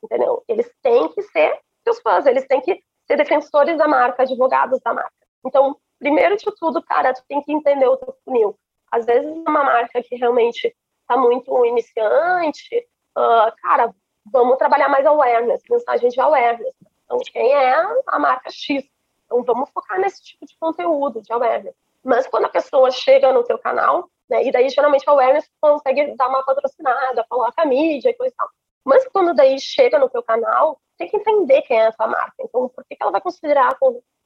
entendeu? 0.04 0.44
Eles 0.48 0.72
têm 0.82 1.08
que 1.10 1.22
ser 1.24 1.60
teus 1.84 2.00
fãs, 2.02 2.26
eles 2.26 2.46
têm 2.48 2.62
que 2.62 2.82
ser 3.08 3.18
defensores 3.18 3.78
da 3.78 3.88
marca, 3.88 4.24
advogados 4.24 4.80
da 4.82 4.94
marca. 4.94 5.12
Então, 5.46 5.78
primeiro 5.98 6.38
de 6.38 6.46
tudo, 6.56 6.82
cara, 6.84 7.14
tu 7.14 7.24
tem 7.28 7.42
que 7.42 7.52
entender 7.52 7.88
o 7.88 7.98
teu 7.98 8.16
funil. 8.24 8.60
Às 8.92 9.06
vezes, 9.06 9.32
uma 9.32 9.64
marca 9.64 10.02
que 10.04 10.16
realmente 10.16 10.76
está 11.02 11.18
muito 11.18 11.66
iniciante, 11.66 12.78
uh, 13.18 13.52
cara, 13.62 13.94
vamos 14.32 14.58
trabalhar 14.58 14.90
mais 14.90 15.06
awareness, 15.06 15.62
mensagem 15.70 16.10
de 16.10 16.20
awareness. 16.20 16.74
Então, 17.06 17.20
quem 17.32 17.54
é 17.54 17.76
a 18.08 18.20
marca 18.20 18.50
X? 18.50 18.84
Então, 19.26 19.44
vamos 19.44 19.70
focar 19.70 20.00
nesse 20.00 20.24
tipo 20.24 20.46
de 20.46 20.56
conteúdo 20.58 21.22
de 21.22 21.32
awareness. 21.32 21.76
Mas 22.04 22.26
quando 22.28 22.46
a 22.46 22.50
pessoa 22.50 22.90
chega 22.90 23.32
no 23.32 23.44
teu 23.44 23.60
canal, 23.60 24.10
né? 24.32 24.46
E 24.46 24.52
daí, 24.52 24.70
geralmente, 24.70 25.04
a 25.08 25.12
awareness 25.12 25.50
consegue 25.60 26.16
dar 26.16 26.30
uma 26.30 26.44
patrocinada, 26.44 27.26
falar 27.30 27.52
com 27.52 27.62
a 27.62 27.66
mídia 27.66 28.10
e 28.10 28.14
coisa 28.14 28.34
e 28.34 28.38
tal. 28.38 28.50
Mas 28.84 29.06
quando 29.10 29.36
daí 29.36 29.60
chega 29.60 30.00
no 30.00 30.10
teu 30.10 30.24
canal, 30.24 30.80
tem 30.98 31.10
que 31.10 31.18
entender 31.18 31.62
quem 31.64 31.78
é 31.78 31.88
essa 31.88 32.08
marca. 32.08 32.36
Então, 32.40 32.70
por 32.70 32.86
que, 32.86 32.96
que 32.96 33.04
ela 33.04 33.12
vai 33.12 33.22
considerar 33.22 33.78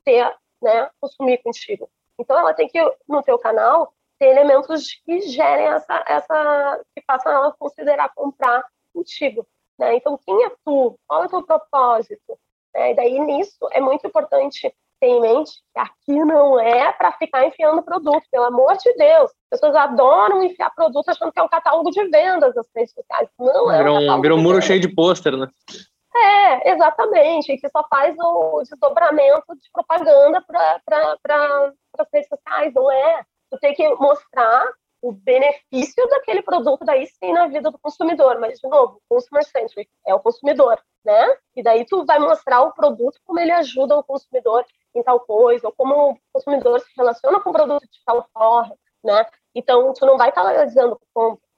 ter, 0.04 0.34
né, 0.62 0.89
consumir 1.02 1.39
contigo? 1.39 1.89
Então, 2.20 2.38
ela 2.38 2.54
tem 2.54 2.68
que, 2.68 2.80
no 3.10 3.24
teu 3.24 3.39
canal, 3.39 3.94
ter 4.20 4.28
elementos 4.28 4.94
que 5.04 5.22
gerem 5.22 5.65
essa, 5.65 6.04
essa 6.08 6.82
que 6.96 7.04
façam 7.06 7.32
ela 7.32 7.52
considerar 7.54 8.13
comprar 8.13 8.63
contigo. 8.94 9.46
Né? 9.78 9.96
Então, 9.96 10.20
quem 10.26 10.44
é 10.46 10.50
tu? 10.66 10.98
Qual 11.08 11.24
é 11.24 11.26
o 11.26 11.30
teu 11.30 11.44
propósito? 11.44 12.38
É, 12.76 12.92
e 12.92 12.96
daí, 12.96 13.20
nisso, 13.20 13.68
é 13.72 13.80
muito 13.80 14.06
importante 14.06 14.74
ter 15.00 15.08
em 15.08 15.22
mente 15.22 15.52
que 15.74 15.80
aqui 15.80 16.26
não 16.26 16.60
é 16.60 16.92
para 16.94 17.12
ficar 17.14 17.46
enfiando 17.46 17.84
produto, 17.84 18.24
pelo 18.32 18.46
amor 18.46 18.78
de 18.78 18.94
Deus. 18.94 19.32
As 19.52 19.60
pessoas 19.60 19.76
adoram 19.76 20.44
enfiar 20.44 20.74
produto 20.74 21.10
achando 21.10 21.32
que 21.32 21.40
é 21.40 21.44
um 21.44 21.50
catálogo 21.50 21.92
de 21.92 22.04
vendas 22.06 22.54
das 22.54 22.68
redes 22.76 22.94
sociais. 22.94 23.30
Não 23.40 23.72
é. 23.72 23.78
Virou 23.78 23.98
um, 23.98 24.22
virou 24.22 24.38
um 24.38 24.42
muro 24.42 24.62
cheio 24.62 24.80
de 24.80 24.88
pôster, 24.88 25.36
né? 25.36 25.48
É, 26.16 26.72
exatamente. 26.72 27.52
E 27.52 27.58
que 27.58 27.70
só 27.70 27.86
faz 27.90 28.16
o 28.18 28.62
desdobramento 28.62 29.56
de 29.56 29.70
propaganda 29.72 30.42
para 30.42 31.74
as 32.00 32.08
redes 32.14 32.30
sociais, 32.30 32.74
não 32.74 32.90
é? 32.90 33.24
Tu 33.52 33.60
tem 33.60 33.74
que 33.74 33.88
mostrar 33.96 34.66
o 35.06 35.12
benefício 35.12 36.08
daquele 36.10 36.41
produto 36.41 36.84
daí 36.84 37.06
sim 37.06 37.32
na 37.32 37.48
vida 37.48 37.70
do 37.70 37.78
consumidor, 37.78 38.39
mas 38.39 38.60
de 38.60 38.68
novo, 38.68 39.00
consumer 39.08 39.46
centric 39.46 39.88
é 40.04 40.15
o 40.15 40.20
consumidor, 40.20 40.82
né? 41.06 41.38
E 41.56 41.62
daí 41.62 41.86
tu 41.86 42.04
vai 42.06 42.18
mostrar 42.18 42.63
o 42.63 42.74
produto 42.74 43.20
como 43.24 43.39
ele 43.39 43.52
ajuda 43.52 43.96
o 43.96 44.04
consumidor 44.04 44.65
em 44.96 45.04
tal 45.04 45.20
coisa, 45.20 45.68
ou 45.68 45.74
como 45.74 46.13
o 46.13 46.18
consumidor 46.34 46.80
se 46.80 46.88
relaciona 46.98 47.39
com 47.39 47.52
o 47.52 47.54
produto 47.54 47.84
de 47.84 48.04
tal 48.04 48.28
forma, 48.34 48.76
né? 49.04 49.28
Então 49.54 49.94
tu 49.94 50.08
não 50.08 50.18
vai 50.18 50.30
estar 50.30 50.65
dizendo 50.65 51.00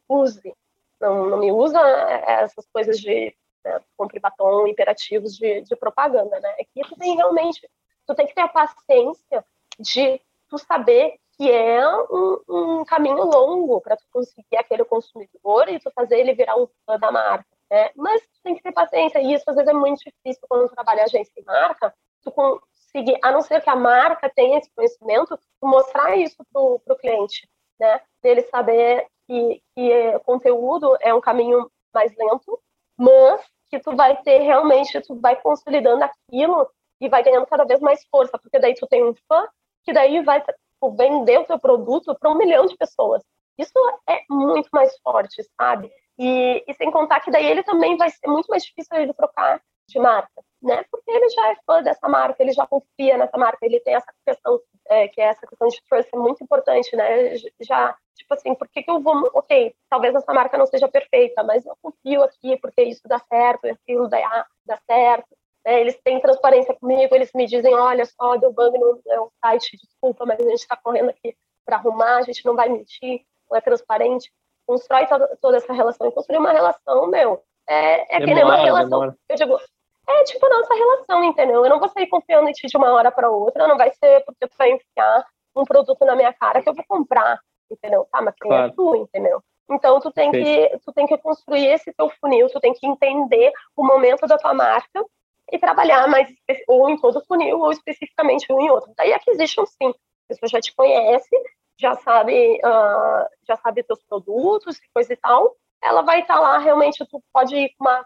use, 0.10 0.54
não, 1.00 1.30
não 1.30 1.38
me 1.38 1.50
usa 1.50 1.80
essas 1.80 2.68
coisas 2.68 3.00
de 3.00 3.34
né, 3.64 3.80
compre 3.96 4.20
batom 4.20 4.68
imperativos 4.68 5.38
de, 5.38 5.62
de 5.62 5.76
propaganda, 5.78 6.38
né? 6.42 6.50
Aqui 6.60 6.82
tu 6.82 6.98
tem 6.98 7.16
realmente, 7.16 7.66
tu 8.06 8.14
tem 8.14 8.28
que 8.28 8.36
ter 8.36 8.42
a 8.42 8.50
paciência 8.50 9.46
de 9.80 10.20
tu 10.50 10.58
saber 10.58 11.18
que 11.38 11.52
é 11.52 11.88
um, 11.88 12.40
um 12.50 12.86
caminho 12.86 13.24
longo 13.24 13.80
para 13.80 13.96
tu 13.96 14.04
conseguir 14.12 14.58
aquele 14.58 14.84
consumidor 14.84 15.70
e 15.70 15.80
tu 15.80 15.92
fazer 15.92 16.20
ele 16.20 16.34
virar 16.34 16.58
um 16.58 16.68
fã 16.86 16.98
da 16.98 17.12
marca, 17.12 17.48
né? 17.70 17.92
Mas 17.96 18.22
tu 18.24 18.42
tem 18.44 18.56
que 18.56 18.64
ter 18.64 18.72
paciência 18.72 19.20
e 19.20 19.34
isso 19.34 19.44
às 19.48 19.56
vezes 19.56 19.70
é 19.70 19.74
muito 19.74 20.00
difícil 20.00 20.42
quando 20.50 20.68
tu 20.68 20.74
trabalha 20.74 21.04
agência 21.04 21.32
e 21.38 21.44
marca, 21.44 21.94
tu 22.24 22.32
conseguir, 22.32 23.20
a 23.24 23.32
não 23.32 23.42
ser 23.42 23.62
que 23.62 23.70
a 23.70 23.76
marca 23.76 24.30
tenha 24.30 24.58
esse 24.58 24.72
conhecimento, 24.74 25.40
mostrar 25.62 26.16
isso 26.18 26.38
pro, 26.52 26.80
pro 26.80 26.98
cliente, 26.98 27.48
né? 27.80 28.02
Dele 28.24 28.42
saber 28.44 29.06
que, 29.28 29.62
que 29.76 30.20
conteúdo 30.26 30.98
é 31.02 31.14
um 31.14 31.22
caminho 31.22 31.70
mais 31.94 32.16
lento, 32.18 32.60
mas 32.98 33.42
que 33.70 33.80
tu 33.80 33.96
vai 33.96 34.20
ter 34.24 34.40
realmente, 34.40 35.00
tu 35.02 35.20
vai 35.20 35.40
consolidando 35.40 36.04
aquilo 36.04 36.68
e 37.00 37.08
vai 37.08 37.22
ganhando 37.22 37.46
cada 37.46 37.64
vez 37.64 37.80
mais 37.80 38.04
força, 38.10 38.40
porque 38.40 38.58
daí 38.58 38.74
tu 38.74 38.88
tem 38.88 39.04
um 39.04 39.14
fã 39.28 39.48
que 39.84 39.94
daí 39.94 40.22
vai 40.24 40.44
tipo, 40.78 40.92
vender 40.96 41.40
o 41.40 41.46
seu 41.46 41.60
produto 41.60 42.16
para 42.16 42.30
um 42.30 42.38
milhão 42.38 42.66
de 42.66 42.78
pessoas. 42.78 43.24
Isso 43.58 43.74
é 44.08 44.22
muito 44.30 44.70
mais 44.72 44.96
forte, 45.00 45.44
sabe? 45.60 45.92
E, 46.18 46.64
e, 46.68 46.74
sem 46.76 46.92
contar 46.92 47.20
que 47.20 47.32
daí 47.32 47.46
ele 47.46 47.64
também 47.64 47.98
vai 47.98 48.10
ser 48.10 48.28
muito 48.28 48.48
mais 48.48 48.64
difícil 48.64 48.96
ele 48.98 49.14
trocar 49.14 49.62
de 49.88 50.00
marca, 50.00 50.44
né? 50.62 50.84
Porque 50.92 51.10
ele 51.10 51.30
já 51.30 51.52
é 51.52 51.56
fã 51.66 51.82
dessa 51.82 52.08
marca, 52.08 52.42
ele 52.42 52.52
já 52.52 52.68
confia 52.68 53.18
nessa 53.18 53.38
marca, 53.38 53.66
ele 53.66 53.80
tem 53.80 53.96
essa 53.96 54.12
questão, 54.26 54.60
é, 54.90 55.08
que 55.08 55.22
é 55.22 55.26
essa 55.26 55.48
questão 55.48 55.68
de 55.68 55.82
trust 55.90 56.10
é 56.14 56.18
muito 56.18 56.44
importante, 56.44 56.96
né? 56.96 57.36
Já, 57.62 57.96
tipo 58.16 58.34
assim, 58.34 58.54
por 58.54 58.68
que, 58.68 58.84
que 58.84 58.92
eu 58.92 59.00
vou, 59.00 59.30
ok, 59.34 59.74
talvez 59.90 60.14
essa 60.14 60.34
marca 60.34 60.58
não 60.58 60.66
seja 60.66 60.88
perfeita, 60.88 61.44
mas 61.44 61.66
eu 61.66 61.76
confio 61.82 62.24
aqui 62.24 62.58
porque 62.58 62.84
isso 62.84 63.02
dá 63.06 63.20
certo, 63.20 63.66
aquilo 63.68 64.08
dá, 64.10 64.46
dá 64.66 64.78
certo, 64.86 65.28
né? 65.68 65.82
Eles 65.82 66.00
têm 66.02 66.22
transparência 66.22 66.74
comigo, 66.74 67.14
eles 67.14 67.30
me 67.36 67.46
dizem, 67.46 67.76
olha 67.76 68.06
só, 68.06 68.38
deu 68.38 68.54
bug 68.54 68.78
no, 68.80 69.02
no 69.06 69.32
site, 69.44 69.78
desculpa, 69.78 70.26
mas 70.26 70.40
a 70.40 70.44
gente 70.44 70.60
está 70.60 70.78
correndo 70.78 71.10
aqui 71.10 71.36
para 71.66 71.76
arrumar, 71.76 72.20
a 72.20 72.22
gente 72.22 72.46
não 72.46 72.56
vai 72.56 72.70
mentir, 72.70 73.22
não 73.52 73.58
é 73.58 73.62
transparente. 73.62 74.32
Constrói 74.66 75.06
toda, 75.08 75.38
toda 75.42 75.58
essa 75.58 75.74
relação. 75.74 76.08
E 76.08 76.12
construir 76.12 76.38
uma 76.38 76.54
relação, 76.54 77.08
meu, 77.08 77.44
é, 77.68 78.16
é 78.16 78.20
nem 78.22 78.44
uma 78.44 78.56
relação. 78.56 79.02
Demora. 79.02 79.18
Eu 79.28 79.36
digo, 79.36 79.60
é 80.08 80.24
tipo 80.24 80.46
a 80.46 80.50
nossa 80.50 80.74
relação, 80.74 81.24
entendeu? 81.26 81.66
Eu 81.66 81.70
não 81.70 81.80
vou 81.80 81.90
sair 81.90 82.08
confiando 82.08 82.48
em 82.48 82.54
ti 82.54 82.68
de 82.68 82.78
uma 82.78 82.94
hora 82.94 83.12
para 83.12 83.30
outra, 83.30 83.68
não 83.68 83.78
vai 83.78 83.92
ser 83.92 84.24
porque 84.24 84.48
tu 84.48 84.56
vai 84.58 84.72
enfiar 84.72 85.26
um 85.54 85.66
produto 85.66 86.06
na 86.06 86.16
minha 86.16 86.32
cara 86.32 86.62
que 86.62 86.70
eu 86.70 86.74
vou 86.74 86.86
comprar, 86.88 87.42
entendeu? 87.70 88.08
Tá, 88.10 88.22
mas 88.22 88.34
quem 88.42 88.50
é 88.50 88.56
claro. 88.56 88.72
é 88.72 88.74
tu, 88.74 88.96
entendeu? 88.96 89.44
Então 89.70 90.00
tu 90.00 90.12
tem 90.12 90.32
que 90.32 90.80
tu 90.86 90.94
tem 90.94 91.06
que 91.06 91.18
construir 91.18 91.68
esse 91.68 91.92
teu 91.92 92.10
funil, 92.22 92.48
tu 92.48 92.60
tem 92.62 92.74
que 92.74 92.88
entender 92.88 93.52
o 93.76 93.86
momento 93.86 94.26
da 94.26 94.38
tua 94.38 94.54
marca 94.54 95.04
e 95.52 95.58
trabalhar 95.58 96.08
mais 96.08 96.28
ou 96.68 96.90
em 96.90 97.00
todo 97.00 97.20
o 97.20 97.26
funil 97.26 97.60
ou 97.60 97.72
especificamente 97.72 98.52
um 98.52 98.60
em 98.60 98.70
outro. 98.70 98.92
Daí 98.98 99.14
aquisition 99.14 99.66
sim, 99.66 99.90
a 99.90 100.28
pessoa 100.28 100.50
já 100.50 100.60
te 100.60 100.76
conhece, 100.76 101.36
já 101.80 101.96
sabe, 101.96 102.60
uh, 102.64 103.28
já 103.48 103.56
sabe 103.58 103.84
teus 103.84 104.04
produtos 104.04 104.80
coisa 104.94 105.14
e 105.14 105.18
tal, 105.18 105.56
ela 105.84 106.02
vai 106.02 106.22
estar 106.22 106.36
tá 106.36 106.40
lá 106.40 106.58
realmente, 106.58 107.06
tu 107.10 107.22
pode 107.32 107.56
ir 107.56 107.72
com 107.78 107.86
uma, 107.86 108.06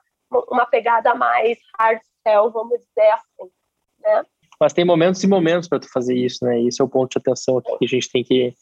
uma 0.49 0.65
pegada 0.65 1.15
mais 1.15 1.57
hard 1.79 1.99
sell, 2.25 2.51
vamos 2.51 2.79
dizer 2.79 3.11
assim, 3.11 3.51
né? 3.99 4.25
Mas 4.59 4.73
tem 4.73 4.85
momentos 4.85 5.23
e 5.23 5.27
momentos 5.27 5.67
para 5.67 5.79
tu 5.79 5.91
fazer 5.91 6.15
isso, 6.15 6.45
né? 6.45 6.61
Esse 6.61 6.81
é 6.81 6.85
o 6.85 6.89
ponto 6.89 7.11
de 7.11 7.17
atenção 7.17 7.57
aqui 7.57 7.77
que 7.79 7.85
a 7.85 7.87
gente 7.87 8.11
tem 8.11 8.23
que, 8.23 8.53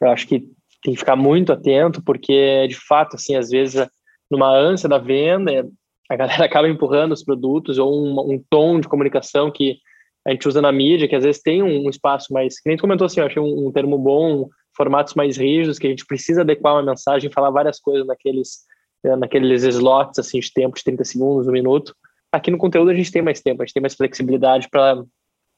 eu 0.00 0.10
acho 0.10 0.28
que 0.28 0.40
tem 0.82 0.92
que 0.92 0.98
ficar 0.98 1.16
muito 1.16 1.52
atento, 1.52 2.02
porque 2.04 2.68
de 2.68 2.76
fato, 2.76 3.16
assim, 3.16 3.34
às 3.34 3.50
vezes 3.50 3.84
numa 4.30 4.50
ânsia 4.50 4.88
da 4.88 4.98
venda, 4.98 5.68
a 6.12 6.16
galera 6.16 6.44
acaba 6.46 6.68
empurrando 6.68 7.12
os 7.12 7.24
produtos 7.24 7.78
ou 7.78 7.92
um, 7.92 8.34
um, 8.34 8.44
tom 8.50 8.80
de 8.80 8.88
comunicação 8.88 9.50
que 9.50 9.78
a 10.26 10.30
gente 10.30 10.46
usa 10.46 10.62
na 10.62 10.70
mídia, 10.70 11.08
que 11.08 11.16
às 11.16 11.24
vezes 11.24 11.42
tem 11.42 11.62
um 11.62 11.88
espaço 11.88 12.32
mais. 12.32 12.60
Que 12.60 12.68
nem 12.68 12.76
tu 12.76 12.82
comentou 12.82 13.06
assim, 13.06 13.20
eu 13.20 13.26
achei 13.26 13.42
um, 13.42 13.66
um 13.66 13.72
termo 13.72 13.98
bom, 13.98 14.48
formatos 14.76 15.14
mais 15.14 15.36
rígidos, 15.36 15.78
que 15.78 15.86
a 15.86 15.90
gente 15.90 16.06
precisa 16.06 16.42
adequar 16.42 16.74
uma 16.74 16.82
mensagem, 16.82 17.30
falar 17.30 17.50
várias 17.50 17.80
coisas 17.80 18.06
naqueles, 18.06 18.60
eh, 19.04 19.16
naqueles 19.16 19.64
slots 19.64 20.18
assim, 20.18 20.38
de 20.38 20.52
tempo 20.52 20.76
de 20.76 20.84
30 20.84 21.04
segundos, 21.04 21.48
um 21.48 21.52
minuto. 21.52 21.94
Aqui 22.30 22.50
no 22.50 22.58
conteúdo 22.58 22.90
a 22.90 22.94
gente 22.94 23.10
tem 23.10 23.20
mais 23.20 23.40
tempo, 23.40 23.62
a 23.62 23.66
gente 23.66 23.74
tem 23.74 23.82
mais 23.82 23.94
flexibilidade 23.94 24.68
para 24.70 25.02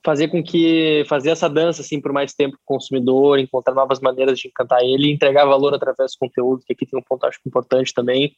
fazer 0.04 0.28
com 0.28 0.42
que 0.42 1.04
fazer 1.08 1.30
essa 1.30 1.48
dança 1.48 1.80
assim 1.80 2.00
por 2.00 2.12
mais 2.12 2.34
tempo 2.34 2.56
com 2.64 2.74
o 2.74 2.78
consumidor, 2.78 3.38
encontrar 3.38 3.74
novas 3.74 4.00
maneiras 4.00 4.38
de 4.38 4.48
encantar 4.48 4.82
ele, 4.82 5.10
entregar 5.10 5.46
valor 5.46 5.74
através 5.74 6.12
do 6.12 6.18
conteúdo, 6.18 6.62
que 6.66 6.72
aqui 6.72 6.86
tem 6.86 6.98
um 6.98 7.02
ponto 7.02 7.24
acho 7.26 7.38
importante 7.46 7.92
também. 7.94 8.34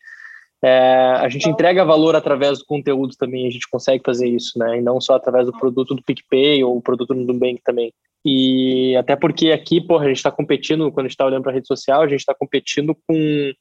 É, 0.63 1.19
a 1.21 1.29
gente 1.29 1.49
entrega 1.49 1.85
valor 1.85 2.17
através 2.17 2.59
do 2.59 2.65
conteúdo 2.65 3.15
também, 3.17 3.47
a 3.47 3.51
gente 3.51 3.69
consegue 3.69 4.03
fazer 4.05 4.29
isso, 4.29 4.59
né? 4.59 4.79
E 4.79 4.83
não 4.83 5.01
só 5.01 5.15
através 5.15 5.47
do 5.47 5.53
produto 5.53 5.95
do 5.95 6.03
PicPay 6.03 6.65
ou 6.65 6.77
o 6.77 6.83
produto 6.83 7.15
do 7.15 7.21
Nubank 7.21 7.61
também. 7.63 7.93
E 8.25 8.97
até 8.97 9.15
porque 9.15 9.53
aqui, 9.53 9.81
porra, 9.81 10.05
a 10.05 10.09
gente 10.09 10.17
está 10.17 10.33
competindo, 10.33 10.91
quando 10.91 11.07
a 11.07 11.09
gente 11.09 11.13
está 11.13 11.27
olhando 11.27 11.43
para 11.43 11.53
a 11.53 11.55
rede 11.55 11.69
social, 11.69 12.03
a 12.03 12.09
gente 12.09 12.21
está 12.21 12.35
competindo 12.35 12.97
com 13.07 13.53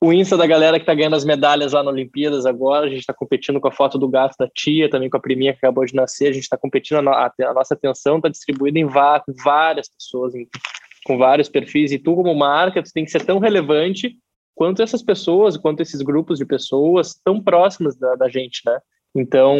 o 0.00 0.12
Insta 0.12 0.36
da 0.36 0.46
galera 0.46 0.78
que 0.78 0.82
está 0.82 0.94
ganhando 0.94 1.16
as 1.16 1.24
medalhas 1.24 1.72
lá 1.72 1.82
na 1.82 1.90
Olimpíadas 1.90 2.44
agora, 2.44 2.86
a 2.86 2.88
gente 2.88 3.00
está 3.00 3.14
competindo 3.14 3.60
com 3.60 3.68
a 3.68 3.72
foto 3.72 3.98
do 3.98 4.08
gato 4.08 4.34
da 4.36 4.48
tia, 4.48 4.90
também 4.90 5.08
com 5.08 5.16
a 5.16 5.20
priminha 5.20 5.52
que 5.52 5.58
acabou 5.58 5.84
de 5.84 5.94
nascer, 5.94 6.26
a 6.26 6.32
gente 6.32 6.42
está 6.42 6.56
competindo, 6.56 7.08
a, 7.08 7.26
a, 7.26 7.32
a, 7.48 7.54
nossa 7.54 7.74
atenção 7.74 8.16
está 8.16 8.28
distribuída 8.28 8.80
em 8.80 8.84
várias 8.84 9.88
pessoas, 9.88 10.34
em, 10.34 10.46
com 11.04 11.16
vários 11.16 11.48
perfis, 11.48 11.92
e 11.92 11.98
tu 11.98 12.16
como 12.16 12.34
marca, 12.34 12.82
tu 12.82 12.90
tem 12.92 13.04
que 13.04 13.12
ser 13.12 13.24
tão 13.24 13.38
relevante 13.38 14.16
quanto 14.54 14.82
essas 14.82 15.02
pessoas, 15.02 15.56
quanto 15.56 15.80
esses 15.80 16.02
grupos 16.02 16.38
de 16.38 16.44
pessoas 16.44 17.14
tão 17.24 17.42
próximas 17.42 17.96
da, 17.96 18.14
da 18.14 18.28
gente, 18.28 18.62
né? 18.64 18.78
Então, 19.14 19.56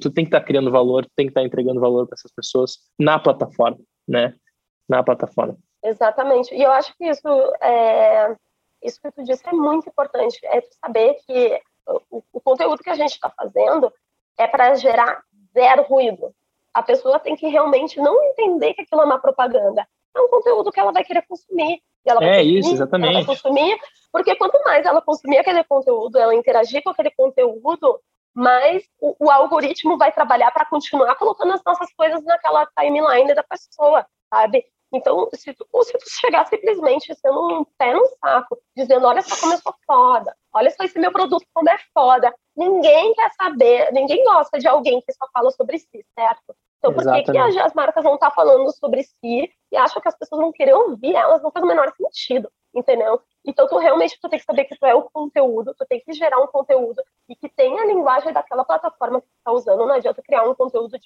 tu 0.00 0.10
tem 0.10 0.24
que 0.24 0.28
estar 0.28 0.40
tá 0.40 0.46
criando 0.46 0.70
valor, 0.70 1.04
tu 1.04 1.12
tem 1.14 1.26
que 1.26 1.30
estar 1.30 1.40
tá 1.40 1.46
entregando 1.46 1.80
valor 1.80 2.06
para 2.06 2.14
essas 2.14 2.32
pessoas 2.32 2.78
na 2.98 3.18
plataforma, 3.18 3.78
né? 4.06 4.34
Na 4.88 5.02
plataforma. 5.02 5.56
Exatamente. 5.82 6.54
E 6.54 6.62
eu 6.62 6.72
acho 6.72 6.96
que 6.96 7.04
isso, 7.04 7.28
é, 7.60 8.36
isso 8.82 9.00
que 9.00 9.12
tu 9.12 9.22
disse 9.22 9.48
é 9.48 9.52
muito 9.52 9.88
importante. 9.88 10.38
É 10.44 10.60
tu 10.60 10.74
saber 10.84 11.14
que 11.26 11.60
o, 12.10 12.22
o 12.32 12.40
conteúdo 12.40 12.82
que 12.82 12.90
a 12.90 12.96
gente 12.96 13.12
está 13.12 13.30
fazendo 13.30 13.92
é 14.36 14.46
para 14.48 14.74
gerar 14.74 15.22
zero 15.54 15.82
ruído. 15.84 16.34
A 16.74 16.82
pessoa 16.82 17.20
tem 17.20 17.36
que 17.36 17.46
realmente 17.46 17.98
não 18.00 18.22
entender 18.24 18.74
que 18.74 18.82
aquilo 18.82 19.02
é 19.02 19.04
uma 19.04 19.20
propaganda. 19.20 19.86
É 20.14 20.20
um 20.20 20.28
conteúdo 20.28 20.72
que 20.72 20.80
ela 20.80 20.92
vai 20.92 21.04
querer 21.04 21.22
consumir. 21.26 21.80
É 22.12 22.36
consumir, 22.36 22.58
isso, 22.58 22.72
exatamente. 22.72 23.14
Ela 23.14 23.24
vai 23.24 23.36
consumir 23.36 23.78
porque 24.12 24.34
quanto 24.36 24.62
mais 24.64 24.84
ela 24.86 25.02
consumir 25.02 25.38
aquele 25.38 25.62
conteúdo, 25.64 26.18
ela 26.18 26.34
interagir 26.34 26.82
com 26.82 26.90
aquele 26.90 27.10
conteúdo, 27.10 28.00
mais 28.34 28.82
o, 29.00 29.26
o 29.26 29.30
algoritmo 29.30 29.98
vai 29.98 30.12
trabalhar 30.12 30.50
para 30.50 30.64
continuar 30.66 31.14
colocando 31.16 31.52
as 31.52 31.62
nossas 31.64 31.92
coisas 31.94 32.22
naquela 32.24 32.66
timeline 32.78 33.34
da 33.34 33.42
pessoa, 33.42 34.06
sabe? 34.32 34.64
Então, 34.92 35.28
se 35.34 35.52
tu, 35.52 35.66
se 35.82 35.92
tu 35.92 36.04
chegar 36.20 36.46
simplesmente 36.46 37.14
sendo 37.14 37.60
um 37.60 37.64
pé 37.76 37.92
no 37.92 38.06
saco, 38.24 38.58
dizendo, 38.76 39.06
olha 39.06 39.20
só 39.20 39.38
como 39.38 39.52
eu 39.52 39.58
sou 39.58 39.74
foda, 39.86 40.34
olha 40.52 40.70
só 40.70 40.84
esse 40.84 40.98
meu 40.98 41.12
produto 41.12 41.44
como 41.52 41.68
é 41.68 41.78
foda, 41.92 42.32
ninguém 42.56 43.12
quer 43.14 43.30
saber, 43.32 43.92
ninguém 43.92 44.22
gosta 44.24 44.58
de 44.58 44.68
alguém 44.68 45.00
que 45.00 45.12
só 45.12 45.26
fala 45.32 45.50
sobre 45.50 45.78
si, 45.78 46.04
certo? 46.18 46.56
Então, 46.90 47.04
por 47.04 47.12
que, 47.12 47.32
que 47.32 47.38
as, 47.38 47.56
as 47.56 47.74
marcas 47.74 48.04
vão 48.04 48.14
estar 48.14 48.30
falando 48.30 48.70
sobre 48.76 49.02
si 49.02 49.50
e 49.72 49.76
acham 49.76 50.00
que 50.00 50.08
as 50.08 50.16
pessoas 50.16 50.40
vão 50.40 50.52
querer 50.52 50.74
ouvir 50.74 51.14
elas? 51.14 51.42
Não 51.42 51.50
faz 51.50 51.64
o 51.64 51.68
menor 51.68 51.92
sentido, 51.96 52.50
entendeu? 52.74 53.20
Então, 53.44 53.66
tu 53.66 53.78
realmente 53.78 54.18
tu 54.20 54.28
tem 54.28 54.38
que 54.38 54.44
saber 54.44 54.64
que 54.64 54.76
tu 54.76 54.86
é 54.86 54.94
o 54.94 55.02
conteúdo, 55.10 55.74
tu 55.76 55.84
tem 55.86 56.00
que 56.00 56.12
gerar 56.12 56.38
um 56.40 56.46
conteúdo 56.46 57.02
e 57.28 57.34
que 57.34 57.48
tenha 57.48 57.82
a 57.82 57.86
linguagem 57.86 58.32
daquela 58.32 58.64
plataforma 58.64 59.20
que 59.20 59.26
tu 59.26 59.36
está 59.38 59.52
usando. 59.52 59.86
Não 59.86 59.94
adianta 59.94 60.22
criar 60.22 60.48
um 60.48 60.54
conteúdo 60.54 60.90
de 60.90 60.98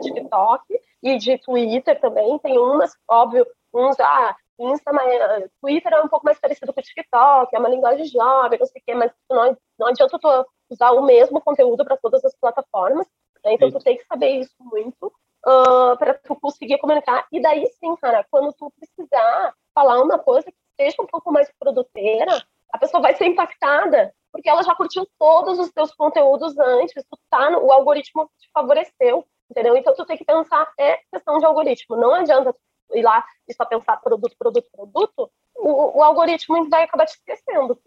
TikTok 0.00 0.62
e 1.02 1.18
de 1.18 1.38
Twitter 1.38 2.00
também. 2.00 2.38
Tem 2.38 2.58
umas, 2.58 2.92
óbvio, 3.08 3.46
uns, 3.72 3.98
ah, 4.00 4.36
Insta, 4.58 4.92
mas, 4.92 5.50
Twitter 5.60 5.92
é 5.92 6.00
um 6.00 6.08
pouco 6.08 6.24
mais 6.24 6.38
parecido 6.38 6.72
com 6.72 6.80
o 6.80 6.82
TikTok, 6.82 7.54
é 7.54 7.58
uma 7.58 7.68
linguagem 7.68 8.04
jovem, 8.06 8.58
não 8.58 8.66
sei 8.66 8.80
o 8.80 8.84
quê, 8.84 8.94
mas 8.94 9.12
não, 9.28 9.56
não 9.78 9.88
adianta 9.88 10.16
tu 10.16 10.46
usar 10.70 10.92
o 10.92 11.02
mesmo 11.02 11.40
conteúdo 11.40 11.84
para 11.84 11.96
todas 11.96 12.24
as 12.24 12.34
plataformas. 12.36 13.06
Né? 13.44 13.54
Então, 13.54 13.70
tu 13.70 13.78
tem 13.78 13.96
que 13.96 14.04
saber 14.06 14.30
isso 14.30 14.54
muito 14.58 15.06
uh, 15.46 15.90
ah, 15.92 15.96
para 15.98 16.14
tu 16.14 16.34
conseguir 16.36 16.78
comunicar. 16.78 17.26
E 17.30 17.40
daí 17.40 17.66
sim, 17.78 17.94
cara, 17.96 18.26
quando 18.30 18.52
tu 18.52 18.72
precisar 18.78 19.54
falar 19.74 20.00
uma 20.02 20.18
coisa 20.18 20.50
que 20.50 20.56
seja 20.76 21.02
um 21.02 21.06
pouco 21.06 21.30
mais 21.30 21.50
produteira, 21.58 22.44
a 22.72 22.78
pessoa 22.78 23.00
vai 23.00 23.14
ser 23.14 23.26
impactada, 23.26 24.14
porque 24.32 24.48
ela 24.48 24.62
já 24.62 24.74
curtiu 24.74 25.06
todos 25.18 25.58
os 25.58 25.70
teus 25.70 25.94
conteúdos 25.94 26.58
antes, 26.58 27.04
tu 27.04 27.18
tá 27.30 27.50
no, 27.50 27.64
o 27.64 27.72
algoritmo 27.72 28.28
te 28.38 28.50
favoreceu, 28.52 29.24
entendeu? 29.48 29.76
Então 29.76 29.94
tu 29.94 30.04
tem 30.04 30.16
que 30.16 30.24
pensar, 30.24 30.72
é 30.78 30.98
questão 31.12 31.38
de 31.38 31.44
algoritmo, 31.44 31.96
não 31.96 32.14
adianta 32.14 32.54
ir 32.92 33.02
lá 33.02 33.24
e 33.48 33.54
só 33.54 33.64
pensar 33.64 33.96
produto, 33.98 34.34
produto, 34.36 34.68
produto, 34.72 35.30
o, 35.56 35.98
o 35.98 36.02
algoritmo 36.02 36.68
vai 36.68 36.82
acabar 36.82 37.06
te 37.06 37.14
esquecendo, 37.14 37.78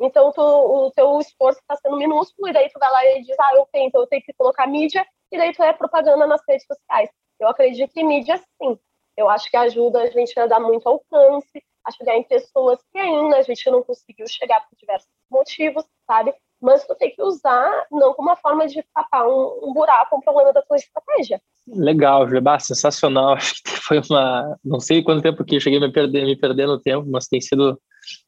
Então, 0.00 0.32
tu, 0.32 0.40
o 0.40 0.90
teu 0.90 1.20
esforço 1.20 1.60
está 1.60 1.76
sendo 1.76 1.96
minúsculo, 1.96 2.48
e 2.48 2.52
daí 2.52 2.68
tu 2.68 2.78
vai 2.78 2.90
lá 2.90 3.04
e 3.06 3.22
diz, 3.22 3.36
ah, 3.38 3.54
eu 3.54 3.66
tenho, 3.72 3.88
então 3.88 4.00
eu 4.00 4.06
tenho 4.06 4.22
que 4.22 4.32
colocar 4.32 4.66
mídia, 4.66 5.06
e 5.30 5.38
daí 5.38 5.52
tu 5.52 5.62
é 5.62 5.72
propaganda 5.72 6.26
nas 6.26 6.40
redes 6.48 6.66
sociais. 6.66 7.10
Eu 7.38 7.48
acredito 7.48 7.92
que 7.92 8.02
mídia, 8.02 8.38
sim. 8.38 8.78
Eu 9.16 9.28
acho 9.28 9.48
que 9.50 9.56
ajuda 9.56 10.02
a 10.02 10.06
gente 10.10 10.38
a 10.38 10.46
dar 10.46 10.60
muito 10.60 10.88
alcance, 10.88 11.62
a 11.84 11.90
chegar 11.90 12.16
em 12.16 12.22
pessoas 12.22 12.80
que 12.90 12.98
ainda 12.98 13.36
a 13.36 13.42
gente 13.42 13.70
não 13.70 13.82
conseguiu 13.82 14.26
chegar 14.26 14.60
por 14.60 14.76
diversos 14.76 15.08
motivos, 15.30 15.84
sabe? 16.06 16.34
Mas 16.60 16.86
tu 16.86 16.94
tem 16.94 17.14
que 17.14 17.22
usar 17.22 17.86
não 17.90 18.14
como 18.14 18.30
uma 18.30 18.36
forma 18.36 18.66
de 18.66 18.82
tapar 18.94 19.26
um, 19.28 19.68
um 19.68 19.72
buraco, 19.72 20.16
um 20.16 20.20
problema 20.20 20.52
da 20.52 20.62
tua 20.62 20.76
estratégia. 20.76 21.40
Legal, 21.66 22.28
Jubá, 22.28 22.58
sensacional. 22.58 23.34
Acho 23.34 23.54
que 23.62 23.70
foi 23.70 24.00
uma. 24.10 24.58
Não 24.64 24.80
sei 24.80 25.02
quanto 25.02 25.22
tempo 25.22 25.44
que 25.44 25.56
eu 25.56 25.60
cheguei 25.60 25.78
a 25.78 25.82
me 25.82 25.92
perder, 25.92 26.24
me 26.24 26.38
perder 26.38 26.66
no 26.66 26.80
tempo, 26.80 27.06
mas 27.10 27.26
tem 27.26 27.40
sido. 27.40 27.78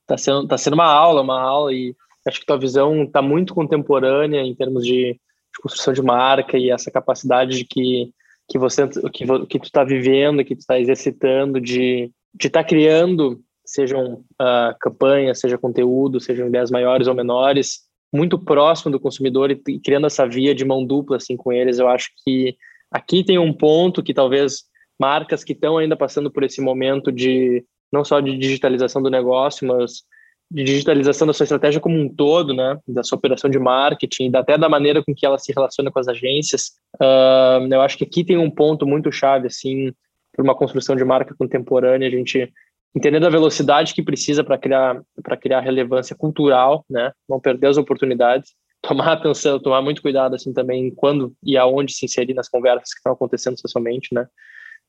Tá 0.07 0.17
sendo, 0.17 0.47
tá 0.47 0.57
sendo 0.57 0.75
uma 0.75 0.87
aula, 0.87 1.23
uma 1.23 1.41
aula, 1.41 1.73
e 1.73 1.95
acho 2.27 2.41
que 2.41 2.47
tua 2.47 2.59
visão 2.59 3.05
está 3.05 3.21
muito 3.21 3.55
contemporânea 3.55 4.41
em 4.41 4.55
termos 4.55 4.85
de, 4.85 5.13
de, 5.13 5.61
construção 5.63 5.93
de 5.93 6.03
marca 6.03 6.57
e 6.57 6.71
essa 6.71 6.91
capacidade 6.91 7.57
de 7.59 7.65
que, 7.65 8.13
que 8.49 8.59
você 8.59 8.87
que, 9.13 9.27
que 9.47 9.59
tu 9.59 9.65
está 9.65 9.85
vivendo, 9.85 10.45
que 10.45 10.55
tu 10.55 10.61
está 10.61 10.79
exercitando, 10.79 11.61
de 11.61 12.11
de 12.39 12.49
estar 12.49 12.63
tá 12.63 12.69
criando 12.69 13.41
sejam 13.65 14.25
uh, 14.41 14.77
campanhas, 14.81 15.41
seja 15.41 15.59
conteúdo, 15.59 16.21
sejam 16.21 16.47
ideias 16.47 16.71
maiores 16.71 17.09
ou 17.09 17.15
menores, 17.15 17.81
muito 18.13 18.39
próximo 18.39 18.93
do 18.93 19.01
consumidor 19.01 19.51
e, 19.51 19.61
e 19.69 19.81
criando 19.81 20.07
essa 20.07 20.27
via 20.27 20.55
de 20.55 20.65
mão 20.65 20.85
dupla 20.85 21.17
assim 21.17 21.37
com 21.37 21.53
eles. 21.53 21.79
Eu 21.79 21.89
acho 21.89 22.11
que 22.25 22.57
aqui 22.91 23.25
tem 23.25 23.39
um 23.39 23.53
ponto 23.53 24.03
que 24.03 24.15
talvez 24.15 24.65
marcas 24.99 25.43
que 25.43 25.53
estão 25.53 25.79
ainda 25.79 25.97
passando 25.97 26.31
por 26.31 26.45
esse 26.45 26.61
momento 26.61 27.11
de 27.11 27.65
não 27.93 28.05
só 28.05 28.21
de 28.21 28.37
digitalização 28.37 29.03
do 29.03 29.11
negócio, 29.11 29.67
mas 29.67 30.05
de 30.51 30.63
digitalização 30.63 31.27
da 31.27 31.33
sua 31.33 31.45
estratégia 31.45 31.81
como 31.81 31.99
um 31.99 32.09
todo, 32.09 32.55
né, 32.55 32.79
da 32.87 33.03
sua 33.03 33.19
operação 33.19 33.51
de 33.51 33.59
marketing, 33.59 34.31
até 34.35 34.57
da 34.57 34.69
maneira 34.69 35.03
com 35.03 35.15
que 35.15 35.27
ela 35.27 35.39
se 35.39 35.53
relaciona 35.53 35.91
com 35.91 35.99
as 35.99 36.07
agências. 36.07 36.73
Uh, 36.97 37.67
eu 37.73 37.81
acho 37.81 37.99
que 37.99 38.05
aqui 38.05 38.25
tem 38.25 38.37
um 38.37 38.51
ponto 38.51 38.87
muito 38.87 39.11
chave, 39.11 39.49
assim, 39.49 39.93
para 40.33 40.45
uma 40.45 40.55
construção 40.55 40.95
de 40.95 41.05
marca 41.05 41.35
contemporânea, 41.37 42.07
a 42.07 42.11
gente 42.11 42.53
entendendo 42.95 43.27
a 43.27 43.31
velocidade 43.31 43.95
que 43.95 44.03
precisa 44.03 44.45
para 44.45 44.57
criar 44.57 45.03
para 45.23 45.37
criar 45.37 45.61
relevância 45.61 46.17
cultural, 46.17 46.85
né? 46.89 47.13
Não 47.29 47.41
perder 47.41 47.69
as 47.69 47.77
oportunidades, 47.77 48.55
tomar 48.83 49.13
atenção, 49.13 49.61
tomar 49.61 49.83
muito 49.83 50.01
cuidado 50.01 50.35
assim 50.35 50.53
também 50.53 50.91
quando 50.95 51.35
e 51.43 51.57
aonde 51.57 51.93
se 51.93 52.07
inserir 52.07 52.35
nas 52.35 52.49
conversas 52.49 52.93
que 52.93 52.99
estão 52.99 53.13
acontecendo 53.13 53.59
socialmente, 53.59 54.15
né? 54.15 54.27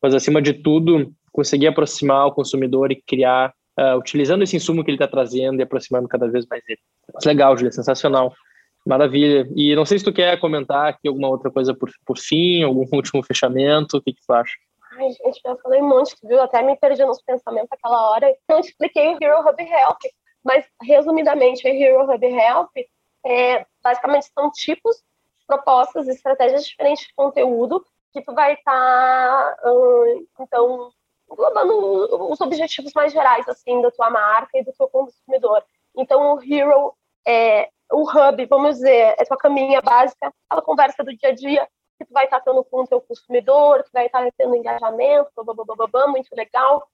Mas 0.01 0.13
acima 0.13 0.41
de 0.41 0.53
tudo, 0.53 1.11
conseguir 1.31 1.67
aproximar 1.67 2.27
o 2.27 2.31
consumidor 2.31 2.91
e 2.91 3.01
criar 3.01 3.53
uh, 3.79 3.97
utilizando 3.97 4.43
esse 4.43 4.55
insumo 4.55 4.83
que 4.83 4.89
ele 4.89 4.95
está 4.95 5.07
trazendo 5.07 5.59
e 5.59 5.63
aproximando 5.63 6.07
cada 6.07 6.27
vez 6.27 6.45
mais 6.49 6.63
ele. 6.67 6.79
Mas 7.13 7.23
legal, 7.25 7.55
Julia, 7.55 7.71
sensacional. 7.71 8.33
Maravilha. 8.85 9.47
E 9.55 9.75
não 9.75 9.85
sei 9.85 9.99
se 9.99 10.05
tu 10.05 10.13
quer 10.13 10.39
comentar 10.39 10.87
aqui 10.87 11.07
alguma 11.07 11.27
outra 11.27 11.51
coisa 11.51 11.73
por, 11.73 11.89
por 12.05 12.17
fim, 12.17 12.63
algum 12.63 12.85
último 12.95 13.21
fechamento, 13.21 13.97
o 13.97 14.01
que, 14.01 14.13
que 14.13 14.25
tu 14.25 14.33
acha? 14.33 14.53
Ai, 14.93 15.11
gente, 15.11 15.41
eu 15.45 15.57
falei 15.57 15.81
um 15.81 15.89
monte, 15.89 16.15
viu? 16.23 16.41
Até 16.41 16.61
me 16.63 16.75
perdi 16.75 17.05
nos 17.05 17.21
pensamentos 17.21 17.69
aquela 17.71 18.09
hora. 18.09 18.33
Não 18.49 18.59
expliquei 18.59 19.09
o 19.09 19.17
Hero 19.21 19.41
Hub 19.41 19.61
Help, 19.61 19.99
mas 20.43 20.65
resumidamente, 20.81 21.67
o 21.67 21.69
Hero 21.69 22.09
Hub 22.09 22.25
Help 22.25 22.71
é, 23.25 23.65
basicamente 23.83 24.27
são 24.33 24.49
tipos, 24.51 25.03
propostas, 25.45 26.07
estratégias 26.07 26.65
diferentes 26.65 27.07
de 27.07 27.13
conteúdo 27.13 27.85
que 28.13 28.21
tu 28.21 28.33
vai 28.33 28.53
estar, 28.53 29.55
tá, 29.55 29.57
então, 30.39 30.91
englobando 31.31 32.31
os 32.31 32.39
objetivos 32.41 32.93
mais 32.93 33.11
gerais, 33.11 33.47
assim, 33.47 33.81
da 33.81 33.91
tua 33.91 34.09
marca 34.09 34.57
e 34.57 34.63
do 34.63 34.73
teu 34.73 34.87
consumidor. 34.87 35.63
Então, 35.95 36.35
o 36.35 36.43
Hero 36.43 36.93
é 37.27 37.69
o 37.91 38.03
hub, 38.03 38.45
vamos 38.45 38.77
dizer, 38.77 39.15
é 39.17 39.25
tua 39.25 39.37
caminha 39.37 39.81
básica, 39.81 40.33
aquela 40.49 40.61
conversa 40.61 41.03
do 41.03 41.15
dia 41.15 41.29
a 41.29 41.35
dia, 41.35 41.67
que 41.97 42.05
tu 42.05 42.13
vai 42.13 42.25
estar 42.25 42.39
tendo 42.41 42.63
com 42.63 42.83
o 42.83 42.87
teu 42.87 43.01
consumidor, 43.01 43.83
que 43.83 43.91
vai 43.91 44.05
estar 44.05 44.29
tendo 44.37 44.55
engajamento, 44.55 45.31
blá, 45.35 45.53
blá, 45.53 45.75
blá, 45.75 45.87
blá, 45.87 46.07
muito 46.07 46.33
legal. 46.35 46.87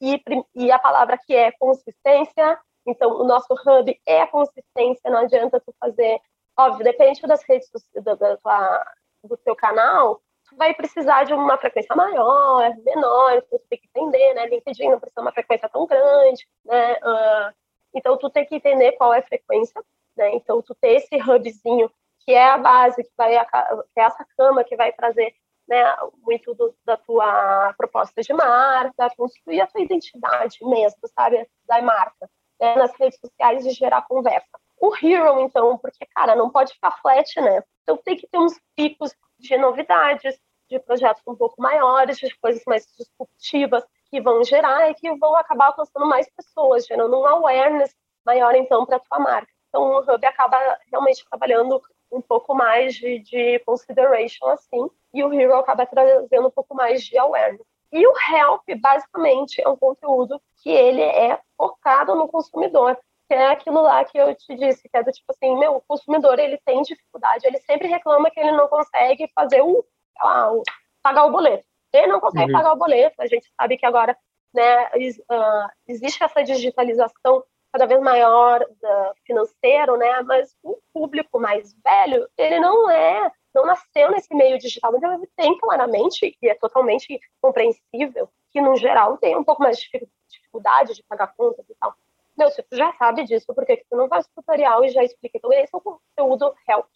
E, 0.00 0.22
e 0.54 0.70
a 0.70 0.78
palavra 0.78 1.16
que 1.16 1.34
é 1.34 1.52
consistência, 1.52 2.58
então 2.86 3.20
o 3.20 3.24
nosso 3.24 3.54
hub 3.54 4.00
é 4.06 4.22
a 4.22 4.26
consistência, 4.26 5.10
não 5.10 5.20
adianta 5.20 5.60
tu 5.60 5.72
fazer, 5.80 6.20
óbvio, 6.58 6.84
depende 6.84 7.22
das 7.22 7.42
redes 7.44 7.70
do, 7.94 8.02
da 8.16 8.36
tua, 8.36 8.86
do 9.24 9.36
teu 9.38 9.54
canal, 9.54 10.20
vai 10.56 10.74
precisar 10.74 11.24
de 11.24 11.32
uma 11.34 11.58
frequência 11.58 11.94
maior, 11.94 12.74
menor, 12.84 13.42
tu 13.42 13.58
tem 13.68 13.78
que 13.78 13.88
entender, 13.88 14.34
né, 14.34 14.46
LinkedIn 14.46 14.90
não 14.90 15.00
precisa 15.00 15.20
de 15.20 15.26
uma 15.26 15.32
frequência 15.32 15.68
tão 15.68 15.86
grande, 15.86 16.46
né, 16.64 16.94
uh, 16.94 17.54
então 17.94 18.16
tu 18.16 18.30
tem 18.30 18.44
que 18.46 18.56
entender 18.56 18.92
qual 18.92 19.12
é 19.12 19.18
a 19.18 19.22
frequência, 19.22 19.82
né, 20.16 20.34
então 20.34 20.62
tu 20.62 20.74
ter 20.74 20.96
esse 20.96 21.16
hubzinho 21.16 21.90
que 22.24 22.32
é 22.32 22.50
a 22.50 22.58
base, 22.58 23.02
que, 23.02 23.10
vai, 23.16 23.32
que 23.44 24.00
é 24.00 24.02
essa 24.02 24.24
cama 24.36 24.64
que 24.64 24.76
vai 24.76 24.92
trazer 24.92 25.34
né, 25.68 25.82
muito 26.22 26.54
do, 26.54 26.74
da 26.84 26.96
tua 26.96 27.74
proposta 27.76 28.20
de 28.22 28.32
marca, 28.32 29.10
construir 29.16 29.60
a 29.60 29.66
tua 29.66 29.80
identidade 29.80 30.58
mesmo, 30.62 31.00
sabe, 31.14 31.48
da 31.66 31.80
marca, 31.82 32.30
né, 32.60 32.76
nas 32.76 32.92
redes 32.98 33.18
sociais 33.18 33.66
e 33.66 33.70
gerar 33.70 34.02
conversa. 34.02 34.61
O 34.82 34.92
Hero, 35.00 35.38
então, 35.38 35.78
porque, 35.78 36.04
cara, 36.06 36.34
não 36.34 36.50
pode 36.50 36.74
ficar 36.74 36.90
flat, 37.00 37.40
né? 37.40 37.62
Então 37.84 37.96
tem 37.96 38.16
que 38.16 38.26
ter 38.26 38.36
uns 38.36 38.60
picos 38.74 39.14
de 39.38 39.56
novidades, 39.56 40.36
de 40.68 40.76
projetos 40.80 41.22
um 41.24 41.36
pouco 41.36 41.62
maiores, 41.62 42.18
de 42.18 42.36
coisas 42.38 42.64
mais 42.66 42.84
disruptivas 42.98 43.84
que 44.10 44.20
vão 44.20 44.42
gerar 44.42 44.90
e 44.90 44.94
que 44.94 45.14
vão 45.14 45.36
acabar 45.36 45.66
alcançando 45.66 46.04
mais 46.04 46.28
pessoas, 46.34 46.84
gerando 46.84 47.16
um 47.16 47.24
awareness 47.24 47.94
maior, 48.26 48.56
então, 48.56 48.84
para 48.84 48.96
a 48.96 49.00
tua 49.00 49.20
marca. 49.20 49.52
Então, 49.68 49.84
o 49.84 49.98
Hub 50.00 50.26
acaba 50.26 50.58
realmente 50.90 51.24
trabalhando 51.30 51.80
um 52.10 52.20
pouco 52.20 52.52
mais 52.52 52.96
de, 52.96 53.20
de 53.20 53.60
consideration 53.60 54.46
assim, 54.48 54.90
e 55.14 55.22
o 55.22 55.32
Hero 55.32 55.54
acaba 55.54 55.86
trazendo 55.86 56.48
um 56.48 56.50
pouco 56.50 56.74
mais 56.74 57.04
de 57.04 57.16
awareness. 57.16 57.64
E 57.92 58.04
o 58.04 58.12
Help, 58.12 58.64
basicamente, 58.80 59.62
é 59.62 59.68
um 59.68 59.76
conteúdo 59.76 60.42
que 60.56 60.70
ele 60.70 61.02
é 61.02 61.38
focado 61.56 62.16
no 62.16 62.26
consumidor, 62.26 62.98
que 63.32 63.36
é 63.36 63.46
aquilo 63.46 63.80
lá 63.80 64.04
que 64.04 64.18
eu 64.18 64.34
te 64.34 64.54
disse, 64.54 64.86
que 64.86 64.94
é 64.94 65.02
do 65.02 65.10
tipo 65.10 65.24
assim, 65.30 65.58
meu, 65.58 65.76
o 65.76 65.80
consumidor, 65.80 66.38
ele 66.38 66.60
tem 66.66 66.82
dificuldade, 66.82 67.46
ele 67.46 67.58
sempre 67.60 67.88
reclama 67.88 68.30
que 68.30 68.38
ele 68.38 68.52
não 68.52 68.68
consegue 68.68 69.26
fazer 69.34 69.62
o, 69.62 69.82
lá, 70.22 70.52
o 70.52 70.62
pagar 71.02 71.24
o 71.24 71.32
boleto. 71.32 71.64
Ele 71.94 72.08
não 72.08 72.20
consegue 72.20 72.52
uhum. 72.52 72.58
pagar 72.58 72.74
o 72.74 72.78
boleto, 72.78 73.16
a 73.18 73.26
gente 73.26 73.50
sabe 73.58 73.78
que 73.78 73.86
agora 73.86 74.14
né, 74.52 74.84
uh, 74.86 75.68
existe 75.88 76.22
essa 76.22 76.44
digitalização 76.44 77.42
cada 77.72 77.86
vez 77.86 78.02
maior 78.02 78.66
da, 78.82 79.14
financeiro, 79.24 79.96
né? 79.96 80.20
Mas 80.24 80.54
o 80.62 80.78
público 80.92 81.40
mais 81.40 81.74
velho, 81.82 82.28
ele 82.36 82.60
não 82.60 82.90
é, 82.90 83.32
não 83.54 83.64
nasceu 83.64 84.10
nesse 84.10 84.34
meio 84.34 84.58
digital, 84.58 84.94
então 84.94 85.14
ele 85.14 85.26
tem 85.34 85.58
claramente, 85.58 86.36
e 86.42 86.48
é 86.50 86.54
totalmente 86.54 87.18
compreensível, 87.40 88.28
que 88.50 88.60
no 88.60 88.76
geral 88.76 89.16
tem 89.16 89.34
um 89.34 89.44
pouco 89.44 89.62
mais 89.62 89.78
de 89.78 90.06
dificuldade 90.28 90.92
de 90.92 91.02
pagar 91.04 91.32
contas 91.34 91.66
e 91.70 91.74
tal. 91.80 91.94
Meu, 92.42 92.50
se 92.50 92.60
tu 92.64 92.76
já 92.76 92.92
sabe 92.94 93.22
disso, 93.22 93.46
por 93.54 93.64
que 93.64 93.76
tu 93.88 93.96
não 93.96 94.08
faz 94.08 94.26
tutorial 94.34 94.84
e 94.84 94.88
já 94.88 95.04
explica? 95.04 95.38
Então, 95.38 95.52
esse 95.52 95.72
é 95.72 95.76
o 95.76 95.80
conteúdo 95.80 96.52
help. 96.68 96.88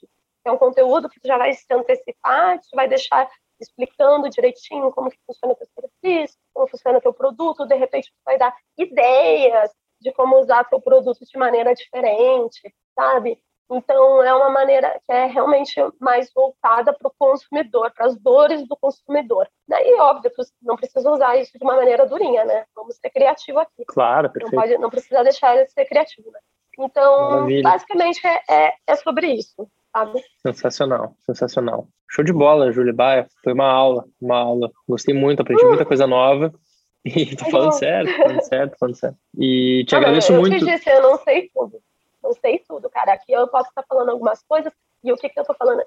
É 0.44 0.50
um 0.50 0.58
conteúdo 0.58 1.08
que 1.08 1.20
tu 1.20 1.28
já 1.28 1.38
vai 1.38 1.52
se 1.52 1.72
antecipar, 1.72 2.58
tu 2.58 2.74
vai 2.74 2.88
deixar 2.88 3.30
explicando 3.60 4.28
direitinho 4.28 4.90
como 4.90 5.08
que 5.08 5.18
funciona 5.24 5.54
o 5.54 5.56
teu 5.56 5.68
serviço, 5.68 6.36
como 6.52 6.66
funciona 6.66 6.98
o 6.98 7.00
teu 7.00 7.14
produto, 7.14 7.64
de 7.64 7.76
repente 7.76 8.10
tu 8.10 8.18
vai 8.24 8.36
dar 8.36 8.52
ideias 8.76 9.70
de 10.00 10.12
como 10.12 10.36
usar 10.40 10.68
seu 10.68 10.80
produto 10.80 11.24
de 11.24 11.38
maneira 11.38 11.72
diferente, 11.74 12.74
sabe? 12.98 13.40
Então, 13.70 14.22
é 14.22 14.32
uma 14.32 14.50
maneira 14.50 15.00
que 15.04 15.12
é 15.12 15.26
realmente 15.26 15.74
mais 16.00 16.30
voltada 16.32 16.92
para 16.92 17.08
o 17.08 17.14
consumidor, 17.18 17.90
para 17.90 18.06
as 18.06 18.16
dores 18.16 18.66
do 18.66 18.76
consumidor. 18.76 19.48
Daí, 19.66 19.92
óbvio, 19.98 20.30
não 20.62 20.76
precisa 20.76 21.10
usar 21.10 21.36
isso 21.36 21.58
de 21.58 21.64
uma 21.64 21.74
maneira 21.74 22.06
durinha, 22.06 22.44
né? 22.44 22.64
Vamos 22.74 22.96
ser 22.96 23.10
criativo 23.10 23.58
aqui. 23.58 23.84
Claro, 23.88 24.30
perfeito. 24.30 24.54
Não, 24.54 24.62
pode, 24.62 24.78
não 24.78 24.90
precisa 24.90 25.22
deixar 25.24 25.56
ele 25.56 25.66
ser 25.66 25.84
criativo, 25.84 26.30
né? 26.30 26.38
Então, 26.78 27.30
Maravilha. 27.30 27.62
basicamente, 27.62 28.20
é, 28.24 28.40
é, 28.48 28.74
é, 28.86 28.96
sobre 28.96 29.32
isso, 29.32 29.68
sabe? 29.92 30.22
Sensacional, 30.42 31.16
sensacional. 31.24 31.88
Show 32.08 32.24
de 32.24 32.32
bola, 32.32 32.70
Júlia 32.70 32.92
Baia. 32.92 33.26
Foi 33.42 33.52
uma 33.52 33.66
aula, 33.66 34.04
uma 34.20 34.38
aula. 34.38 34.70
Gostei 34.86 35.14
muito, 35.14 35.40
aprendi 35.42 35.64
uh! 35.64 35.68
muita 35.68 35.84
coisa 35.84 36.06
nova. 36.06 36.52
E 37.08 37.36
tô 37.36 37.48
falando 37.52 37.70
sério, 37.70 38.12
falando 38.16 38.40
sério, 38.42 38.72
falando 38.80 38.94
sério. 38.96 39.16
E 39.38 39.84
te 39.86 39.94
ah, 39.94 39.98
agradeço 39.98 40.32
eu 40.32 40.40
muito. 40.40 40.56
Eu 40.56 40.58
te 40.58 40.64
disse, 40.64 40.90
eu 40.90 41.02
não 41.02 41.16
sei 41.18 41.48
tudo 41.54 41.80
não 42.26 42.32
sei 42.34 42.58
tudo, 42.68 42.90
cara. 42.90 43.12
Aqui 43.12 43.32
eu 43.32 43.46
posso 43.48 43.68
estar 43.68 43.84
falando 43.88 44.10
algumas 44.10 44.42
coisas 44.42 44.72
e 45.02 45.12
o 45.12 45.16
que, 45.16 45.28
que 45.28 45.38
eu 45.38 45.42
estou 45.42 45.56
falando? 45.56 45.84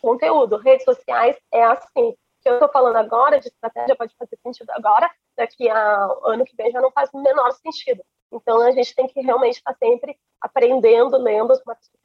Conteúdo, 0.00 0.58
redes 0.58 0.84
sociais 0.84 1.36
é 1.52 1.64
assim. 1.64 2.10
O 2.10 2.16
que 2.42 2.48
eu 2.48 2.54
estou 2.54 2.68
falando 2.68 2.96
agora 2.96 3.40
de 3.40 3.48
estratégia 3.48 3.96
pode 3.96 4.14
fazer 4.16 4.38
sentido 4.42 4.70
agora, 4.70 5.10
daqui 5.36 5.68
a 5.68 6.08
ano 6.24 6.44
que 6.44 6.54
vem 6.54 6.70
já 6.70 6.80
não 6.80 6.92
faz 6.92 7.10
o 7.12 7.20
menor 7.20 7.50
sentido. 7.52 8.02
Então 8.30 8.60
a 8.60 8.70
gente 8.70 8.94
tem 8.94 9.08
que 9.08 9.20
realmente 9.20 9.56
estar 9.56 9.74
sempre 9.74 10.16
aprendendo, 10.40 11.16
lendo, 11.16 11.54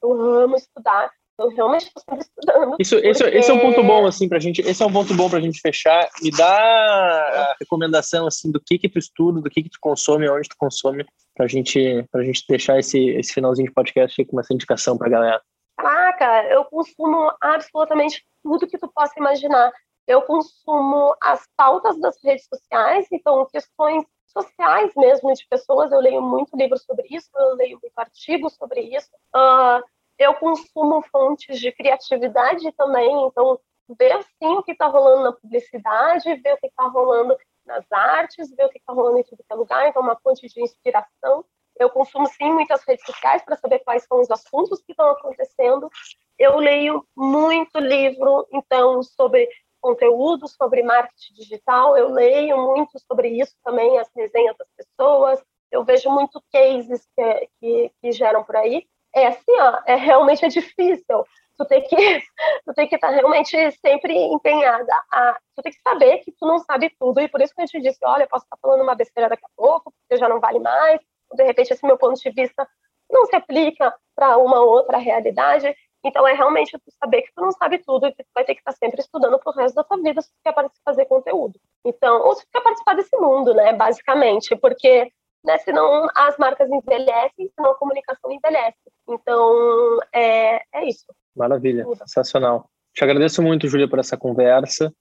eu 0.02 0.12
amo 0.12 0.56
estudar, 0.56 1.12
eu 1.38 1.48
realmente 1.48 1.86
estou 1.86 2.02
sempre 2.08 2.24
estudando. 2.24 2.76
Isso, 2.78 2.94
porque... 2.94 3.08
esse, 3.08 3.24
esse 3.24 3.50
é 3.50 3.54
um 3.54 3.60
ponto 3.60 3.82
bom, 3.82 4.06
assim, 4.06 4.28
pra 4.28 4.38
gente. 4.38 4.60
Esse 4.62 4.82
é 4.82 4.86
um 4.86 4.92
ponto 4.92 5.14
bom 5.14 5.28
pra 5.28 5.40
gente 5.40 5.60
fechar. 5.60 6.08
Me 6.22 6.30
dá 6.30 6.46
a 6.46 7.56
recomendação, 7.60 8.26
assim, 8.26 8.50
do 8.50 8.60
que 8.60 8.78
que 8.78 8.88
tu 8.88 8.98
estuda, 8.98 9.40
do 9.40 9.50
que 9.50 9.62
que 9.62 9.70
tu 9.70 9.78
consome, 9.80 10.28
onde 10.28 10.48
tu 10.48 10.56
consome, 10.56 11.04
pra 11.34 11.46
gente, 11.46 12.02
pra 12.10 12.22
gente 12.22 12.44
deixar 12.48 12.78
esse, 12.78 12.98
esse 13.10 13.32
finalzinho 13.32 13.68
de 13.68 13.74
podcast 13.74 14.20
aqui 14.20 14.30
com 14.30 14.40
essa 14.40 14.54
indicação 14.54 14.96
pra 14.96 15.08
galera. 15.08 15.42
Caraca, 15.76 16.44
eu 16.44 16.64
consumo 16.66 17.32
absolutamente 17.40 18.24
tudo 18.42 18.66
que 18.66 18.78
tu 18.78 18.88
possa 18.88 19.14
imaginar. 19.18 19.72
Eu 20.06 20.22
consumo 20.22 21.16
as 21.22 21.46
pautas 21.56 21.98
das 22.00 22.16
redes 22.22 22.46
sociais, 22.46 23.06
então 23.10 23.46
questões 23.50 24.04
sociais 24.26 24.92
mesmo 24.96 25.32
de 25.32 25.46
pessoas. 25.48 25.90
Eu 25.90 26.00
leio 26.00 26.22
muito 26.22 26.56
livro 26.56 26.78
sobre 26.78 27.06
isso, 27.10 27.28
eu 27.34 27.54
leio 27.54 27.78
muito 27.80 27.98
artigo 27.98 28.50
sobre 28.50 28.80
isso. 28.80 29.10
Uh, 29.34 29.82
eu 30.18 30.34
consumo 30.34 31.02
fontes 31.10 31.58
de 31.58 31.72
criatividade 31.72 32.70
também, 32.72 33.26
então 33.26 33.58
ver 33.98 34.22
sim 34.38 34.56
o 34.56 34.62
que 34.62 34.72
está 34.72 34.86
rolando 34.86 35.24
na 35.24 35.32
publicidade, 35.32 36.34
ver 36.36 36.54
o 36.54 36.58
que 36.58 36.66
está 36.66 36.86
rolando 36.86 37.36
nas 37.66 37.84
artes, 37.90 38.54
ver 38.54 38.66
o 38.66 38.68
que 38.68 38.78
está 38.78 38.92
rolando 38.92 39.18
em 39.18 39.24
tudo 39.24 39.44
que 39.44 39.52
é 39.52 39.56
lugar, 39.56 39.88
então 39.88 40.02
uma 40.02 40.16
fonte 40.16 40.46
de 40.46 40.60
inspiração. 40.60 41.44
Eu 41.78 41.90
consumo 41.90 42.26
sim 42.28 42.52
muitas 42.52 42.84
redes 42.84 43.04
sociais 43.04 43.42
para 43.42 43.56
saber 43.56 43.80
quais 43.80 44.04
são 44.04 44.20
os 44.20 44.30
assuntos 44.30 44.80
que 44.82 44.92
estão 44.92 45.10
acontecendo. 45.10 45.90
Eu 46.38 46.56
leio 46.58 47.04
muito 47.16 47.78
livro, 47.78 48.46
então, 48.52 49.02
sobre 49.02 49.48
conteúdo, 49.80 50.46
sobre 50.46 50.82
marketing 50.82 51.34
digital. 51.34 51.96
Eu 51.96 52.10
leio 52.10 52.56
muito 52.56 52.98
sobre 53.00 53.28
isso 53.28 53.54
também, 53.64 53.98
as 53.98 54.08
resenhas 54.14 54.56
das 54.56 54.68
pessoas. 54.76 55.42
Eu 55.70 55.84
vejo 55.84 56.08
muito 56.10 56.42
cases 56.52 57.04
que, 57.16 57.48
que, 57.60 57.92
que 58.00 58.12
geram 58.12 58.44
por 58.44 58.56
aí 58.56 58.86
é 59.14 59.28
assim, 59.28 59.52
ó, 59.60 59.80
é 59.86 59.94
realmente 59.94 60.44
é 60.44 60.48
difícil. 60.48 61.24
Tu 61.58 61.64
tem 61.66 61.82
que 61.82 61.96
tu 62.66 62.74
tem 62.74 62.88
que 62.88 62.94
estar 62.94 63.08
tá 63.08 63.14
realmente 63.14 63.70
sempre 63.72 64.16
empenhada. 64.16 64.92
A, 65.12 65.38
tu 65.54 65.62
tem 65.62 65.72
que 65.72 65.80
saber 65.80 66.18
que 66.18 66.32
tu 66.32 66.46
não 66.46 66.58
sabe 66.58 66.90
tudo 66.98 67.20
e 67.20 67.28
por 67.28 67.40
isso 67.40 67.54
que 67.54 67.62
eu 67.62 67.66
te 67.66 67.80
disse, 67.80 67.98
olha, 68.04 68.24
eu 68.24 68.28
posso 68.28 68.44
estar 68.44 68.56
falando 68.60 68.82
uma 68.82 68.94
besteira 68.94 69.28
daqui 69.28 69.44
a 69.44 69.50
pouco, 69.56 69.92
porque 69.92 70.20
já 70.20 70.28
não 70.28 70.40
vale 70.40 70.58
mais. 70.58 71.00
Ou, 71.30 71.36
de 71.36 71.44
repente 71.44 71.72
esse 71.72 71.86
meu 71.86 71.96
ponto 71.96 72.20
de 72.20 72.30
vista 72.30 72.66
não 73.10 73.26
se 73.26 73.36
aplica 73.36 73.94
para 74.14 74.36
uma 74.38 74.60
outra 74.60 74.98
realidade. 74.98 75.74
Então 76.04 76.26
é 76.28 76.34
realmente 76.34 76.78
tu 76.78 76.92
saber 77.02 77.22
que 77.22 77.32
tu 77.34 77.40
não 77.40 77.50
sabe 77.52 77.78
tudo 77.78 78.06
e 78.06 78.12
que 78.12 78.22
tu 78.22 78.30
vai 78.34 78.44
ter 78.44 78.54
que 78.54 78.60
estar 78.60 78.72
sempre 78.72 79.00
estudando 79.00 79.38
pro 79.38 79.52
resto 79.52 79.74
da 79.74 79.84
tua 79.84 79.96
vida 79.96 80.20
se 80.20 80.28
tu 80.28 80.36
quer 80.44 80.54
fazer 80.84 81.06
conteúdo. 81.06 81.58
Então, 81.84 82.22
ou 82.22 82.34
se 82.34 82.42
tu 82.44 82.48
quer 82.52 82.62
participar 82.62 82.94
desse 82.94 83.16
mundo, 83.16 83.54
né, 83.54 83.72
basicamente, 83.72 84.54
porque 84.56 85.10
né? 85.44 85.58
Senão 85.58 86.08
as 86.14 86.36
marcas 86.38 86.68
envelhecem, 86.70 87.50
senão 87.54 87.72
a 87.72 87.74
comunicação 87.74 88.30
envelhece. 88.32 88.78
Então, 89.08 89.98
é, 90.12 90.62
é 90.72 90.88
isso. 90.88 91.04
Maravilha, 91.36 91.84
sensacional. 91.98 92.68
Te 92.92 93.04
agradeço 93.04 93.42
muito, 93.42 93.68
Júlia, 93.68 93.88
por 93.88 93.98
essa 93.98 94.16
conversa. 94.16 94.92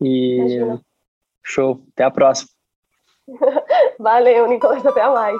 E 0.00 0.36
Imagina. 0.36 0.80
show. 1.42 1.82
Até 1.92 2.04
a 2.04 2.10
próxima. 2.10 2.48
Valeu, 3.98 4.48
Nicolas. 4.48 4.84
Até 4.84 5.06
mais. 5.08 5.36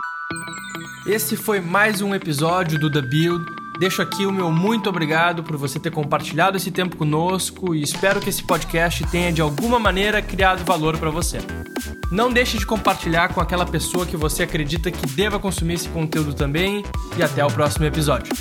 Esse 1.06 1.36
foi 1.36 1.60
mais 1.60 2.00
um 2.00 2.14
episódio 2.14 2.78
do 2.78 2.90
The 2.90 3.02
Build. 3.02 3.44
Deixo 3.78 4.00
aqui 4.00 4.24
o 4.24 4.32
meu 4.32 4.52
muito 4.52 4.88
obrigado 4.88 5.42
por 5.42 5.56
você 5.56 5.80
ter 5.80 5.90
compartilhado 5.90 6.56
esse 6.56 6.70
tempo 6.70 6.96
conosco 6.96 7.74
e 7.74 7.82
espero 7.82 8.20
que 8.20 8.30
esse 8.30 8.42
podcast 8.42 9.04
tenha 9.08 9.32
de 9.32 9.40
alguma 9.40 9.80
maneira 9.80 10.22
criado 10.22 10.64
valor 10.64 10.96
para 10.96 11.10
você. 11.10 11.38
Não 12.10 12.32
deixe 12.32 12.56
de 12.56 12.64
compartilhar 12.64 13.34
com 13.34 13.40
aquela 13.40 13.66
pessoa 13.66 14.06
que 14.06 14.16
você 14.16 14.44
acredita 14.44 14.92
que 14.92 15.06
deva 15.08 15.40
consumir 15.40 15.74
esse 15.74 15.88
conteúdo 15.88 16.34
também 16.34 16.84
e 17.18 17.22
até 17.22 17.44
o 17.44 17.48
próximo 17.48 17.84
episódio. 17.84 18.32